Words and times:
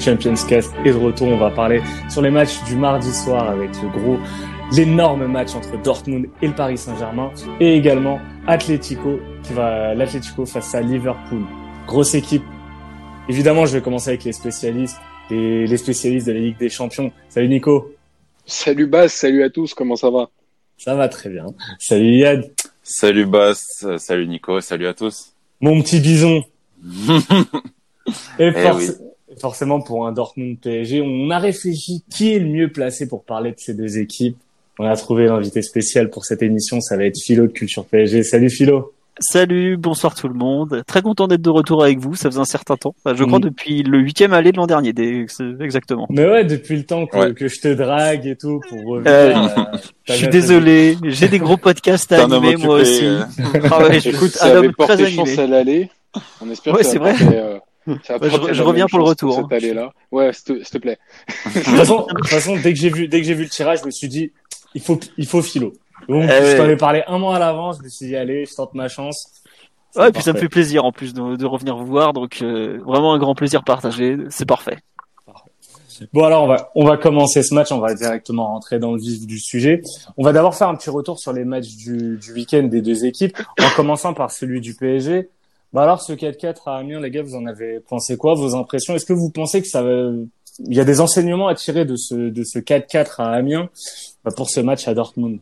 Champions 0.00 0.34
Cast 0.48 0.72
est 0.84 0.92
de 0.92 0.96
retour. 0.96 1.28
On 1.28 1.36
va 1.36 1.50
parler 1.50 1.82
sur 2.08 2.22
les 2.22 2.30
matchs 2.30 2.62
du 2.64 2.76
mardi 2.76 3.12
soir 3.12 3.48
avec 3.50 3.70
le 3.82 3.88
gros, 3.88 4.18
l'énorme 4.72 5.26
match 5.26 5.54
entre 5.54 5.80
Dortmund 5.82 6.26
et 6.40 6.48
le 6.48 6.54
Paris 6.54 6.78
Saint-Germain. 6.78 7.30
Et 7.60 7.76
également 7.76 8.18
Atletico, 8.46 9.20
qui 9.42 9.52
va, 9.52 9.94
l'Atletico 9.94 10.46
face 10.46 10.74
à 10.74 10.80
Liverpool. 10.80 11.42
Grosse 11.86 12.14
équipe. 12.14 12.44
Évidemment, 13.28 13.66
je 13.66 13.74
vais 13.74 13.82
commencer 13.82 14.10
avec 14.10 14.24
les 14.24 14.32
spécialistes, 14.32 14.98
les, 15.28 15.66
les 15.66 15.76
spécialistes 15.76 16.26
de 16.26 16.32
la 16.32 16.40
Ligue 16.40 16.58
des 16.58 16.70
Champions. 16.70 17.12
Salut 17.28 17.48
Nico. 17.48 17.92
Salut 18.46 18.86
Bas, 18.86 19.08
salut 19.08 19.42
à 19.44 19.50
tous, 19.50 19.74
comment 19.74 19.96
ça 19.96 20.10
va? 20.10 20.30
Ça 20.76 20.94
va 20.94 21.08
très 21.08 21.28
bien. 21.28 21.46
Salut 21.78 22.16
Yad. 22.16 22.50
Salut 22.82 23.26
Bas, 23.26 23.54
salut 23.98 24.26
Nico, 24.26 24.60
salut 24.60 24.86
à 24.86 24.94
tous. 24.94 25.34
Mon 25.60 25.80
petit 25.82 26.00
bison. 26.00 26.42
et, 28.38 28.50
eh 28.56 29.09
forcément 29.40 29.80
pour 29.80 30.06
un 30.06 30.12
Dortmund 30.12 30.58
PSG, 30.58 31.02
on 31.02 31.30
a 31.30 31.38
réfléchi 31.38 32.04
qui 32.10 32.34
est 32.34 32.38
le 32.38 32.46
mieux 32.48 32.68
placé 32.70 33.08
pour 33.08 33.24
parler 33.24 33.50
de 33.52 33.58
ces 33.58 33.74
deux 33.74 33.98
équipes. 33.98 34.36
On 34.78 34.86
a 34.86 34.96
trouvé 34.96 35.26
l'invité 35.26 35.62
spécial 35.62 36.10
pour 36.10 36.24
cette 36.24 36.42
émission, 36.42 36.80
ça 36.80 36.96
va 36.96 37.04
être 37.04 37.18
Philo 37.18 37.46
de 37.46 37.52
Culture 37.52 37.84
PSG. 37.84 38.22
Salut 38.22 38.50
Philo. 38.50 38.92
Salut, 39.22 39.76
bonsoir 39.76 40.14
tout 40.14 40.28
le 40.28 40.34
monde. 40.34 40.82
Très 40.86 41.02
content 41.02 41.28
d'être 41.28 41.42
de 41.42 41.50
retour 41.50 41.82
avec 41.84 41.98
vous. 41.98 42.14
Ça 42.14 42.30
faisait 42.30 42.40
un 42.40 42.46
certain 42.46 42.76
temps. 42.76 42.94
je 43.04 43.22
crois 43.22 43.38
mm. 43.38 43.42
depuis 43.42 43.82
le 43.82 43.98
huitième 43.98 44.32
aller 44.32 44.50
de 44.50 44.56
l'an 44.56 44.66
dernier, 44.66 44.94
exactement. 45.60 46.06
Mais 46.08 46.24
ouais, 46.24 46.44
depuis 46.44 46.76
le 46.76 46.84
temps 46.84 47.06
que, 47.06 47.32
que 47.32 47.46
je 47.46 47.60
te 47.60 47.68
drague 47.68 48.26
et 48.26 48.36
tout 48.36 48.60
pour 48.66 48.82
revenir. 48.82 49.12
Euh, 49.12 49.34
euh, 49.58 49.78
je 50.04 50.12
suis 50.14 50.28
désolé. 50.28 50.96
J'ai 51.04 51.28
des 51.28 51.38
gros 51.38 51.58
podcasts 51.58 52.10
à 52.12 52.24
animer 52.24 52.56
moi 52.56 52.76
aussi. 52.76 53.04
Euh. 53.04 53.22
ah 53.70 53.88
ouais, 53.88 53.98
Écoute, 54.04 54.30
ça 54.30 54.46
avait 54.46 54.72
porté 54.72 55.10
chance 55.10 55.36
à 55.38 55.46
l'aller. 55.46 55.90
On 56.40 56.50
espère 56.50 56.74
que 56.74 56.82
c'est 56.82 56.98
vrai. 56.98 57.14
Ça 58.04 58.18
je, 58.20 58.52
je 58.52 58.62
reviens 58.62 58.86
pour 58.86 58.98
le 58.98 59.04
retour. 59.04 59.34
Cette 59.34 59.52
allée 59.52 59.74
là. 59.74 59.92
Ouais, 60.10 60.32
s'il 60.32 60.62
te 60.62 60.78
plaît. 60.78 60.98
de 61.46 61.60
toute 61.60 61.74
façon, 61.76 62.06
de 62.06 62.14
toute 62.14 62.28
façon, 62.28 62.56
dès 62.56 62.72
que 62.72 62.78
j'ai 62.78 62.90
vu, 62.90 63.08
dès 63.08 63.20
que 63.20 63.26
j'ai 63.26 63.34
vu 63.34 63.44
le 63.44 63.48
tirage, 63.48 63.80
je 63.80 63.86
me 63.86 63.90
suis 63.90 64.08
dit, 64.08 64.32
il 64.74 64.80
faut, 64.80 64.98
il 65.16 65.26
faut 65.26 65.42
philo. 65.42 65.72
Donc, 66.08 66.24
eh 66.24 66.28
je 66.28 66.56
t'en 66.56 66.68
ai 66.68 66.76
parlé 66.76 67.02
un 67.06 67.18
mois 67.18 67.36
à 67.36 67.38
l'avance, 67.38 67.78
je 67.78 67.84
me 67.84 67.88
suis 67.88 68.06
dit, 68.06 68.16
allez, 68.16 68.46
je 68.46 68.54
tente 68.54 68.74
ma 68.74 68.88
chance. 68.88 69.26
Ouais, 69.96 70.08
et 70.08 70.12
puis 70.12 70.22
ça 70.22 70.32
me 70.32 70.38
fait 70.38 70.48
plaisir 70.48 70.84
en 70.84 70.92
plus 70.92 71.12
de, 71.14 71.36
de 71.36 71.46
revenir 71.46 71.76
vous 71.76 71.86
voir, 71.86 72.12
donc 72.12 72.42
euh, 72.42 72.78
vraiment 72.84 73.12
un 73.12 73.18
grand 73.18 73.34
plaisir 73.34 73.64
partagé, 73.64 74.16
c'est 74.28 74.46
parfait. 74.46 74.78
Bon 76.14 76.24
alors 76.24 76.44
on 76.44 76.46
va 76.46 76.70
on 76.74 76.86
va 76.86 76.96
commencer 76.96 77.42
ce 77.42 77.54
match, 77.54 77.70
on 77.72 77.78
va 77.78 77.94
directement 77.94 78.46
rentrer 78.46 78.78
dans 78.78 78.92
le 78.92 78.98
vif 78.98 79.26
du 79.26 79.38
sujet. 79.38 79.82
On 80.16 80.24
va 80.24 80.32
d'abord 80.32 80.54
faire 80.54 80.68
un 80.68 80.74
petit 80.74 80.88
retour 80.88 81.18
sur 81.18 81.34
les 81.34 81.44
matchs 81.44 81.76
du, 81.76 82.16
du 82.16 82.32
week-end 82.32 82.62
des 82.62 82.80
deux 82.80 83.04
équipes, 83.04 83.36
en 83.60 83.68
commençant 83.76 84.14
par 84.14 84.30
celui 84.30 84.62
du 84.62 84.74
PSG. 84.74 85.28
Bah 85.72 85.82
alors 85.82 86.00
ce 86.00 86.12
4-4 86.12 86.62
à 86.66 86.76
Amiens, 86.78 87.00
les 87.00 87.10
gars, 87.10 87.22
vous 87.22 87.36
en 87.36 87.46
avez 87.46 87.80
pensé 87.80 88.16
quoi 88.16 88.34
Vos 88.34 88.56
impressions? 88.56 88.94
Est-ce 88.94 89.06
que 89.06 89.12
vous 89.12 89.30
pensez 89.30 89.62
que 89.62 89.68
ça 89.68 89.82
va... 89.82 90.10
il 90.66 90.74
y 90.74 90.80
a 90.80 90.84
des 90.84 91.00
enseignements 91.00 91.48
à 91.48 91.54
tirer 91.54 91.84
de 91.84 91.96
ce 91.96 92.14
de 92.14 92.42
ce 92.42 92.58
4-4 92.58 93.22
à 93.22 93.30
Amiens? 93.30 93.68
Bah, 94.24 94.32
pour 94.36 94.50
ce 94.50 94.60
match 94.60 94.88
à 94.88 94.94
Dortmund 94.94 95.38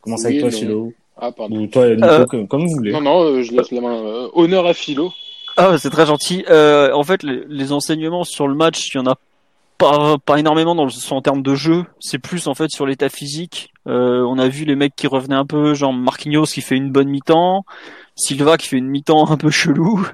Comment 0.00 0.16
ça 0.16 0.28
avec 0.28 0.40
toi, 0.40 0.50
Philo? 0.50 0.92
Ah, 1.16 1.32
pardon. 1.32 1.56
Ou 1.56 1.66
toi, 1.66 1.88
Nico, 1.94 2.06
euh, 2.06 2.46
comme, 2.46 2.66
vous 2.66 2.74
voulez. 2.74 2.92
Non, 2.92 3.00
non, 3.00 3.22
euh, 3.22 3.42
je 3.42 3.52
laisse 3.52 3.70
la 3.72 3.80
main. 3.80 3.96
Euh, 3.96 4.28
honneur 4.34 4.66
à 4.66 4.74
Philo. 4.74 5.12
Ah, 5.56 5.78
c'est 5.78 5.90
très 5.90 6.06
gentil. 6.06 6.44
Euh, 6.50 6.92
en 6.92 7.02
fait, 7.02 7.22
les, 7.22 7.42
les, 7.48 7.72
enseignements 7.72 8.24
sur 8.24 8.46
le 8.46 8.54
match, 8.54 8.94
il 8.94 8.98
y 8.98 9.00
en 9.00 9.06
a 9.06 9.16
pas, 9.78 10.16
pas 10.24 10.38
énormément 10.38 10.74
dans 10.74 10.84
le, 10.84 10.92
en 11.10 11.22
termes 11.22 11.42
de 11.42 11.54
jeu. 11.54 11.84
C'est 12.00 12.18
plus 12.18 12.46
en 12.46 12.54
fait 12.54 12.70
sur 12.70 12.86
l'état 12.86 13.08
physique. 13.08 13.72
Euh, 13.86 14.22
on 14.22 14.38
a 14.38 14.48
vu 14.48 14.64
les 14.64 14.76
mecs 14.76 14.96
qui 14.96 15.06
revenaient 15.06 15.34
un 15.36 15.46
peu, 15.46 15.74
genre 15.74 15.92
Marquinhos 15.92 16.44
qui 16.44 16.60
fait 16.60 16.76
une 16.76 16.90
bonne 16.90 17.08
mi-temps. 17.08 17.64
Silva 18.18 18.56
qui 18.56 18.68
fait 18.68 18.78
une 18.78 18.88
mi-temps 18.88 19.30
un 19.30 19.36
peu 19.36 19.50
chelou, 19.50 20.06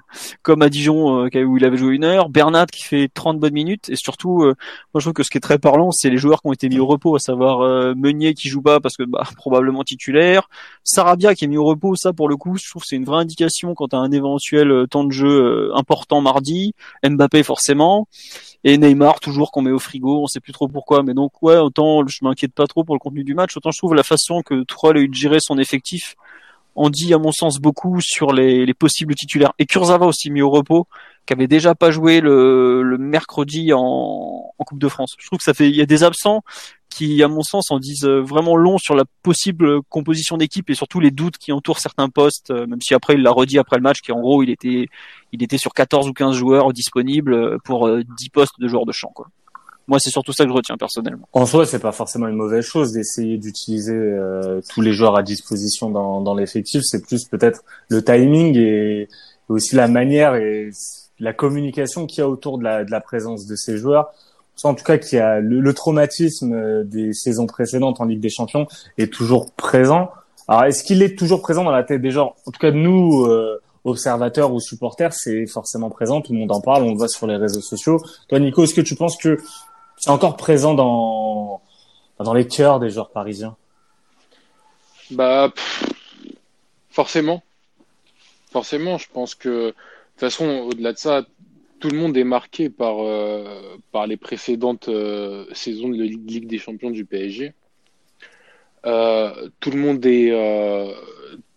comme 0.42 0.62
à 0.62 0.68
Dijon 0.68 1.24
euh, 1.24 1.44
où 1.44 1.56
il 1.56 1.64
avait 1.64 1.76
joué 1.76 1.94
une 1.94 2.02
heure, 2.02 2.30
Bernat 2.30 2.66
qui 2.66 2.82
fait 2.82 3.08
30 3.08 3.38
bonnes 3.38 3.52
minutes, 3.52 3.90
et 3.90 3.96
surtout, 3.96 4.42
euh, 4.42 4.56
moi 4.92 4.98
je 4.98 5.02
trouve 5.02 5.12
que 5.12 5.22
ce 5.22 5.30
qui 5.30 5.38
est 5.38 5.40
très 5.40 5.60
parlant, 5.60 5.92
c'est 5.92 6.10
les 6.10 6.16
joueurs 6.16 6.42
qui 6.42 6.48
ont 6.48 6.52
été 6.52 6.68
mis 6.68 6.80
au 6.80 6.86
repos, 6.86 7.14
à 7.14 7.20
savoir 7.20 7.60
euh, 7.60 7.94
Meunier 7.94 8.34
qui 8.34 8.48
joue 8.48 8.60
pas 8.60 8.80
parce 8.80 8.96
que 8.96 9.04
bah, 9.04 9.22
probablement 9.36 9.84
titulaire, 9.84 10.48
Sarabia 10.82 11.36
qui 11.36 11.44
est 11.44 11.48
mis 11.48 11.58
au 11.58 11.64
repos, 11.64 11.94
ça 11.94 12.12
pour 12.12 12.28
le 12.28 12.36
coup, 12.36 12.56
je 12.56 12.68
trouve 12.68 12.82
c'est 12.84 12.96
une 12.96 13.04
vraie 13.04 13.20
indication 13.20 13.74
quant 13.74 13.86
à 13.86 13.98
un 13.98 14.10
éventuel 14.10 14.88
temps 14.91 15.04
de 15.04 15.12
jeu 15.12 15.70
important 15.76 16.20
mardi, 16.20 16.74
Mbappé 17.08 17.44
forcément, 17.44 18.08
et 18.64 18.78
Neymar 18.78 19.20
toujours 19.20 19.52
qu'on 19.52 19.62
met 19.62 19.70
au 19.70 19.78
frigo, 19.78 20.24
on 20.24 20.26
sait 20.26 20.41
plus 20.41 20.52
trop 20.52 20.66
pourquoi, 20.66 21.04
mais 21.04 21.14
donc 21.14 21.41
ouais, 21.41 21.56
autant 21.56 22.04
je 22.04 22.18
m'inquiète 22.22 22.52
pas 22.52 22.66
trop 22.66 22.82
pour 22.82 22.96
le 22.96 23.00
contenu 23.00 23.22
du 23.22 23.34
match, 23.34 23.56
autant 23.56 23.70
je 23.70 23.78
trouve 23.78 23.94
la 23.94 24.02
façon 24.02 24.42
que 24.42 24.64
Tourelle 24.64 24.96
a 24.96 25.00
eu 25.00 25.08
de 25.08 25.14
gérer 25.14 25.38
son 25.41 25.56
effectif 25.56 26.16
on 26.75 26.91
dit 26.91 27.12
à 27.15 27.19
mon 27.19 27.33
sens 27.33 27.59
beaucoup 27.59 28.00
sur 28.00 28.33
les, 28.33 28.72
possibles 28.75 29.15
titulaires. 29.15 29.53
Et 29.59 29.66
Kurzawa 29.66 30.06
aussi 30.06 30.31
mis 30.31 30.43
au 30.43 30.50
repos, 30.50 30.87
qui 31.27 31.33
avait 31.33 31.47
déjà 31.47 31.75
pas 31.75 31.91
joué 31.91 32.21
le, 32.21 32.97
mercredi 32.99 33.72
en, 33.72 34.49
Coupe 34.65 34.78
de 34.78 34.88
France. 34.88 35.16
Je 35.19 35.27
trouve 35.27 35.38
que 35.38 35.44
ça 35.44 35.55
fait, 35.55 35.69
il 35.69 35.75
y 35.75 35.81
a 35.81 35.87
des 35.87 36.05
absents 36.05 36.44
qui, 36.88 37.21
à 37.25 37.27
mon 37.27 37.43
sens, 37.43 37.72
en 37.72 37.81
disent 37.81 38.06
vraiment 38.06 38.55
long 38.55 38.78
sur 38.78 38.94
la 38.94 39.03
possible 39.25 39.83
composition 39.88 40.37
d'équipe 40.37 40.71
et 40.71 40.75
surtout 40.75 41.00
les 41.00 41.10
doutes 41.10 41.37
qui 41.37 41.50
entourent 41.50 41.81
certains 41.81 42.09
postes, 42.09 42.53
euh, 42.53 42.65
même 42.69 42.81
si 42.81 42.94
après 42.94 43.15
il 43.15 43.22
l'a 43.22 43.33
redit 43.33 43.59
après 43.59 43.77
le 43.77 43.83
match, 43.83 44.03
qu'en 44.03 44.21
gros 44.21 44.44
il 44.44 44.50
était, 44.50 44.87
il 45.33 45.43
était 45.43 45.59
sur 45.59 45.72
14 45.72 46.09
ou 46.09 46.12
15 46.12 46.37
joueurs 46.37 46.72
disponibles 46.72 47.59
pour 47.65 47.89
10 47.89 48.03
euh, 48.03 48.04
postes 48.33 48.60
de 48.60 48.69
joueurs 48.69 48.87
de 48.87 48.93
champ, 48.93 49.10
quoi. 49.12 49.27
Moi, 49.88 49.98
c'est 49.98 50.10
surtout 50.10 50.32
ça 50.32 50.44
que 50.44 50.50
je 50.50 50.54
retiens 50.54 50.76
personnellement. 50.76 51.28
En 51.32 51.47
soi, 51.47 51.66
c'est 51.66 51.78
pas 51.78 51.93
forcément 51.93 52.28
une 52.28 52.37
mauvaise 52.37 52.65
chose 52.65 52.93
d'essayer 52.93 53.38
d'utiliser 53.38 53.94
euh, 53.94 54.60
tous 54.69 54.81
les 54.81 54.93
joueurs 54.93 55.16
à 55.16 55.22
disposition 55.22 55.91
dans, 55.91 56.20
dans 56.20 56.34
l'effectif. 56.34 56.82
C'est 56.84 57.04
plus 57.04 57.25
peut-être 57.25 57.62
le 57.88 58.03
timing 58.03 58.56
et, 58.56 59.09
aussi 59.48 59.76
la 59.76 59.88
manière 59.88 60.34
et 60.34 60.71
la 61.19 61.32
communication 61.32 62.06
qu'il 62.06 62.19
y 62.19 62.22
a 62.22 62.28
autour 62.28 62.59
de 62.59 62.65
la, 62.65 62.84
de 62.84 62.91
la 62.91 63.00
présence 63.00 63.47
de 63.47 63.56
ces 63.56 63.76
joueurs. 63.76 64.12
En 64.65 64.75
tout 64.75 64.84
cas, 64.84 64.98
qu'il 64.98 65.19
y 65.19 65.21
a 65.21 65.41
le, 65.41 65.75
traumatisme 65.75 66.53
euh, 66.53 66.84
des 66.84 67.12
saisons 67.12 67.47
précédentes 67.47 68.00
en 68.00 68.04
Ligue 68.04 68.21
des 68.21 68.31
Champions 68.31 68.69
est 68.97 69.12
toujours 69.12 69.50
présent. 69.53 70.10
Alors, 70.47 70.65
est-ce 70.65 70.84
qu'il 70.84 71.03
est 71.03 71.19
toujours 71.19 71.42
présent 71.42 71.65
dans 71.65 71.72
la 71.72 71.82
tête 71.82 72.00
des 72.00 72.10
joueurs? 72.10 72.34
En 72.47 72.50
tout 72.53 72.60
cas, 72.60 72.71
nous, 72.71 73.25
euh, 73.25 73.60
observateurs 73.84 74.53
ou 74.53 74.60
supporters, 74.60 75.12
c'est 75.12 75.47
forcément 75.47 75.91
présent. 75.91 76.21
Tout 76.21 76.32
le 76.32 76.38
monde 76.38 76.53
en 76.53 76.60
parle, 76.60 76.84
on 76.84 76.91
le 76.91 76.97
voit 76.97 77.09
sur 77.09 77.26
les 77.26 77.37
réseaux 77.37 77.60
sociaux. 77.60 78.00
Toi, 78.28 78.38
Nico, 78.38 78.62
est-ce 78.62 78.75
que 78.75 78.81
tu 78.81 78.94
penses 78.94 79.16
que 79.16 79.38
c'est 80.02 80.10
encore 80.10 80.36
présent 80.36 80.74
dans, 80.74 81.62
dans 82.18 82.34
les 82.34 82.48
cœurs 82.48 82.80
des 82.80 82.90
joueurs 82.90 83.10
parisiens 83.10 83.56
Bah, 85.12 85.52
forcément. 86.90 87.44
Forcément, 88.50 88.98
je 88.98 89.06
pense 89.12 89.36
que, 89.36 89.48
de 89.48 89.71
toute 89.71 90.21
façon, 90.21 90.44
au-delà 90.68 90.92
de 90.92 90.98
ça, 90.98 91.22
tout 91.78 91.88
le 91.88 91.97
monde 91.97 92.16
est 92.16 92.24
marqué 92.24 92.68
par, 92.68 92.97
euh, 92.98 93.77
par 93.92 94.09
les 94.09 94.16
précédentes 94.16 94.88
euh, 94.88 95.47
saisons 95.53 95.88
de 95.88 96.03
Ligue 96.03 96.48
des 96.48 96.59
Champions 96.59 96.91
du 96.91 97.04
PSG. 97.04 97.54
Euh, 98.84 99.50
tout 99.60 99.71
le 99.71 99.78
monde 99.78 100.04
est, 100.04 100.32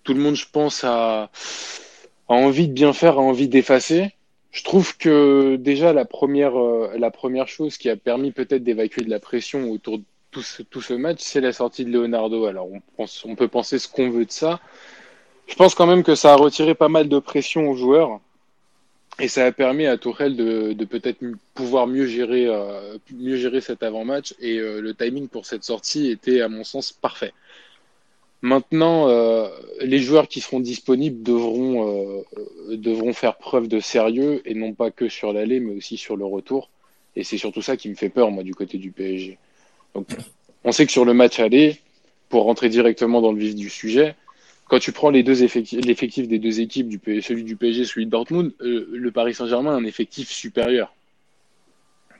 tout 0.03 0.13
le 0.13 0.21
monde, 0.21 0.35
je 0.35 0.45
pense, 0.51 0.83
a 0.83 1.31
envie 2.27 2.67
de 2.67 2.73
bien 2.73 2.93
faire, 2.93 3.17
a 3.17 3.21
envie 3.21 3.47
d'effacer. 3.47 4.14
Je 4.55 4.63
trouve 4.63 4.95
que 4.97 5.57
déjà 5.57 5.91
la 5.91 6.05
première, 6.05 6.57
euh, 6.57 6.93
la 6.97 7.11
première 7.11 7.49
chose 7.49 7.77
qui 7.77 7.89
a 7.89 7.97
permis 7.97 8.31
peut-être 8.31 8.63
d'évacuer 8.63 9.03
de 9.03 9.09
la 9.09 9.19
pression 9.19 9.69
autour 9.69 9.97
de 9.97 10.03
tout 10.31 10.43
ce, 10.43 10.63
tout 10.63 10.81
ce 10.81 10.93
match, 10.93 11.17
c'est 11.19 11.41
la 11.41 11.51
sortie 11.51 11.83
de 11.83 11.91
Leonardo. 11.91 12.45
Alors 12.45 12.71
on, 12.71 12.79
pense, 12.95 13.25
on 13.25 13.35
peut 13.35 13.49
penser 13.49 13.79
ce 13.79 13.89
qu'on 13.89 14.09
veut 14.09 14.23
de 14.23 14.31
ça. 14.31 14.61
Je 15.47 15.55
pense 15.55 15.75
quand 15.75 15.87
même 15.87 16.03
que 16.03 16.15
ça 16.15 16.31
a 16.31 16.35
retiré 16.37 16.73
pas 16.73 16.87
mal 16.87 17.09
de 17.09 17.19
pression 17.19 17.69
aux 17.69 17.75
joueurs 17.75 18.21
et 19.19 19.27
ça 19.27 19.45
a 19.45 19.51
permis 19.51 19.87
à 19.87 19.97
Tourelle 19.97 20.37
de, 20.37 20.71
de 20.71 20.85
peut-être 20.85 21.19
pouvoir 21.53 21.85
mieux 21.85 22.07
gérer, 22.07 22.47
euh, 22.47 22.97
mieux 23.11 23.35
gérer 23.35 23.59
cet 23.59 23.83
avant-match 23.83 24.35
et 24.39 24.57
euh, 24.57 24.79
le 24.79 24.93
timing 24.93 25.27
pour 25.27 25.45
cette 25.45 25.65
sortie 25.65 26.07
était 26.07 26.39
à 26.39 26.47
mon 26.47 26.63
sens 26.63 26.93
parfait. 26.93 27.33
Maintenant, 28.41 29.09
euh, 29.09 29.49
les 29.81 29.99
joueurs 29.99 30.27
qui 30.27 30.41
seront 30.41 30.59
disponibles 30.59 31.23
devront, 31.23 31.89
euh, 31.89 32.23
devront 32.75 33.13
faire 33.13 33.37
preuve 33.37 33.67
de 33.67 33.79
sérieux 33.79 34.41
et 34.45 34.53
non 34.53 34.73
pas 34.73 34.91
que 34.91 35.09
sur 35.09 35.33
l'aller, 35.33 35.59
mais 35.59 35.73
aussi 35.73 35.97
sur 35.97 36.15
le 36.15 36.25
retour. 36.25 36.69
Et 37.15 37.23
c'est 37.23 37.37
surtout 37.37 37.61
ça 37.61 37.77
qui 37.77 37.89
me 37.89 37.95
fait 37.95 38.09
peur, 38.09 38.31
moi, 38.31 38.43
du 38.43 38.53
côté 38.53 38.77
du 38.77 38.91
PSG. 38.91 39.37
Donc, 39.93 40.07
on 40.63 40.71
sait 40.71 40.85
que 40.85 40.91
sur 40.91 41.05
le 41.05 41.13
match 41.13 41.39
aller, 41.39 41.79
pour 42.29 42.43
rentrer 42.43 42.69
directement 42.69 43.21
dans 43.21 43.31
le 43.31 43.39
vif 43.39 43.55
du 43.55 43.69
sujet, 43.69 44.15
quand 44.67 44.79
tu 44.79 44.91
prends 44.91 45.11
les 45.11 45.23
deux 45.23 45.43
effectifs, 45.43 45.83
l'effectif 45.85 46.27
des 46.27 46.39
deux 46.39 46.59
équipes, 46.59 46.91
celui 47.21 47.43
du 47.43 47.55
PSG, 47.55 47.85
celui 47.85 48.05
de 48.05 48.11
Dortmund, 48.11 48.51
euh, 48.61 48.87
le 48.91 49.11
Paris 49.11 49.33
Saint-Germain 49.33 49.71
a 49.71 49.75
un 49.75 49.85
effectif 49.85 50.29
supérieur. 50.29 50.93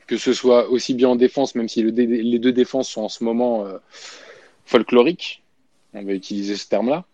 Que 0.07 0.17
ce 0.17 0.33
soit 0.33 0.69
aussi 0.69 0.93
bien 0.93 1.09
en 1.09 1.15
défense, 1.15 1.55
même 1.55 1.67
si 1.67 1.83
les 1.83 2.39
deux 2.39 2.51
défenses 2.51 2.89
sont 2.89 3.01
en 3.01 3.09
ce 3.09 3.23
moment 3.23 3.65
folkloriques, 4.65 5.43
on 5.95 6.03
va 6.03 6.13
utiliser 6.13 6.55
ce 6.55 6.67
terme-là. 6.67 7.05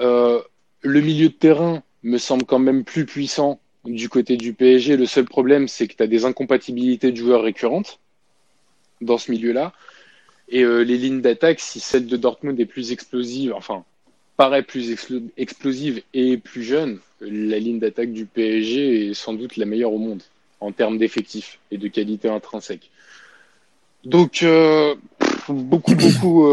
Euh, 0.00 0.40
le 0.82 1.00
milieu 1.00 1.28
de 1.28 1.34
terrain 1.34 1.82
me 2.02 2.18
semble 2.18 2.44
quand 2.44 2.58
même 2.58 2.84
plus 2.84 3.06
puissant 3.06 3.60
du 3.84 4.08
côté 4.08 4.36
du 4.36 4.52
PSG. 4.52 4.96
Le 4.96 5.06
seul 5.06 5.24
problème, 5.24 5.68
c'est 5.68 5.86
que 5.86 5.94
tu 5.94 6.02
as 6.02 6.06
des 6.06 6.24
incompatibilités 6.24 7.12
de 7.12 7.16
joueurs 7.16 7.42
récurrentes 7.42 7.98
dans 9.00 9.18
ce 9.18 9.30
milieu-là. 9.30 9.72
Et 10.48 10.62
euh, 10.62 10.80
les 10.80 10.98
lignes 10.98 11.20
d'attaque, 11.20 11.60
si 11.60 11.80
celle 11.80 12.06
de 12.06 12.16
Dortmund 12.16 12.58
est 12.58 12.66
plus 12.66 12.92
explosive, 12.92 13.52
enfin, 13.54 13.84
paraît 14.36 14.62
plus 14.62 14.90
explosive 15.36 16.02
et 16.14 16.38
plus 16.38 16.62
jeune, 16.62 16.98
la 17.20 17.58
ligne 17.58 17.78
d'attaque 17.78 18.12
du 18.12 18.26
PSG 18.26 19.10
est 19.10 19.14
sans 19.14 19.34
doute 19.34 19.56
la 19.56 19.66
meilleure 19.66 19.92
au 19.92 19.98
monde 19.98 20.22
en 20.60 20.72
termes 20.72 20.98
d'effectifs 20.98 21.58
et 21.70 21.78
de 21.78 21.88
qualité 21.88 22.28
intrinsèque. 22.28 22.90
Donc, 24.04 24.42
euh, 24.42 24.94
beaucoup, 25.48 25.94
beaucoup, 25.94 26.46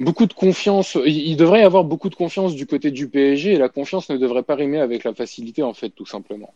beaucoup 0.00 0.26
de 0.26 0.32
confiance. 0.32 0.96
Il 1.04 1.36
devrait 1.36 1.60
y 1.60 1.64
avoir 1.64 1.84
beaucoup 1.84 2.08
de 2.08 2.14
confiance 2.14 2.54
du 2.54 2.66
côté 2.66 2.90
du 2.90 3.08
PSG 3.08 3.54
et 3.54 3.58
la 3.58 3.68
confiance 3.68 4.08
ne 4.10 4.16
devrait 4.16 4.42
pas 4.42 4.54
rimer 4.54 4.80
avec 4.80 5.04
la 5.04 5.14
facilité, 5.14 5.62
en 5.62 5.74
fait, 5.74 5.90
tout 5.90 6.06
simplement. 6.06 6.52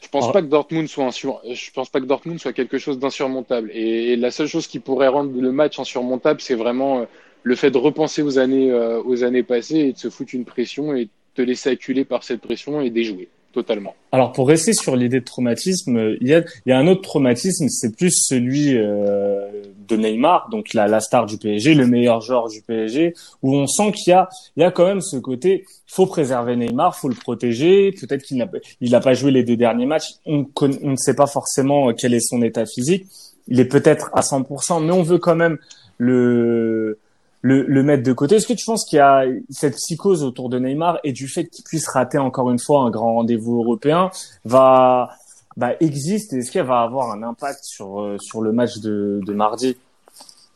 Je 0.00 0.08
pense 0.08 0.32
pas 0.32 0.42
que 0.42 0.48
Dortmund 0.48 0.88
soit 0.88 1.10
je 1.12 1.70
pense 1.70 1.88
pas 1.88 2.00
que 2.00 2.06
Dortmund 2.06 2.38
soit 2.40 2.52
quelque 2.52 2.76
chose 2.76 2.98
d'insurmontable. 2.98 3.70
Et, 3.72 4.16
la 4.16 4.32
seule 4.32 4.48
chose 4.48 4.66
qui 4.66 4.80
pourrait 4.80 5.08
rendre 5.08 5.40
le 5.40 5.52
match 5.52 5.78
insurmontable, 5.78 6.40
c'est 6.40 6.56
vraiment 6.56 7.00
euh, 7.00 7.04
le 7.44 7.54
fait 7.54 7.70
de 7.70 7.78
repenser 7.78 8.22
aux 8.22 8.38
années, 8.38 8.72
aux 8.72 9.24
années 9.24 9.42
passées 9.44 9.78
et 9.78 9.92
de 9.92 9.98
se 9.98 10.10
foutre 10.10 10.34
une 10.34 10.44
pression 10.44 10.94
et 10.94 11.04
de 11.04 11.10
te 11.34 11.42
laisser 11.42 11.70
acculer 11.70 12.04
par 12.04 12.24
cette 12.24 12.40
pression 12.40 12.80
et 12.80 12.90
déjouer 12.90 13.28
totalement. 13.52 13.94
Alors 14.10 14.32
pour 14.32 14.48
rester 14.48 14.72
sur 14.72 14.96
l'idée 14.96 15.20
de 15.20 15.24
traumatisme, 15.24 16.16
il 16.20 16.28
y 16.28 16.34
a, 16.34 16.40
il 16.66 16.70
y 16.70 16.72
a 16.72 16.78
un 16.78 16.86
autre 16.86 17.02
traumatisme, 17.02 17.68
c'est 17.68 17.96
plus 17.96 18.10
celui 18.10 18.76
euh, 18.76 19.62
de 19.88 19.96
Neymar, 19.96 20.48
donc 20.50 20.74
la, 20.74 20.88
la 20.88 21.00
star 21.00 21.26
du 21.26 21.38
PSG, 21.38 21.74
le 21.74 21.86
meilleur 21.86 22.20
joueur 22.20 22.48
du 22.48 22.62
PSG, 22.62 23.14
où 23.42 23.54
on 23.54 23.66
sent 23.66 23.92
qu'il 23.92 24.10
y 24.10 24.14
a, 24.14 24.28
il 24.56 24.62
y 24.62 24.64
a 24.64 24.70
quand 24.70 24.86
même 24.86 25.00
ce 25.00 25.16
côté, 25.16 25.64
faut 25.86 26.06
préserver 26.06 26.56
Neymar, 26.56 26.96
faut 26.96 27.08
le 27.08 27.14
protéger. 27.14 27.92
Peut-être 27.92 28.22
qu'il 28.22 28.38
n'a, 28.38 28.48
il 28.80 28.98
pas 29.00 29.14
joué 29.14 29.30
les 29.30 29.44
deux 29.44 29.56
derniers 29.56 29.86
matchs, 29.86 30.14
on, 30.26 30.46
on 30.60 30.90
ne 30.90 30.96
sait 30.96 31.14
pas 31.14 31.26
forcément 31.26 31.92
quel 31.92 32.14
est 32.14 32.20
son 32.20 32.42
état 32.42 32.66
physique. 32.66 33.06
Il 33.48 33.60
est 33.60 33.66
peut-être 33.66 34.10
à 34.14 34.20
100%, 34.20 34.84
mais 34.84 34.92
on 34.92 35.02
veut 35.02 35.18
quand 35.18 35.34
même 35.36 35.58
le 35.98 36.98
le, 37.42 37.64
le 37.66 37.82
mettre 37.82 38.04
de 38.04 38.12
côté. 38.12 38.36
Est-ce 38.36 38.46
que 38.46 38.52
tu 38.52 38.64
penses 38.64 38.86
qu'il 38.86 38.96
y 38.96 39.00
a 39.00 39.24
cette 39.50 39.74
psychose 39.74 40.22
autour 40.22 40.48
de 40.48 40.58
Neymar 40.58 40.98
et 41.04 41.12
du 41.12 41.28
fait 41.28 41.46
qu'il 41.48 41.64
puisse 41.64 41.88
rater 41.88 42.18
encore 42.18 42.50
une 42.50 42.58
fois 42.58 42.82
un 42.82 42.90
grand 42.90 43.16
rendez-vous 43.16 43.60
européen 43.60 44.10
va 44.44 45.10
bah, 45.56 45.72
existe 45.80 46.32
Est-ce 46.32 46.50
qu'elle 46.50 46.66
va 46.66 46.80
avoir 46.80 47.10
un 47.10 47.22
impact 47.22 47.64
sur 47.64 48.00
euh, 48.00 48.16
sur 48.18 48.40
le 48.40 48.52
match 48.52 48.78
de, 48.78 49.20
de 49.26 49.32
mardi? 49.34 49.76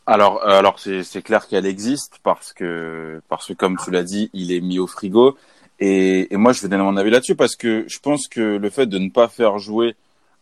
Alors 0.07 0.41
euh, 0.43 0.57
alors 0.57 0.79
c'est 0.79 1.03
c'est 1.03 1.21
clair 1.21 1.47
qu'elle 1.47 1.65
existe 1.65 2.19
parce 2.23 2.53
que 2.53 3.21
parce 3.27 3.47
que 3.47 3.53
comme 3.53 3.77
tu 3.83 3.91
l'as 3.91 4.03
dit, 4.03 4.29
il 4.33 4.53
est 4.53 4.61
mis 4.61 4.79
au 4.79 4.87
frigo 4.87 5.37
et, 5.79 6.33
et 6.33 6.37
moi 6.37 6.53
je 6.53 6.61
vais 6.61 6.69
donner 6.69 6.83
mon 6.83 6.95
avis 6.95 7.11
là-dessus 7.11 7.35
parce 7.35 7.57
que 7.57 7.83
je 7.87 7.99
pense 7.99 8.27
que 8.29 8.39
le 8.57 8.69
fait 8.69 8.85
de 8.87 8.97
ne 8.97 9.09
pas 9.09 9.27
faire 9.27 9.59
jouer 9.59 9.95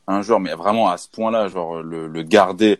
un 0.08 0.22
joueur 0.22 0.40
mais 0.40 0.54
vraiment 0.54 0.90
à 0.90 0.98
ce 0.98 1.10
point-là, 1.10 1.48
genre 1.48 1.82
le, 1.82 2.08
le 2.08 2.22
garder 2.22 2.80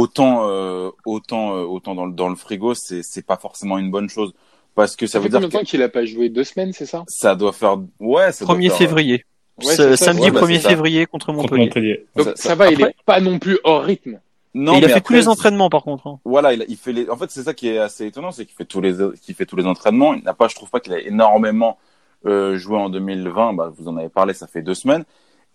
autant 0.00 0.32
euh, 0.48 0.90
autant 1.06 1.54
euh, 1.56 1.62
autant 1.74 1.94
dans 1.94 2.06
le 2.06 2.12
dans 2.12 2.28
le 2.28 2.34
frigo 2.34 2.74
c'est 2.74 3.02
c'est 3.02 3.24
pas 3.24 3.36
forcément 3.36 3.78
une 3.78 3.90
bonne 3.90 4.08
chose 4.08 4.32
parce 4.74 4.96
que 4.96 5.06
ça, 5.06 5.14
ça 5.14 5.18
veut 5.20 5.28
dire 5.28 5.38
combien 5.38 5.48
de 5.48 5.52
temps 5.52 5.62
qu'il 5.70 5.82
a 5.82 5.88
pas 5.88 6.04
joué? 6.04 6.28
Deux 6.28 6.42
semaines 6.44 6.72
c'est 6.72 6.84
ça? 6.86 7.04
Ça 7.06 7.34
doit 7.36 7.52
faire 7.52 7.76
ouais 8.00 8.32
ça 8.32 8.44
1er 8.44 8.48
doit 8.48 8.60
faire... 8.70 8.76
février 8.78 9.24
Ouais, 9.64 9.76
ça, 9.76 9.96
samedi 9.96 10.22
ouais, 10.24 10.30
bah, 10.32 10.40
1er 10.42 10.54
c'est 10.56 10.60
ça. 10.62 10.68
février 10.70 11.06
contre 11.06 11.32
contre 11.32 11.56
Montpellier. 11.56 12.06
Donc 12.16 12.26
Ça- 12.26 12.34
ça, 12.34 12.48
ça- 12.48 12.54
va, 12.56 12.72
il 12.72 12.82
est 12.82 12.96
pas 13.06 13.20
non 13.20 13.38
plus 13.38 13.56
hors 13.62 13.84
rythme. 13.84 14.18
non 14.52 14.72
il 14.78 14.84
a 14.84 14.88
fait 14.88 14.94
après, 14.94 15.00
tous 15.02 15.12
les 15.12 15.28
entraînements 15.28 15.70
par 15.70 15.84
contre. 15.84 16.08
hein. 16.08 16.18
voilà 16.24 16.52
il, 16.54 16.64
il 16.68 16.76
fait 16.76 16.92
les 16.92 17.08
en 17.08 17.16
fait 17.16 17.30
c'est 17.30 17.44
ça 17.44 17.54
qui 17.54 17.68
est 17.68 17.78
assez 17.78 18.04
étonnant 18.06 18.32
c'est 18.32 18.46
qu'il 18.46 18.56
fait 18.56 18.64
tous 18.64 18.80
les 18.80 18.94
qu'il 19.22 19.34
fait 19.36 19.46
tous 19.46 19.54
les 19.56 19.66
entraînements 19.66 20.12
il 20.14 20.24
n'a 20.24 20.34
pas 20.34 20.48
je 20.48 20.56
trouve 20.56 20.70
pas 20.70 20.80
qu'il 20.80 20.92
a 20.92 20.98
énormément 20.98 21.78
euh, 22.26 22.56
joué 22.58 22.76
en 22.78 22.88
2020 22.88 23.52
bah 23.52 23.72
vous 23.76 23.86
en 23.86 23.96
avez 23.96 24.08
parlé 24.08 24.34
ça 24.34 24.48
fait 24.48 24.62
deux 24.62 24.74
semaines 24.74 25.04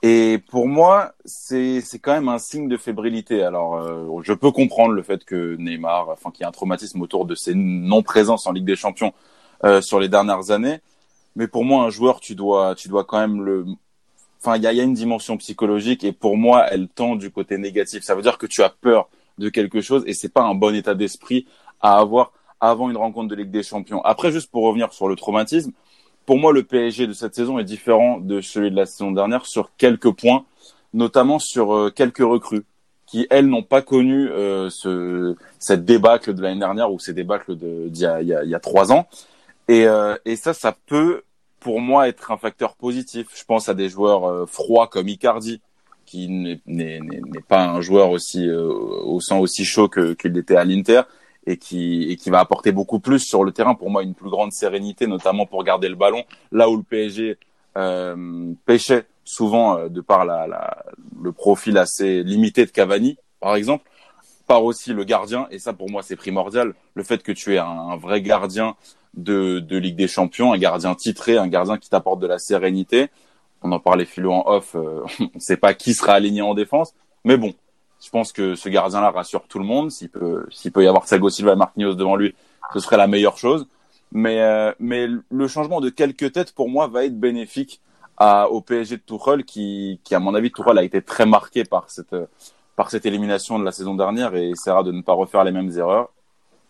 et 0.02 0.40
pour 0.50 0.68
moi 0.68 1.14
c'est 1.26 1.82
quand 2.02 2.14
même 2.14 2.30
un 2.30 2.40
signe 2.40 2.68
de 2.68 2.78
fébrilité. 2.78 3.44
Alors 3.44 3.76
euh, 3.76 4.22
je 4.24 4.34
peux 4.34 4.52
comprendre 4.52 4.94
le 4.94 5.04
fait 5.04 5.24
que 5.26 5.56
Neymar 5.58 6.10
enfin 6.10 6.32
qu'il 6.32 6.42
y 6.42 6.46
a 6.46 6.50
un 6.50 6.52
traumatisme 6.52 7.02
autour 7.02 7.26
de 7.26 7.36
ses 7.36 7.54
non 7.56 8.02
présences 8.04 8.48
en 8.48 8.52
Ligue 8.52 8.66
des 8.66 8.76
Champions 8.76 9.14
euh, 9.64 9.82
sur 9.82 10.00
les 10.00 10.10
dernières 10.10 10.52
années. 10.52 10.80
Mais 11.36 11.48
pour 11.48 11.66
moi 11.66 11.84
un 11.84 11.90
joueur 11.90 12.20
tu 12.20 12.36
dois 12.36 12.76
tu 12.76 12.88
dois 12.88 13.04
quand 13.04 13.20
même 13.20 13.44
le 13.44 13.66
enfin 14.40 14.56
il 14.56 14.64
y 14.64 14.68
a, 14.68 14.74
y 14.74 14.80
a 14.80 14.84
une 14.84 14.94
dimension 14.94 15.38
psychologique 15.38 16.04
et 16.04 16.12
pour 16.14 16.38
moi 16.38 16.66
elle 16.70 16.88
tend 16.88 17.16
du 17.16 17.32
côté 17.32 17.58
négatif. 17.58 18.04
Ça 18.04 18.16
veut 18.16 18.22
dire 18.22 18.38
que 18.38 18.48
tu 18.48 18.64
as 18.64 18.70
peur 18.70 19.10
de 19.38 19.50
quelque 19.50 19.82
chose 19.82 20.04
et 20.06 20.14
c'est 20.14 20.30
pas 20.30 20.44
un 20.44 20.56
bon 20.56 20.76
état 20.76 20.96
d'esprit 20.96 21.46
à 21.82 21.98
avoir 21.98 22.32
avant 22.60 22.90
une 22.90 22.98
rencontre 22.98 23.30
de 23.30 23.36
Ligue 23.36 23.52
des 23.52 23.64
Champions. 23.64 24.02
Après, 24.04 24.32
juste 24.32 24.52
pour 24.52 24.64
revenir 24.64 24.92
sur 24.94 25.08
le 25.08 25.16
traumatisme, 25.16 25.72
pour 26.30 26.38
moi, 26.38 26.54
le 26.54 26.62
PSG 26.62 27.08
de 27.08 27.14
cette 27.14 27.34
saison 27.34 27.58
est 27.58 27.64
différent 27.64 28.20
de 28.20 28.40
celui 28.40 28.70
de 28.70 28.76
la 28.76 28.86
saison 28.86 29.12
dernière 29.12 29.48
sur 29.48 29.72
quelques 29.80 30.12
points, 30.12 30.46
notamment 30.94 31.40
sur 31.40 31.74
euh, 31.74 31.90
quelques 31.90 32.20
recrues 32.20 32.66
qui, 33.08 33.26
elles, 33.32 33.48
n'ont 33.48 33.64
pas 33.64 33.82
connu 33.82 34.30
euh, 34.30 34.70
ce, 34.70 35.36
cette 35.58 35.86
débâcle 35.86 36.36
de 36.36 36.44
l'année 36.44 36.60
dernière 36.60 36.94
ou 36.94 37.00
ces 37.00 37.14
débâcles 37.14 37.56
d'il 37.56 37.98
y 37.98 38.06
a, 38.54 38.60
trois 38.60 38.92
ans. 38.92 39.08
Et, 39.68 39.88
euh, 39.88 40.18
et 40.24 40.36
ça, 40.36 40.54
ça 40.54 40.78
peut, 40.86 41.24
pour 41.60 41.82
moi, 41.82 42.08
être 42.08 42.30
un 42.30 42.38
facteur 42.38 42.76
positif. 42.76 43.26
Je 43.36 43.44
pense 43.44 43.68
à 43.68 43.74
des 43.74 43.90
joueurs 43.90 44.48
froids 44.48 44.86
comme 44.86 45.08
Icardi, 45.08 45.62
qui 46.06 46.30
n'est- 46.30 46.62
pas 47.48 47.66
un 47.66 47.82
joueur 47.82 48.12
aussi 48.12 48.48
au 48.52 49.20
sang 49.20 49.40
aussi 49.40 49.66
chaud 49.66 49.90
qu'il 49.90 50.38
était 50.38 50.58
à 50.58 50.64
l'Inter 50.64 51.02
et 51.50 51.58
qui 51.58 52.30
va 52.30 52.40
apporter 52.40 52.72
beaucoup 52.72 53.00
plus 53.00 53.20
sur 53.20 53.44
le 53.44 53.52
terrain. 53.52 53.76
Pour 53.76 53.90
moi 53.90 54.04
une 54.04 54.14
plus 54.14 54.30
grande 54.30 54.52
sérénité 54.52 55.08
notamment 55.08 55.46
pour 55.46 55.64
garder 55.64 55.90
le 55.90 55.96
ballon 55.96 56.24
là 56.52 56.70
où 56.70 56.78
le 56.78 56.84
PSG 56.84 57.38
euh, 57.78 58.54
pêchait 58.66 59.06
souvent 59.24 59.78
euh, 59.78 59.90
de 59.90 60.02
par 60.02 60.26
le 60.26 61.32
profil 61.32 61.78
assez 61.78 62.24
limité 62.24 62.66
de 62.66 62.72
Cavani 62.72 63.18
par 63.40 63.56
exemple 63.56 63.90
par 64.48 64.64
aussi 64.64 64.94
le 64.94 65.04
gardien. 65.04 65.48
Et 65.52 65.60
ça 65.60 65.74
pour 65.74 65.90
moi 65.90 66.02
c'est 66.04 66.16
primordial. 66.16 66.74
Le 66.94 67.04
fait 67.04 67.24
que 67.24 67.32
tu 67.32 67.56
aies 67.56 67.60
un, 67.60 67.98
vrai 67.98 68.22
gardien 68.22 68.76
de, 69.16 69.60
de 69.60 69.78
Ligue 69.78 69.96
des 69.96 70.08
Champions 70.08 70.54
un 70.54 70.58
gardien 70.58 70.94
titré 70.96 71.38
un 71.38 71.48
gardien 71.48 71.78
qui 71.78 71.90
t'apporte 71.90 72.20
de 72.20 72.28
la 72.28 72.40
sérénité. 72.40 73.10
On 73.62 73.72
en 73.72 73.80
parlait 73.80 74.06
philo 74.06 74.32
en 74.32 74.44
off, 74.46 74.76
euh, 74.76 75.02
on 75.20 75.30
ne 75.36 75.40
sait 75.40 75.58
pas 75.58 75.74
qui 75.74 75.94
sera 75.94 76.14
aligné 76.14 76.42
en 76.42 76.54
défense, 76.54 76.94
mais 77.26 77.36
bon, 77.36 77.54
je 78.02 78.10
pense 78.10 78.32
que 78.32 78.56
ce 78.56 78.70
gardien-là 78.70 79.12
rassure 79.12 79.44
tout 79.48 79.60
le 79.60 79.66
monde. 79.66 79.92
S'il 79.92 80.10
peut, 80.10 80.46
s'il 80.52 80.72
peut 80.72 80.84
y 80.84 80.88
avoir 80.88 81.06
Thiago 81.06 81.30
Silva 81.30 81.54
et 81.54 81.56
Marquinhos 81.56 81.96
devant 81.96 82.16
lui, 82.16 82.34
ce 82.74 82.80
serait 82.80 82.98
la 82.98 83.08
meilleure 83.08 83.38
chose. 83.38 83.68
Mais, 84.12 84.42
euh, 84.42 84.72
mais 84.80 85.08
le 85.30 85.48
changement 85.48 85.82
de 85.82 85.90
quelques 85.90 86.32
têtes, 86.32 86.54
pour 86.54 86.70
moi, 86.70 86.88
va 86.88 87.06
être 87.06 87.20
bénéfique 87.20 87.82
à, 88.18 88.50
au 88.50 88.62
PSG 88.62 88.98
de 88.98 89.02
Tuchel, 89.02 89.44
qui, 89.44 90.00
qui, 90.04 90.16
à 90.16 90.20
mon 90.20 90.34
avis, 90.34 90.52
Tuchel 90.52 90.78
a 90.78 90.84
été 90.84 91.02
très 91.02 91.26
marqué 91.26 91.64
par 91.64 91.90
cette, 91.90 92.16
par 92.76 92.90
cette 92.90 93.06
élimination 93.06 93.60
de 93.60 93.66
la 93.66 93.72
saison 93.72 93.96
dernière 93.96 94.36
et 94.36 94.52
essaiera 94.52 94.84
de 94.84 94.92
ne 94.92 95.02
pas 95.02 95.14
refaire 95.14 95.44
les 95.44 95.52
mêmes 95.52 95.72
erreurs. 95.78 96.10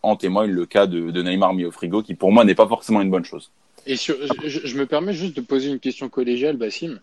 En 0.01 0.15
témoigne 0.15 0.51
le 0.51 0.65
cas 0.65 0.87
de, 0.87 1.11
de 1.11 1.21
Neymar 1.21 1.53
mis 1.53 1.65
au 1.65 1.71
frigo, 1.71 2.01
qui 2.01 2.15
pour 2.15 2.31
moi 2.31 2.45
n'est 2.45 2.55
pas 2.55 2.67
forcément 2.67 3.01
une 3.01 3.11
bonne 3.11 3.25
chose. 3.25 3.51
Et 3.85 3.95
sur, 3.95 4.15
je, 4.45 4.59
je 4.63 4.77
me 4.77 4.85
permets 4.85 5.13
juste 5.13 5.35
de 5.35 5.41
poser 5.41 5.69
une 5.69 5.79
question 5.79 6.09
collégiale, 6.09 6.57
Bassim, 6.57 6.99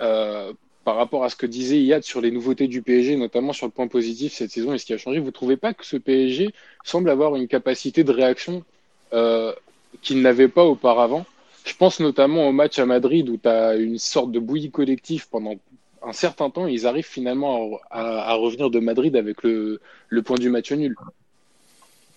euh, 0.00 0.52
par 0.84 0.96
rapport 0.96 1.24
à 1.24 1.28
ce 1.28 1.36
que 1.36 1.46
disait 1.46 1.80
Iyad 1.80 2.02
sur 2.02 2.20
les 2.20 2.30
nouveautés 2.30 2.66
du 2.66 2.82
PSG, 2.82 3.16
notamment 3.16 3.52
sur 3.52 3.66
le 3.66 3.72
point 3.72 3.86
positif 3.86 4.32
cette 4.32 4.50
saison 4.50 4.74
et 4.74 4.78
ce 4.78 4.86
qui 4.86 4.92
a 4.92 4.98
changé. 4.98 5.20
Vous 5.20 5.30
trouvez 5.30 5.56
pas 5.56 5.74
que 5.74 5.86
ce 5.86 5.96
PSG 5.96 6.52
semble 6.84 7.10
avoir 7.10 7.36
une 7.36 7.48
capacité 7.48 8.04
de 8.04 8.12
réaction 8.12 8.64
euh, 9.12 9.52
qu'il 10.00 10.22
n'avait 10.22 10.48
pas 10.48 10.64
auparavant? 10.64 11.24
Je 11.64 11.74
pense 11.76 12.00
notamment 12.00 12.48
au 12.48 12.52
match 12.52 12.78
à 12.78 12.86
Madrid 12.86 13.28
où 13.28 13.36
tu 13.36 13.48
as 13.48 13.76
une 13.76 13.98
sorte 13.98 14.32
de 14.32 14.40
bouillie 14.40 14.70
collective 14.70 15.28
pendant 15.28 15.54
un 16.02 16.12
certain 16.12 16.50
temps. 16.50 16.66
Et 16.66 16.72
ils 16.72 16.86
arrivent 16.86 17.06
finalement 17.06 17.70
à, 17.90 18.34
revenir 18.34 18.70
de 18.70 18.80
Madrid 18.80 19.14
avec 19.14 19.44
le, 19.44 19.80
point 20.24 20.36
du 20.36 20.50
match 20.50 20.72
nul. 20.72 20.96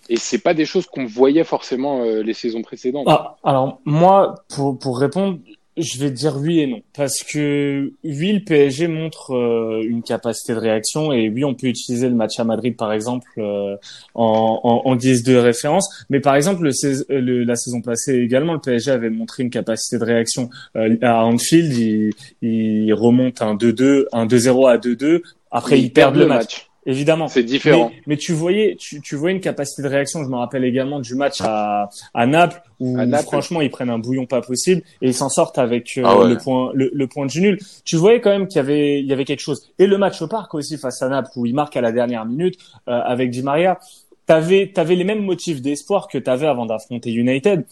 Et 0.10 0.17
c'est 0.17 0.39
pas 0.39 0.53
des 0.53 0.65
choses 0.65 0.88
qu'on 0.88 1.05
voyait 1.05 1.43
forcément 1.43 2.03
euh, 2.03 2.22
les 2.22 2.34
saisons 2.34 2.62
précédentes. 2.62 3.07
Ah, 3.10 3.38
alors 3.43 3.81
moi, 3.86 4.36
pour 4.50 5.00
répondre, 5.00 5.39
je 5.77 6.00
vais 6.00 6.10
dire 6.12 6.38
oui 6.38 6.60
et 6.62 6.67
non, 6.67 6.82
parce 6.96 7.22
que 7.24 7.91
oui, 8.03 8.32
le 8.34 8.39
PSG 8.44 8.88
montre 8.88 9.34
euh, 9.36 9.82
une 9.86 10.03
capacité 10.03 10.53
de 10.53 10.60
réaction 10.60 11.12
et 11.12 11.29
oui, 11.29 11.44
on 11.44 11.53
peut 11.53 11.67
utiliser 11.67 12.08
le 12.08 12.15
match 12.15 12.39
à 12.39 12.44
Madrid 12.46 12.75
par 12.77 12.94
exemple 12.94 13.27
euh, 13.39 13.75
en, 14.13 14.60
en, 14.63 14.89
en 14.89 14.96
guise 14.96 15.24
de 15.24 15.36
référence. 15.36 16.05
Mais 16.10 16.20
par 16.22 16.36
exemple, 16.36 16.63
le, 16.63 16.72
sais- 16.72 17.03
le- 17.10 17.44
la 17.44 17.55
saison 17.55 17.82
passée 17.82 18.15
également, 18.20 18.53
le 18.53 18.60
PSG 18.60 18.91
avait 18.91 19.10
montré 19.10 19.44
une 19.44 19.50
capacité 19.50 19.98
de 19.98 20.05
réaction 20.05 20.50
euh, 20.77 20.96
à 21.01 21.25
Anfield. 21.25 21.74
Il, 21.74 22.12
il 22.41 22.94
remonte 22.94 23.41
un 23.41 23.55
2-2, 23.55 24.05
un 24.13 24.25
2-0 24.27 24.70
à 24.70 24.77
2-2. 24.77 25.22
Après, 25.51 25.79
ils, 25.79 25.91
perdent 25.91 26.15
le 26.15 26.25
match. 26.27 26.70
Évidemment. 26.88 27.27
C'est 27.27 27.44
différent. 27.44 27.89
Mais, 27.94 28.01
mais 28.08 28.18
tu 28.18 28.32
voyais, 28.34 28.75
tu, 28.80 29.01
tu 29.01 29.15
voyais 29.15 29.36
une 29.36 29.42
capacité 29.42 29.82
de 29.82 29.88
réaction. 29.88 30.24
Je 30.24 30.30
me 30.30 30.36
rappelle 30.36 30.63
également 30.63 31.00
du 31.00 31.15
match 31.15 31.38
à, 31.42 31.89
à 32.13 32.27
Naples 32.27 32.62
où 32.80 32.98
À 33.00 33.06
Naples. 33.08 33.24
franchement 33.24 33.62
ils 33.62 33.72
prennent 33.72 33.89
un 33.89 33.98
bouillon 33.98 34.25
pas 34.27 34.42
possible 34.42 34.82
et 35.01 35.08
ils 35.08 35.13
s'en 35.13 35.30
sortent 35.30 35.58
avec 35.58 35.98
euh, 35.98 36.04
Ah 36.06 36.20
ouais. 36.20 36.30
le 36.30 36.38
point 36.38 36.70
le, 36.75 36.92
le 36.94 37.08
point 37.08 37.25
du 37.25 37.42
nul. 37.42 37.58
Tu 37.86 37.96
voyais 37.96 38.22
quand 38.22 38.30
même 38.30 38.48
qu'il 38.48 38.58
y 38.58 38.60
avait 38.60 39.00
il 39.00 39.06
y 39.08 39.13
avait 39.13 39.25
quelque 39.25 39.39
chose. 39.39 39.72
Et 39.80 39.88
le 39.88 39.98
match 39.98 40.22
au 40.22 40.27
parc 40.27 40.54
aussi 40.54 40.77
face 40.77 41.01
à 41.01 41.10
Naples 41.10 41.32
où 41.38 41.46
il 41.48 41.56
marque 41.56 41.75
à 41.75 41.82
la 41.82 41.92
dernière 41.92 42.25
minute 42.25 42.60
euh, 42.88 43.01
avec 43.04 43.32
Di 43.32 43.42
Maria. 43.42 43.80
T'avais 44.27 44.72
t'avais 44.74 44.96
les 44.96 45.04
mêmes 45.06 45.24
motifs 45.24 45.62
d'espoir 45.62 46.08
que 46.08 46.18
t'avais 46.18 46.48
avant 46.48 46.65
d'affronter 46.68 47.12
United. 47.12 47.65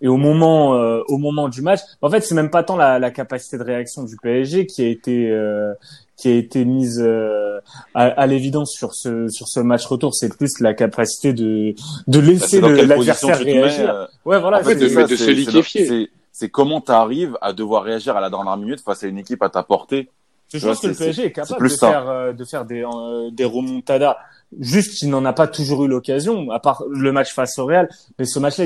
et 0.00 0.08
au 0.08 0.16
moment 0.16 0.74
euh, 0.74 1.02
au 1.08 1.18
moment 1.18 1.48
du 1.48 1.60
match, 1.62 1.80
en 2.02 2.10
fait, 2.10 2.20
c'est 2.20 2.34
même 2.34 2.50
pas 2.50 2.62
tant 2.62 2.76
la, 2.76 2.98
la, 2.98 3.10
capacité 3.10 3.58
de 3.58 3.62
réaction 3.64 4.04
du 4.04 4.16
PSG 4.16 4.66
qui 4.66 4.82
a 4.84 4.88
été 4.88 5.30
euh, 5.30 5.72
qui 6.18 6.28
a 6.28 6.34
été 6.34 6.64
mise 6.66 7.00
euh, 7.02 7.60
à, 7.94 8.04
à 8.06 8.26
l'évidence 8.26 8.72
sur 8.72 8.92
ce 8.94 9.28
sur 9.28 9.48
ce 9.48 9.60
match 9.60 9.86
retour, 9.86 10.14
c'est 10.14 10.36
plus 10.36 10.60
la 10.60 10.74
capacité 10.74 11.32
de 11.32 11.74
de 12.06 12.18
laisser 12.18 12.60
Bah, 12.60 12.68
l'adversaire 12.70 13.38
réagir. 13.38 14.08
ouais, 14.26 14.38
voilà, 14.40 14.60
en 14.60 14.64
fait, 14.64 14.74
de, 14.74 14.88
ça, 14.88 15.04
de 15.04 15.16
c'est- 15.16 15.24
se 15.24 15.30
liquéfier. 15.30 16.10
c'est- 16.32 16.48
comment 16.50 16.80
tu 16.80 16.92
arrives 16.92 17.38
à 17.40 17.52
devoir 17.52 17.82
réagir 17.84 18.16
à 18.16 18.20
la 18.20 18.30
dernière 18.30 18.56
minute 18.56 18.80
face 18.80 19.02
à 19.04 19.06
une 19.06 19.18
équipe 19.18 19.42
à 19.42 19.48
ta 19.48 19.62
portée. 19.62 20.08
Je 20.52 20.66
pense 20.66 20.80
que 20.80 20.86
le 20.88 20.94
PSG 20.94 21.24
est 21.26 21.32
capable 21.32 21.68
de 21.68 21.74
faire 21.74 22.08
euh, 22.08 22.32
de 22.32 22.44
faire 22.44 22.64
des 22.64 22.82
euh, 22.84 23.30
des 23.30 23.44
remontadas. 23.44 24.16
Juste, 24.58 25.02
il 25.02 25.10
n'en 25.10 25.24
a 25.26 25.32
pas 25.34 25.46
toujours 25.46 25.84
eu 25.84 25.88
l'occasion, 25.88 26.50
à 26.50 26.58
part 26.58 26.82
le 26.90 27.12
match 27.12 27.32
face 27.34 27.58
au 27.58 27.66
Real. 27.66 27.88
Mais 28.18 28.24
ce 28.24 28.38
match-là, 28.38 28.64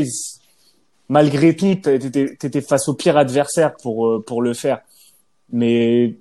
malgré 1.08 1.56
tout, 1.56 1.74
t'étais 1.74 2.36
étais 2.40 2.60
face 2.60 2.88
au 2.88 2.94
pire 2.94 3.16
adversaire 3.16 3.74
pour 3.82 4.06
euh, 4.06 4.22
pour 4.24 4.42
le 4.42 4.54
faire. 4.54 4.80
Mais 5.52 6.14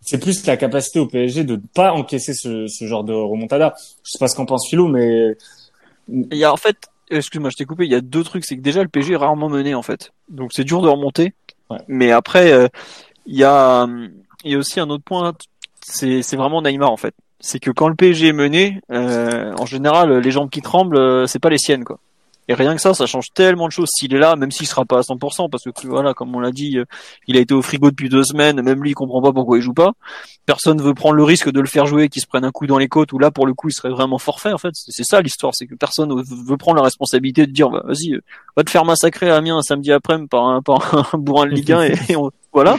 c'est 0.00 0.18
plus 0.18 0.46
la 0.46 0.56
capacité 0.56 0.98
au 1.00 1.06
PSG 1.06 1.44
de 1.44 1.56
ne 1.56 1.60
pas 1.74 1.92
encaisser 1.92 2.34
ce, 2.34 2.66
ce 2.66 2.86
genre 2.86 3.04
de 3.04 3.12
remontada. 3.12 3.74
Je 4.04 4.12
sais 4.12 4.18
pas 4.18 4.28
ce 4.28 4.36
qu'en 4.36 4.46
pense 4.46 4.68
Philo, 4.68 4.88
mais 4.88 5.36
Il 6.08 6.38
y 6.38 6.44
a 6.44 6.52
en 6.52 6.56
fait, 6.56 6.76
excuse-moi, 7.10 7.50
je 7.50 7.56
t'ai 7.56 7.64
coupé. 7.64 7.84
Il 7.84 7.92
y 7.92 7.94
a 7.94 8.00
deux 8.00 8.24
trucs, 8.24 8.44
c'est 8.44 8.56
que 8.56 8.62
déjà 8.62 8.82
le 8.82 8.88
PSG 8.88 9.14
est 9.14 9.16
rarement 9.16 9.48
mené 9.48 9.74
en 9.74 9.82
fait, 9.82 10.12
donc 10.28 10.52
c'est 10.52 10.64
dur 10.64 10.82
de 10.82 10.88
remonter. 10.88 11.34
Ouais. 11.70 11.78
Mais 11.88 12.12
après, 12.12 12.52
euh, 12.52 12.68
il 13.26 13.36
y 13.36 13.44
a, 13.44 13.86
il 14.44 14.52
y 14.52 14.54
a 14.54 14.58
aussi 14.58 14.80
un 14.80 14.88
autre 14.90 15.04
point. 15.04 15.34
C'est 15.84 16.22
c'est 16.22 16.36
vraiment 16.36 16.62
Neymar 16.62 16.90
en 16.90 16.96
fait. 16.96 17.14
C'est 17.40 17.60
que 17.60 17.70
quand 17.70 17.88
le 17.88 17.94
PSG 17.94 18.28
est 18.28 18.32
mené, 18.32 18.80
euh, 18.90 19.54
en 19.58 19.66
général, 19.66 20.18
les 20.18 20.30
jambes 20.30 20.50
qui 20.50 20.60
tremblent, 20.60 20.98
euh, 20.98 21.26
c'est 21.26 21.38
pas 21.38 21.50
les 21.50 21.58
siennes 21.58 21.84
quoi. 21.84 21.98
Et 22.48 22.54
rien 22.54 22.74
que 22.74 22.80
ça, 22.80 22.94
ça 22.94 23.04
change 23.06 23.26
tellement 23.34 23.66
de 23.66 23.72
choses 23.72 23.90
s'il 23.94 24.14
est 24.14 24.18
là, 24.18 24.34
même 24.34 24.50
s'il 24.50 24.66
sera 24.66 24.84
pas 24.86 24.98
à 24.98 25.02
100%, 25.02 25.50
parce 25.50 25.64
que 25.64 25.70
voilà, 25.86 26.14
comme 26.14 26.34
on 26.34 26.40
l'a 26.40 26.50
dit, 26.50 26.78
euh, 26.78 26.84
il 27.26 27.36
a 27.36 27.40
été 27.40 27.52
au 27.54 27.60
frigo 27.60 27.90
depuis 27.90 28.08
deux 28.08 28.24
semaines, 28.24 28.62
même 28.62 28.82
lui 28.82 28.90
il 28.90 28.94
comprend 28.94 29.20
pas 29.20 29.32
pourquoi 29.32 29.58
il 29.58 29.62
joue 29.62 29.74
pas. 29.74 29.92
Personne 30.46 30.80
veut 30.80 30.94
prendre 30.94 31.14
le 31.14 31.24
risque 31.24 31.50
de 31.50 31.60
le 31.60 31.66
faire 31.66 31.84
jouer, 31.86 32.08
qu'il 32.08 32.22
se 32.22 32.26
prenne 32.26 32.44
un 32.44 32.50
coup 32.50 32.66
dans 32.66 32.78
les 32.78 32.88
côtes, 32.88 33.12
ou 33.12 33.18
là 33.18 33.30
pour 33.30 33.46
le 33.46 33.52
coup 33.52 33.68
il 33.68 33.72
serait 33.72 33.90
vraiment 33.90 34.18
forfait 34.18 34.52
en 34.52 34.58
fait. 34.58 34.70
C'est 34.72 35.04
ça 35.04 35.20
l'histoire, 35.20 35.54
c'est 35.54 35.66
que 35.66 35.74
personne 35.74 36.10
veut 36.22 36.56
prendre 36.56 36.76
la 36.78 36.84
responsabilité 36.84 37.46
de 37.46 37.52
dire, 37.52 37.68
bah, 37.68 37.82
vas-y, 37.84 38.14
euh, 38.14 38.20
va 38.56 38.64
te 38.64 38.70
faire 38.70 38.84
massacrer 38.86 39.28
à 39.30 39.36
Amiens 39.36 39.58
un 39.58 39.62
samedi 39.62 39.92
après-midi 39.92 40.28
par 40.28 40.46
un, 40.46 40.62
par 40.62 40.94
un 41.14 41.18
bourrin 41.18 41.44
de 41.46 41.50
Ligue 41.50 41.72
1 41.72 41.82
et, 41.82 42.12
et 42.12 42.16
on- 42.16 42.30
voilà. 42.52 42.76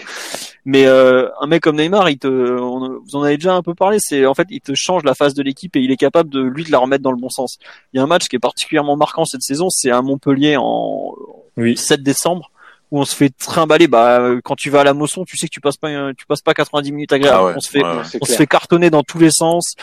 Mais 0.66 0.86
euh, 0.86 1.30
un 1.42 1.48
mec 1.48 1.62
comme 1.64 1.78
Neymar, 1.78 2.10
il 2.10 2.18
te, 2.20 2.28
on- 2.28 3.00
vous 3.06 3.16
en 3.16 3.24
avez 3.24 3.38
déjà 3.38 3.54
un 3.56 3.62
peu 3.62 3.74
parlé, 3.76 3.98
c'est 4.00 4.26
en 4.26 4.34
fait 4.34 4.48
il 4.50 4.62
te 4.62 4.74
change 4.76 5.04
la 5.04 5.16
phase 5.16 5.34
de 5.34 5.42
l'équipe 5.44 5.76
et 5.76 5.80
il 5.80 5.92
est 5.92 5.98
capable 5.98 6.30
de 6.30 6.42
lui 6.42 6.64
de 6.64 6.72
la 6.72 6.80
remettre 6.80 7.04
dans 7.04 7.12
le 7.12 7.18
bon 7.18 7.30
sens. 7.30 7.58
Il 7.94 7.98
y 7.98 8.00
a 8.00 8.04
un 8.04 8.08
match 8.08 8.28
qui 8.28 8.36
est 8.36 8.40
particulièrement 8.40 8.98
marquant 8.98 9.26
cette 9.26 9.42
saison, 9.42 9.70
c'est 9.70 9.90
à 9.92 10.02
Montpellier 10.02 10.58
en 10.58 11.14
oui. 11.58 11.76
7 11.78 12.04
décembre 12.04 12.52
où 12.92 13.00
on 13.00 13.06
se 13.06 13.16
fait 13.16 13.30
trimballer. 13.30 13.88
Bah 13.88 14.20
quand 14.44 14.56
tu 14.56 14.70
vas 14.70 14.82
à 14.82 14.84
la 14.84 14.94
Mosson, 14.94 15.24
tu 15.24 15.38
sais 15.38 15.48
que 15.48 15.54
tu 15.54 15.62
passes 15.62 15.78
pas, 15.78 15.90
tu 16.18 16.26
passes 16.26 16.42
pas 16.42 16.54
90 16.54 16.92
minutes 16.92 17.14
agréables. 17.14 17.38
Ah 17.40 17.46
ouais, 17.46 17.54
on 17.56 17.60
se 17.62 17.70
fait, 17.70 17.84
ouais, 17.84 18.02
on 18.22 18.26
se 18.26 18.34
fait 18.34 18.48
cartonner 18.48 18.90
dans 18.90 19.04
tous 19.04 19.20
les 19.20 19.32
sens. 19.32 19.74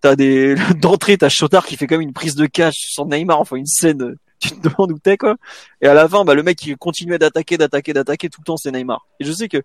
T'as 0.00 0.16
des 0.16 0.54
d'entrée, 0.80 1.16
t'as 1.16 1.28
Chotard 1.28 1.64
qui 1.66 1.76
fait 1.76 1.86
comme 1.86 2.00
une 2.02 2.12
prise 2.12 2.34
de 2.34 2.46
cash 2.46 2.74
sur 2.76 3.06
Neymar, 3.06 3.40
enfin 3.40 3.56
une 3.56 3.66
scène. 3.66 4.16
Tu 4.38 4.50
te 4.50 4.68
demandes 4.68 4.92
où 4.92 4.98
t'es 4.98 5.16
quoi. 5.16 5.36
Et 5.80 5.86
à 5.88 5.94
la 5.94 6.08
fin, 6.08 6.24
bah 6.24 6.34
le 6.34 6.42
mec 6.42 6.62
il 6.66 6.76
continuait 6.76 7.18
d'attaquer, 7.18 7.56
d'attaquer, 7.56 7.92
d'attaquer 7.92 8.28
tout 8.28 8.40
le 8.42 8.44
temps, 8.44 8.56
c'est 8.56 8.70
Neymar. 8.70 9.06
Et 9.20 9.24
je 9.24 9.32
sais 9.32 9.48
que 9.48 9.62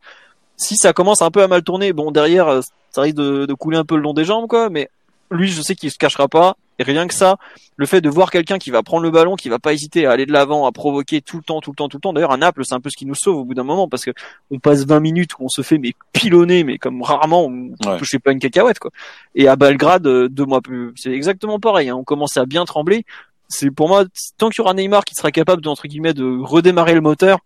si 0.57 0.75
ça 0.77 0.93
commence 0.93 1.21
un 1.21 1.31
peu 1.31 1.41
à 1.43 1.47
mal 1.47 1.61
tourner, 1.63 1.91
bon 1.93 2.11
derrière 2.11 2.47
euh, 2.47 2.61
ça 2.91 3.01
risque 3.01 3.15
de, 3.17 3.45
de 3.45 3.53
couler 3.53 3.77
un 3.77 3.83
peu 3.85 3.95
le 3.95 4.01
long 4.01 4.13
des 4.13 4.23
jambes 4.25 4.47
quoi. 4.47 4.69
Mais 4.69 4.89
lui, 5.29 5.49
je 5.49 5.61
sais 5.61 5.75
qu'il 5.75 5.91
se 5.91 5.97
cachera 5.97 6.27
pas. 6.27 6.55
Et 6.79 6.83
rien 6.83 7.05
que 7.05 7.13
ça, 7.13 7.37
le 7.75 7.85
fait 7.85 8.01
de 8.01 8.09
voir 8.09 8.31
quelqu'un 8.31 8.57
qui 8.57 8.71
va 8.71 8.81
prendre 8.81 9.03
le 9.03 9.11
ballon, 9.11 9.35
qui 9.35 9.49
va 9.49 9.59
pas 9.59 9.71
hésiter 9.71 10.07
à 10.07 10.11
aller 10.11 10.25
de 10.25 10.31
l'avant, 10.31 10.65
à 10.65 10.71
provoquer 10.71 11.21
tout 11.21 11.37
le 11.37 11.43
temps, 11.43 11.61
tout 11.61 11.69
le 11.69 11.75
temps, 11.75 11.87
tout 11.89 11.97
le 11.97 12.01
temps. 12.01 12.11
D'ailleurs, 12.11 12.31
à 12.31 12.37
Naples, 12.37 12.65
c'est 12.65 12.73
un 12.73 12.79
peu 12.79 12.89
ce 12.89 12.97
qui 12.97 13.05
nous 13.05 13.13
sauve 13.13 13.37
au 13.37 13.43
bout 13.45 13.53
d'un 13.53 13.63
moment 13.63 13.87
parce 13.87 14.03
que 14.03 14.11
on 14.49 14.57
passe 14.57 14.85
20 14.85 14.99
minutes 14.99 15.33
où 15.37 15.43
on 15.45 15.49
se 15.49 15.61
fait 15.61 15.77
mais 15.77 15.93
pilonner, 16.11 16.63
mais 16.63 16.79
comme 16.79 17.01
rarement, 17.03 17.45
on 17.45 17.69
Ouais. 17.87 17.97
touchait 17.99 18.17
pas 18.19 18.31
une 18.31 18.39
cacahuète 18.39 18.79
quoi. 18.79 18.89
Et 19.35 19.47
à 19.47 19.55
Belgrade, 19.55 20.07
euh, 20.07 20.27
deux 20.27 20.45
mois 20.45 20.61
plus, 20.61 20.91
c'est 20.95 21.11
exactement 21.11 21.59
pareil. 21.59 21.89
hein. 21.89 21.95
On 21.97 22.03
commence 22.03 22.35
à 22.37 22.45
bien 22.47 22.65
trembler. 22.65 23.05
C'est 23.53 23.69
pour 23.71 23.87
moi, 23.89 24.05
tant 24.37 24.49
qu'il 24.49 24.59
y 24.59 24.61
aura 24.61 24.73
Neymar 24.73 25.03
qui 25.05 25.13
sera 25.15 25.31
capable 25.31 25.61
de, 25.61 25.67
entre 25.69 25.87
guillemets 25.87 26.13
de 26.13 26.39
redémarrer 26.41 26.93
le 26.93 27.01
moteur, 27.01 27.39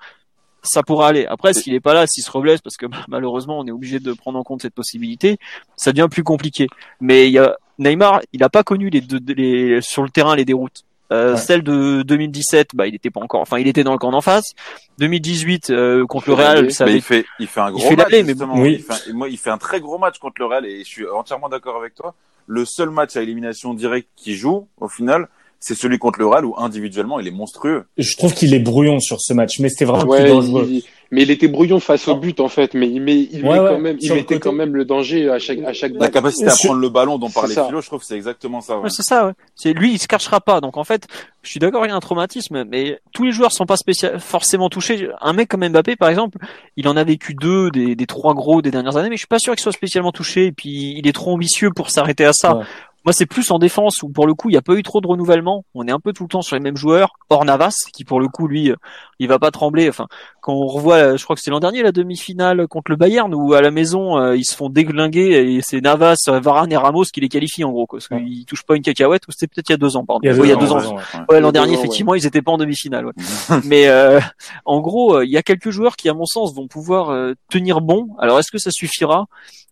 ça 0.63 0.81
pourra 0.83 1.07
aller. 1.09 1.25
Après, 1.27 1.53
s'il 1.53 1.73
est 1.73 1.79
pas 1.79 1.93
là, 1.93 2.07
s'il 2.07 2.23
se 2.23 2.31
reblesse, 2.31 2.61
parce 2.61 2.77
que 2.77 2.85
bah, 2.85 2.97
malheureusement, 3.07 3.59
on 3.59 3.65
est 3.67 3.71
obligé 3.71 3.99
de 3.99 4.13
prendre 4.13 4.39
en 4.39 4.43
compte 4.43 4.61
cette 4.61 4.73
possibilité, 4.73 5.37
ça 5.75 5.91
devient 5.91 6.07
plus 6.09 6.23
compliqué. 6.23 6.67
Mais 7.01 7.27
il 7.27 7.33
y 7.33 7.39
a 7.39 7.55
Neymar, 7.79 8.21
il 8.33 8.43
a 8.43 8.49
pas 8.49 8.63
connu 8.63 8.89
les, 8.89 9.01
deux- 9.01 9.19
les 9.33 9.81
sur 9.81 10.03
le 10.03 10.09
terrain 10.09 10.35
les 10.35 10.45
déroutes. 10.45 10.83
Euh, 11.11 11.33
Ouais. 11.33 11.37
Celle 11.37 11.61
de 11.61 12.01
2017, 12.01 12.69
bah 12.73 12.87
il 12.87 12.95
était 12.95 13.11
pas 13.11 13.19
encore, 13.21 13.39
enfin 13.41 13.59
il 13.59 13.67
était 13.67 13.83
dans 13.83 13.91
le 13.91 13.99
camp 13.99 14.09
d'en 14.09 14.21
face. 14.21 14.53
2018 14.97 15.69
euh, 15.69 16.05
contre 16.07 16.29
le 16.29 16.33
Real, 16.33 16.71
ça 16.71 16.85
avait 16.85 16.95
il 16.95 17.01
fait, 17.01 17.25
il 17.39 17.45
fait 17.45 17.59
un 17.59 17.69
gros 17.71 17.87
fait 17.87 17.95
match. 17.95 18.07
mais 18.11 18.23
justement. 18.25 18.55
oui. 18.59 18.73
Il 18.79 18.83
fait 18.83 19.11
un- 19.11 19.13
moi, 19.13 19.29
il 19.29 19.37
fait 19.37 19.51
un 19.51 19.59
très 19.59 19.79
gros 19.79 19.99
match 19.99 20.17
contre 20.17 20.35
le 20.39 20.45
Real 20.47 20.65
et 20.65 20.79
je 20.79 20.83
suis 20.89 21.07
entièrement 21.07 21.47
d'accord 21.47 21.75
avec 21.77 21.93
toi. 21.93 22.15
Le 22.47 22.65
seul 22.65 22.89
match 22.89 23.15
à 23.17 23.21
élimination 23.21 23.75
directe 23.75 24.07
qu'il 24.15 24.35
joue, 24.35 24.67
au 24.79 24.87
final, 24.87 25.27
c'est 25.67 25.73
celui 25.75 25.97
contre 25.97 26.19
le 26.19 26.27
Real 26.27 26.45
où 26.45 26.53
individuellement 26.57 27.19
il 27.19 27.27
est 27.27 27.31
monstrueux. 27.31 27.85
je 27.97 28.15
trouve 28.17 28.33
qu'il 28.35 28.53
est 28.53 28.59
brouillon 28.59 28.99
sur 28.99 29.19
ce 29.19 29.33
match, 29.33 29.59
mais 29.59 29.69
c'était 29.69 29.85
vraiment 29.85 30.05
plus 30.15 30.27
dangereux. 30.29 30.67
il- 30.69 30.83
mais 31.11 31.21
il 31.21 31.31
était 31.31 31.47
brouillon 31.47 31.79
face 31.79 32.07
au 32.07 32.13
Oh. 32.13 32.15
but 32.17 32.39
en 32.39 32.49
fait, 32.49 32.73
mais 32.73 32.87
il, 32.89 32.99
met, 33.01 33.15
il, 33.15 33.43
Ouais, 33.45 33.53
met 33.53 33.59
ouais, 33.59 33.69
quand 33.69 33.79
même, 33.79 33.97
il 34.01 34.09
mettait 34.11 34.23
côté. 34.25 34.39
quand 34.39 34.51
même 34.51 34.75
le 34.75 34.85
danger 34.85 35.29
à 35.29 35.39
chaque 35.39 35.59
à 35.59 35.71
chaque 35.73 35.93
La 35.93 35.99
balle. 35.99 36.11
capacité 36.11 36.47
à 36.47 36.49
Sur- 36.51 36.69
prendre 36.69 36.81
le 36.81 36.89
ballon 36.89 37.17
dont 37.17 37.29
parlait. 37.29 37.53
Philo, 37.55 37.79
je 37.81 37.87
trouve 37.87 37.99
que 38.01 38.05
c'est 38.05 38.15
exactement 38.15 38.59
ça. 38.61 38.77
ouais. 38.77 38.83
Ouais, 38.85 38.89
c'est 38.89 39.03
ça, 39.03 39.27
ouais. 39.27 39.33
C'est 39.55 39.73
lui, 39.73 39.93
il 39.93 39.99
se 39.99 40.07
cachera 40.07 40.39
pas. 40.41 40.61
Donc 40.61 40.77
en 40.77 40.83
fait, 40.83 41.07
je 41.43 41.49
suis 41.49 41.59
d'accord, 41.59 41.85
il 41.85 41.89
y 41.89 41.91
a 41.91 41.95
un 41.95 41.99
traumatisme, 41.99 42.63
mais 42.65 42.99
tous 43.13 43.23
les 43.23 43.31
joueurs 43.31 43.51
sont 43.51 43.65
pas 43.65 43.77
spécial, 43.77 44.19
forcément 44.19 44.69
touchés. 44.69 45.07
Un 45.21 45.33
mec 45.33 45.47
comme 45.47 45.67
Mbappé, 45.67 45.95
par 45.95 46.09
exemple, 46.09 46.37
il 46.75 46.87
en 46.87 46.97
a 46.97 47.03
vécu 47.03 47.33
deux 47.33 47.69
des, 47.71 47.95
des 47.95 48.05
trois 48.07 48.33
gros 48.33 48.61
des 48.61 48.71
dernières 48.71 48.97
années, 48.97 49.09
mais 49.09 49.15
je 49.15 49.21
suis 49.21 49.27
pas 49.27 49.39
sûr 49.39 49.53
qu'il 49.53 49.61
soit 49.63 49.71
spécialement 49.71 50.11
touché. 50.11 50.47
Et 50.47 50.51
puis 50.51 50.95
il 50.97 51.07
est 51.07 51.13
trop 51.13 51.31
ambitieux 51.33 51.69
pour 51.71 51.89
s'arrêter 51.91 52.25
à 52.25 52.33
ça. 52.33 52.59
Moi, 53.05 53.13
c'est 53.13 53.25
plus 53.27 53.51
en 53.51 53.59
défense 53.59 54.01
où 54.03 54.09
pour 54.09 54.25
le 54.25 54.33
coup, 54.33 54.49
il 54.49 54.53
n'y 54.53 54.57
a 54.57 54.61
pas 54.63 54.73
eu 54.73 54.81
trop 54.83 54.99
de 54.99 55.07
renouvellement. 55.07 55.63
On 55.75 55.87
est 55.87 55.91
un 55.91 55.99
peu 55.99 56.11
tout 56.11 56.23
le 56.23 56.29
temps 56.29 56.41
sur 56.41 56.55
les 56.55 56.61
mêmes 56.61 56.75
joueurs. 56.77 57.13
Hors 57.29 57.45
Navas, 57.45 57.75
qui 57.93 58.03
pour 58.03 58.19
le 58.19 58.27
coup, 58.27 58.47
lui, 58.47 58.71
euh, 58.71 58.75
il 59.19 59.27
va 59.27 59.37
pas 59.39 59.51
trembler. 59.51 59.87
Enfin, 59.87 60.07
quand 60.41 60.53
on 60.53 60.65
revoit, 60.65 60.95
euh, 60.95 61.17
je 61.17 61.23
crois 61.23 61.35
que 61.35 61.41
c'est 61.41 61.51
l'an 61.51 61.59
dernier 61.59 61.83
la 61.83 61.91
demi-finale 61.91 62.67
contre 62.67 62.89
le 62.91 62.97
Bayern 62.97 63.33
où 63.33 63.53
à 63.53 63.61
la 63.61 63.69
maison 63.71 64.17
euh, 64.17 64.35
ils 64.35 64.43
se 64.45 64.55
font 64.55 64.69
déglinguer 64.69 65.55
et 65.55 65.61
c'est 65.61 65.81
Navas, 65.81 66.15
Varane 66.27 66.71
et 66.71 66.77
Ramos 66.77 67.03
qui 67.13 67.21
les 67.21 67.29
qualifient 67.29 67.63
en 67.63 67.71
gros, 67.71 67.85
quoi, 67.85 67.99
parce 67.99 68.09
Ouais. 68.09 68.23
qu'ils 68.25 68.45
touchent 68.45 68.65
pas 68.65 68.75
une 68.75 68.81
cacahuète. 68.83 69.27
Ou 69.27 69.31
c'était 69.31 69.47
peut-être 69.47 69.69
il 69.69 69.73
y 69.73 69.75
a 69.75 69.77
deux 69.77 69.95
ans, 69.97 70.05
pardon. 70.05 70.21
Il 70.23 70.27
y 70.47 70.51
a 70.51 70.55
deux 70.55 70.71
ans, 70.71 70.95
ouais. 71.29 71.39
L'an 71.39 71.51
dernier, 71.51 71.69
ans, 71.69 71.73
ouais. 71.73 71.79
effectivement, 71.79 72.15
ils 72.15 72.25
étaient 72.25 72.41
pas 72.41 72.51
en 72.53 72.57
demi-finale. 72.57 73.05
Ouais. 73.05 73.13
Mais 73.65 73.87
euh, 73.87 74.19
en 74.65 74.79
gros, 74.81 75.21
il 75.21 75.29
y 75.29 75.37
a 75.37 75.43
quelques 75.43 75.69
joueurs 75.69 75.95
qui, 75.95 76.09
à 76.09 76.13
mon 76.13 76.25
sens, 76.25 76.55
vont 76.55 76.67
pouvoir 76.67 77.09
euh, 77.11 77.33
tenir 77.49 77.81
bon. 77.81 78.07
Alors, 78.19 78.39
est-ce 78.39 78.51
que 78.51 78.57
ça 78.57 78.71
suffira? 78.71 79.25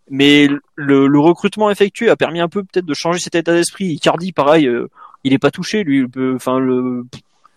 Mais 0.10 0.48
le, 0.75 1.07
le 1.07 1.19
recrutement 1.19 1.69
effectué 1.69 2.10
a 2.10 2.15
permis 2.15 2.39
un 2.39 2.50
peu 2.50 2.63
peut-être 2.63 2.86
de 2.86 2.93
changer 2.93 3.19
cet 3.19 3.36
état 3.36 3.53
d'esprit. 3.53 3.86
Icardi, 3.86 4.31
pareil, 4.31 4.67
euh, 4.67 4.89
il 5.24 5.33
est 5.33 5.38
pas 5.39 5.51
touché, 5.51 5.83
lui. 5.83 6.05
Enfin, 6.36 6.60
le 6.60 7.05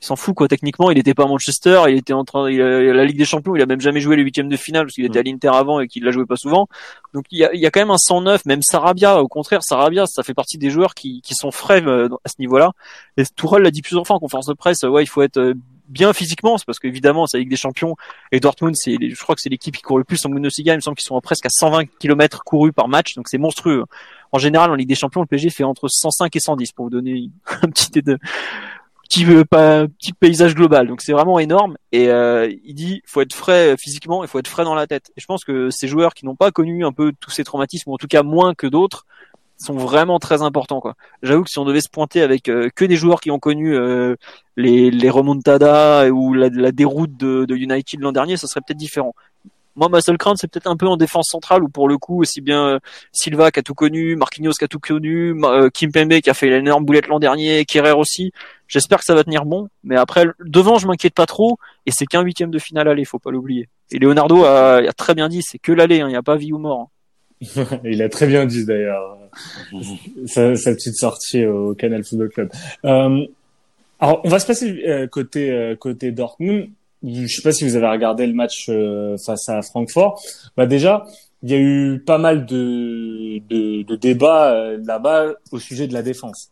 il 0.02 0.04
s'en 0.06 0.14
fout 0.14 0.34
quoi. 0.34 0.46
Techniquement, 0.46 0.90
il 0.90 0.98
était 0.98 1.14
pas 1.14 1.24
à 1.24 1.26
Manchester, 1.26 1.84
il 1.88 1.96
était 1.96 2.12
en 2.12 2.22
train, 2.22 2.50
il 2.50 2.60
a- 2.60 2.92
la 2.92 3.04
Ligue 3.06 3.16
des 3.16 3.24
Champions, 3.24 3.56
il 3.56 3.62
a 3.62 3.66
même 3.66 3.80
jamais 3.80 4.00
joué 4.00 4.14
les 4.14 4.22
huitièmes 4.22 4.50
de 4.50 4.56
finale 4.56 4.84
parce 4.84 4.94
qu'il 4.94 5.06
était 5.06 5.18
à 5.18 5.22
l'Inter 5.22 5.48
avant 5.48 5.80
et 5.80 5.88
qu'il 5.88 6.04
la 6.04 6.10
jouait 6.10 6.26
pas 6.26 6.36
souvent. 6.36 6.68
Donc 7.14 7.24
il 7.30 7.38
y 7.38 7.44
a, 7.46 7.52
il 7.54 7.60
y 7.60 7.64
a 7.66 7.70
quand 7.70 7.80
même 7.80 7.90
un 7.90 7.96
109, 7.96 8.44
même 8.44 8.60
Sarabia. 8.62 9.22
Au 9.22 9.26
contraire, 9.26 9.62
Sarabia, 9.62 10.04
ça 10.06 10.22
fait 10.22 10.34
partie 10.34 10.58
des 10.58 10.68
joueurs 10.68 10.94
qui, 10.94 11.22
qui 11.22 11.34
sont 11.34 11.50
frais 11.50 11.82
euh, 11.86 12.08
à 12.24 12.28
ce 12.28 12.34
niveau-là. 12.40 12.72
Et 13.16 13.24
Tourelle 13.36 13.62
l'a 13.62 13.70
dit 13.70 13.80
plusieurs 13.80 14.06
fois 14.06 14.16
en 14.16 14.18
conférence 14.20 14.46
de 14.46 14.52
presse. 14.52 14.82
Ouais, 14.82 15.02
il 15.02 15.06
faut 15.06 15.22
être 15.22 15.38
euh, 15.38 15.54
bien 15.88 16.12
physiquement, 16.12 16.58
c'est 16.58 16.66
parce 16.66 16.78
qu'évidemment, 16.78 17.26
c'est 17.26 17.36
la 17.36 17.40
Ligue 17.40 17.50
des 17.50 17.56
Champions 17.56 17.96
et 18.32 18.40
Dortmund, 18.40 18.74
c'est, 18.76 18.96
je 19.00 19.20
crois 19.22 19.34
que 19.34 19.40
c'est 19.40 19.48
l'équipe 19.48 19.76
qui 19.76 19.82
court 19.82 19.98
le 19.98 20.04
plus 20.04 20.24
en 20.24 20.30
Bundesliga. 20.30 20.72
Il 20.72 20.76
me 20.76 20.80
semble 20.80 20.96
qu'ils 20.96 21.06
sont 21.06 21.16
à 21.16 21.20
presque 21.20 21.46
à 21.46 21.50
120 21.50 21.86
km 21.98 22.42
courus 22.44 22.72
par 22.72 22.88
match, 22.88 23.14
donc 23.14 23.28
c'est 23.28 23.38
monstrueux. 23.38 23.84
En 24.32 24.38
général, 24.38 24.70
en 24.70 24.74
Ligue 24.74 24.88
des 24.88 24.94
Champions, 24.94 25.20
le 25.20 25.26
PSG 25.26 25.50
fait 25.50 25.64
entre 25.64 25.88
105 25.88 26.34
et 26.34 26.40
110 26.40 26.72
pour 26.72 26.86
vous 26.86 26.90
donner 26.90 27.30
un 27.62 27.68
petit 27.68 27.90
de 28.02 28.18
petit 29.08 29.24
euh, 29.26 29.44
pas- 29.44 29.86
petit 29.86 30.12
paysage 30.12 30.54
global. 30.54 30.88
Donc 30.88 31.00
c'est 31.00 31.12
vraiment 31.12 31.38
énorme. 31.38 31.76
Et 31.92 32.08
euh, 32.08 32.52
il 32.64 32.74
dit, 32.74 33.02
faut 33.06 33.20
être 33.20 33.34
frais 33.34 33.72
euh, 33.72 33.76
physiquement, 33.78 34.24
il 34.24 34.28
faut 34.28 34.38
être 34.38 34.48
frais 34.48 34.64
dans 34.64 34.74
la 34.74 34.86
tête. 34.86 35.10
Et 35.16 35.20
je 35.20 35.26
pense 35.26 35.44
que 35.44 35.70
ces 35.70 35.88
joueurs 35.88 36.14
qui 36.14 36.24
n'ont 36.26 36.36
pas 36.36 36.50
connu 36.50 36.84
un 36.84 36.92
peu 36.92 37.12
tous 37.20 37.30
ces 37.30 37.44
traumatismes, 37.44 37.90
ou 37.90 37.94
en 37.94 37.98
tout 37.98 38.08
cas 38.08 38.22
moins 38.22 38.54
que 38.54 38.66
d'autres, 38.66 39.06
sont 39.58 39.74
vraiment 39.74 40.18
très 40.18 40.42
importants. 40.42 40.80
quoi. 40.80 40.94
J'avoue 41.22 41.44
que 41.44 41.50
si 41.50 41.58
on 41.58 41.64
devait 41.64 41.80
se 41.80 41.88
pointer 41.88 42.22
avec 42.22 42.48
euh, 42.48 42.68
que 42.74 42.84
des 42.84 42.96
joueurs 42.96 43.20
qui 43.20 43.30
ont 43.30 43.38
connu 43.38 43.74
euh, 43.76 44.16
les, 44.56 44.90
les 44.90 45.10
remontadas 45.10 46.08
ou 46.10 46.34
la, 46.34 46.48
la 46.50 46.72
déroute 46.72 47.16
de, 47.16 47.44
de 47.44 47.56
United 47.56 48.00
l'an 48.00 48.12
dernier, 48.12 48.36
ça 48.36 48.46
serait 48.46 48.60
peut-être 48.66 48.78
différent. 48.78 49.14
Moi, 49.78 49.90
ma 49.90 50.00
seule 50.00 50.16
crainte, 50.16 50.38
c'est 50.40 50.50
peut-être 50.50 50.68
un 50.68 50.76
peu 50.76 50.86
en 50.86 50.96
défense 50.96 51.28
centrale 51.30 51.62
où 51.62 51.68
pour 51.68 51.86
le 51.86 51.98
coup, 51.98 52.22
aussi 52.22 52.40
bien 52.40 52.66
euh, 52.66 52.78
Silva 53.12 53.50
qui 53.50 53.58
a 53.60 53.62
tout 53.62 53.74
connu, 53.74 54.16
Marquinhos 54.16 54.52
qui 54.52 54.64
a 54.64 54.68
tout 54.68 54.78
connu, 54.78 55.34
euh, 55.44 55.68
Kim 55.68 55.92
Pembe 55.92 56.18
qui 56.20 56.30
a 56.30 56.34
fait 56.34 56.48
l'énorme 56.48 56.86
boulette 56.86 57.08
l'an 57.08 57.18
dernier, 57.18 57.64
Kerrer 57.66 57.92
aussi. 57.92 58.32
J'espère 58.68 59.00
que 59.00 59.04
ça 59.04 59.14
va 59.14 59.22
tenir 59.22 59.44
bon, 59.44 59.68
mais 59.84 59.96
après 59.96 60.24
devant, 60.40 60.78
je 60.78 60.86
m'inquiète 60.86 61.12
pas 61.14 61.26
trop. 61.26 61.58
Et 61.84 61.90
c'est 61.90 62.06
qu'un 62.06 62.22
huitième 62.22 62.50
de 62.50 62.58
finale 62.58 62.88
aller, 62.88 63.04
faut 63.04 63.18
pas 63.18 63.30
l'oublier. 63.30 63.68
Et 63.90 63.98
Leonardo 63.98 64.44
a, 64.44 64.76
a 64.78 64.92
très 64.94 65.14
bien 65.14 65.28
dit, 65.28 65.42
c'est 65.42 65.58
que 65.58 65.72
l'aller, 65.72 65.98
il 65.98 66.06
n'y 66.06 66.16
a 66.16 66.22
pas 66.22 66.36
vie 66.36 66.54
ou 66.54 66.58
mort. 66.58 66.80
hein. 66.80 66.88
Il 67.84 68.00
a 68.02 68.08
très 68.08 68.26
bien 68.26 68.46
dit 68.46 68.64
d'ailleurs 68.64 69.18
sa, 70.26 70.54
sa 70.56 70.74
petite 70.74 70.96
sortie 70.96 71.44
au 71.44 71.74
Canal 71.74 72.04
Football 72.04 72.30
Club. 72.30 72.50
Euh, 72.84 73.26
alors 73.98 74.20
on 74.24 74.28
va 74.28 74.38
se 74.38 74.46
passer 74.46 74.82
euh, 74.86 75.06
côté 75.06 75.50
euh, 75.50 75.74
côté 75.74 76.10
Dortmund. 76.12 76.68
je 77.02 77.26
sais 77.26 77.42
pas 77.42 77.52
si 77.52 77.64
vous 77.64 77.76
avez 77.76 77.88
regardé 77.88 78.26
le 78.26 78.34
match 78.34 78.66
euh, 78.68 79.16
face 79.18 79.48
à 79.48 79.62
Francfort. 79.62 80.20
Bah 80.56 80.66
déjà, 80.66 81.06
il 81.42 81.50
y 81.50 81.54
a 81.54 81.58
eu 81.58 82.02
pas 82.04 82.18
mal 82.18 82.44
de, 82.44 83.38
de, 83.48 83.82
de 83.82 83.96
débats 83.96 84.52
euh, 84.52 84.78
là-bas 84.84 85.32
au 85.50 85.58
sujet 85.58 85.86
de 85.86 85.94
la 85.94 86.02
défense. 86.02 86.50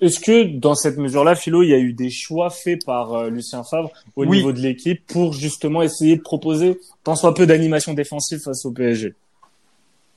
Est-ce 0.00 0.20
que 0.20 0.44
dans 0.44 0.74
cette 0.74 0.96
mesure-là, 0.96 1.34
Philo, 1.34 1.62
il 1.62 1.70
y 1.70 1.74
a 1.74 1.78
eu 1.78 1.92
des 1.92 2.10
choix 2.10 2.50
faits 2.50 2.84
par 2.84 3.30
Lucien 3.30 3.62
Favre 3.62 3.90
au 4.14 4.26
niveau 4.26 4.52
de 4.52 4.60
l'équipe 4.60 5.04
pour 5.06 5.32
justement 5.32 5.82
essayer 5.82 6.16
de 6.16 6.22
proposer 6.22 6.78
tant 7.04 7.14
soit 7.14 7.34
peu 7.34 7.46
d'animation 7.46 7.94
défensive 7.94 8.40
face 8.40 8.64
au 8.64 8.72
PSG 8.72 9.14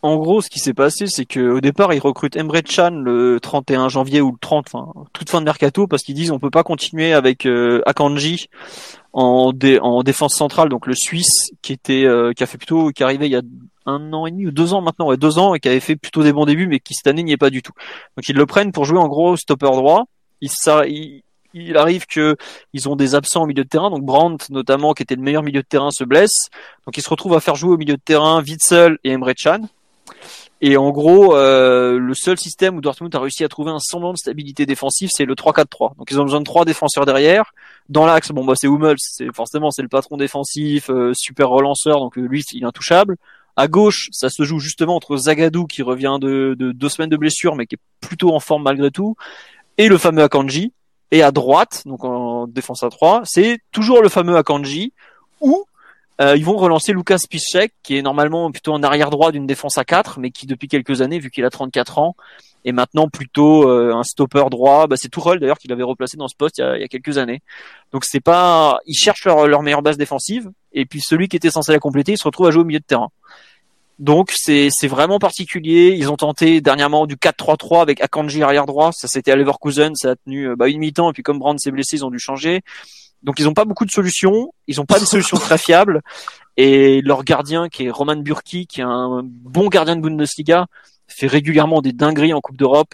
en 0.02 0.16
gros, 0.16 0.42
ce 0.42 0.50
qui 0.50 0.60
s'est 0.60 0.74
passé, 0.74 1.08
c'est 1.08 1.26
que 1.26 1.40
au 1.40 1.60
départ, 1.60 1.94
ils 1.94 2.00
recrutent 2.00 2.38
Emre 2.38 2.62
Chan 2.66 2.92
le 2.92 3.40
31 3.42 3.90
janvier 3.90 4.22
ou 4.22 4.32
le 4.32 4.38
30, 4.40 4.68
enfin 4.68 4.94
toute 5.12 5.30
fin 5.30 5.42
de 5.42 5.46
mercato, 5.46 5.88
parce 5.88 6.04
qu'ils 6.04 6.16
disent 6.16 6.32
on 6.32 6.40
peut 6.40 6.50
pas 6.50 6.64
continuer 6.64 7.12
avec 7.14 7.46
euh, 7.46 7.82
Akanji 7.86 8.48
en, 9.12 9.52
en 9.82 10.04
défense 10.04 10.36
centrale, 10.36 10.70
donc 10.70 10.88
le 10.88 10.94
Suisse 10.96 11.52
qui 11.62 11.74
était 11.74 12.06
euh, 12.06 12.32
qui 12.32 12.44
a 12.44 12.46
fait 12.46 12.58
plutôt 12.58 12.92
qui 12.92 13.04
arrivait 13.04 13.28
il 13.28 13.32
y 13.32 13.36
a 13.36 13.42
un 13.86 14.14
an 14.14 14.26
et 14.26 14.32
demi 14.32 14.48
ou 14.48 14.52
deux 14.52 14.74
ans 14.74 14.82
maintenant, 14.82 15.08
ouais 15.08 15.18
deux 15.18 15.38
ans 15.38 15.54
et 15.54 15.60
qui 15.60 15.68
avait 15.68 15.82
fait 15.82 15.98
plutôt 15.98 16.24
des 16.24 16.32
bons 16.32 16.46
débuts, 16.46 16.68
mais 16.68 16.80
qui 16.80 16.94
cette 16.94 17.08
année 17.08 17.24
n'y 17.24 17.34
est 17.34 17.38
pas 17.38 17.50
du 17.50 17.62
tout. 17.62 17.74
Donc 18.16 18.30
ils 18.30 18.36
le 18.36 18.46
prennent 18.46 18.72
pour 18.72 18.86
jouer 18.86 19.00
en 19.00 19.08
gros 19.08 19.36
stopper 19.36 19.66
droit. 19.66 20.06
Il, 20.42 21.76
arrive 21.76 22.06
que 22.06 22.38
ils 22.74 22.88
ont 22.88 22.96
des 22.96 23.16
absents 23.16 23.44
au 23.44 23.48
milieu 23.48 23.64
de 23.64 23.70
terrain, 23.70 23.90
donc 23.90 24.04
Brandt 24.04 24.46
notamment 24.52 24.94
qui 24.94 25.04
était 25.04 25.16
le 25.16 25.22
meilleur 25.24 25.44
milieu 25.44 25.62
de 25.62 25.68
terrain 25.68 25.90
se 25.92 26.04
blesse, 26.06 26.50
donc 26.86 26.96
ils 26.96 27.02
se 27.02 27.10
retrouvent 27.10 27.34
à 27.34 27.40
faire 27.42 27.56
jouer 27.56 27.74
au 27.74 27.78
milieu 27.78 27.96
de 27.96 28.02
terrain 28.02 28.42
Witzel 28.42 28.98
et 29.04 29.12
Emre 29.12 29.32
Can. 29.36 29.68
Et 30.62 30.76
en 30.76 30.92
gros, 30.92 31.36
euh, 31.36 31.98
le 31.98 32.14
seul 32.14 32.38
système 32.38 32.76
où 32.76 32.82
Dortmund 32.82 33.16
a 33.16 33.20
réussi 33.20 33.44
à 33.46 33.48
trouver 33.48 33.72
un 33.72 33.80
semblant 33.80 34.12
de 34.12 34.18
stabilité 34.18 34.66
défensive, 34.66 35.10
c'est 35.12 35.24
le 35.24 35.34
3-4-3. 35.34 35.96
Donc 35.98 36.12
ils 36.12 36.20
ont 36.20 36.26
besoin 36.26 36.40
de 36.40 36.46
trois 36.46 36.66
défenseurs 36.66 37.06
derrière. 37.06 37.54
Dans 37.88 38.06
l'axe, 38.06 38.32
bon 38.32 38.44
bah 38.44 38.54
c'est 38.56 38.68
Hummels, 38.68 38.98
c'est 39.00 39.34
forcément 39.34 39.72
c'est 39.72 39.82
le 39.82 39.88
patron 39.88 40.18
défensif, 40.18 40.90
euh, 40.90 41.14
super 41.16 41.50
relanceur, 41.50 42.00
donc 42.00 42.18
euh, 42.18 42.22
lui 42.22 42.44
il 42.52 42.64
est 42.64 42.66
intouchable. 42.66 43.16
À 43.56 43.68
gauche, 43.68 44.10
ça 44.12 44.30
se 44.30 44.44
joue 44.44 44.60
justement 44.60 44.96
entre 44.96 45.16
Zagadou 45.16 45.66
qui 45.66 45.82
revient 45.82 46.18
de, 46.20 46.56
de, 46.58 46.72
deux 46.72 46.90
semaines 46.90 47.10
de 47.10 47.18
blessure, 47.18 47.56
mais 47.56 47.66
qui 47.66 47.76
est 47.76 47.80
plutôt 48.02 48.34
en 48.34 48.40
forme 48.40 48.64
malgré 48.64 48.92
tout, 48.92 49.16
et 49.78 49.88
le 49.88 49.98
fameux 49.98 50.24
Akanji. 50.24 50.74
Et 51.12 51.24
à 51.24 51.32
droite, 51.32 51.82
donc 51.86 52.04
en 52.04 52.46
défense 52.46 52.84
à 52.84 52.90
3, 52.90 53.22
c'est 53.26 53.60
toujours 53.72 54.04
le 54.04 54.10
fameux 54.10 54.38
Akanji, 54.38 54.94
ou 55.42 55.66
euh, 56.22 56.36
ils 56.36 56.44
vont 56.44 56.58
relancer 56.58 56.92
Lucas 56.92 57.20
Piszczek, 57.30 57.74
qui 57.84 57.98
est 57.98 58.02
normalement 58.02 58.52
plutôt 58.52 58.74
en 58.74 58.84
arrière 58.84 59.10
droit 59.10 59.32
d'une 59.32 59.48
défense 59.48 59.78
à 59.78 59.86
4, 59.86 60.20
mais 60.20 60.32
qui 60.32 60.48
depuis 60.48 60.68
quelques 60.68 61.02
années, 61.02 61.20
vu 61.20 61.30
qu'il 61.32 61.46
a 61.46 61.50
34 61.50 61.98
ans, 62.00 62.16
est 62.66 62.74
maintenant 62.74 63.08
plutôt 63.08 63.70
euh, 63.70 63.94
un 63.94 64.04
stopper 64.04 64.46
droit. 64.52 64.88
Bah, 64.88 64.98
c'est 64.98 65.08
Tourelle 65.10 65.40
d'ailleurs 65.40 65.58
qui 65.58 65.70
l'avait 65.70 65.84
replacé 65.84 66.18
dans 66.18 66.28
ce 66.28 66.36
poste 66.36 66.58
il 66.58 66.82
y 66.82 66.84
a, 66.84 66.88
quelques 66.88 67.18
années. 67.18 67.42
Donc 67.94 68.04
c'est 68.06 68.20
pas, 68.20 68.80
ils 68.86 68.96
cherchent 68.96 69.26
leur, 69.26 69.48
leur, 69.48 69.62
meilleure 69.62 69.82
base 69.82 69.98
défensive, 69.98 70.50
et 70.74 70.86
puis 70.86 71.00
celui 71.02 71.30
qui 71.30 71.38
était 71.38 71.52
censé 71.52 71.72
la 71.72 71.80
compléter, 71.80 72.14
il 72.14 72.18
se 72.18 72.26
retrouve 72.26 72.48
à 72.48 72.52
jouer 72.52 72.64
au 72.64 72.66
milieu 72.66 72.80
de 72.80 72.86
terrain. 72.86 73.10
Donc 74.00 74.32
c'est 74.34 74.70
c'est 74.72 74.88
vraiment 74.88 75.20
particulier. 75.20 75.94
Ils 75.98 76.10
ont 76.10 76.16
tenté 76.16 76.62
dernièrement 76.62 77.06
du 77.06 77.18
4-3-3 77.18 77.82
avec 77.82 78.02
Akanji 78.02 78.42
arrière 78.42 78.66
droit. 78.66 78.92
Ça 78.94 79.10
c'était 79.10 79.32
à 79.32 79.36
Leverkusen, 79.36 79.94
ça 79.96 80.12
a 80.12 80.16
tenu 80.16 80.50
euh, 80.50 80.56
bah, 80.56 80.70
une 80.70 80.80
mi-temps 80.80 81.10
et 81.10 81.14
puis 81.14 81.22
comme 81.22 81.38
Brand 81.38 81.60
s'est 81.60 81.72
blessé, 81.72 81.98
ils 81.98 82.06
ont 82.06 82.10
dû 82.10 82.20
changer. 82.20 82.62
Donc 83.24 83.40
ils 83.40 83.46
n'ont 83.46 83.54
pas 83.54 83.66
beaucoup 83.66 83.86
de 83.86 83.92
solutions, 83.92 84.54
ils 84.68 84.78
n'ont 84.78 84.86
pas 84.86 85.00
des 85.00 85.06
solutions 85.06 85.38
très 85.38 85.58
fiables. 85.58 86.02
Et 86.58 87.02
leur 87.02 87.24
gardien, 87.24 87.70
qui 87.70 87.86
est 87.86 87.90
Roman 87.90 88.18
Burki, 88.18 88.68
qui 88.68 88.82
est 88.82 88.86
un 88.86 89.22
bon 89.24 89.68
gardien 89.70 89.96
de 89.96 90.02
Bundesliga, 90.02 90.68
fait 91.08 91.28
régulièrement 91.28 91.82
des 91.82 91.94
dingueries 91.94 92.34
en 92.34 92.42
Coupe 92.42 92.58
d'Europe. 92.58 92.94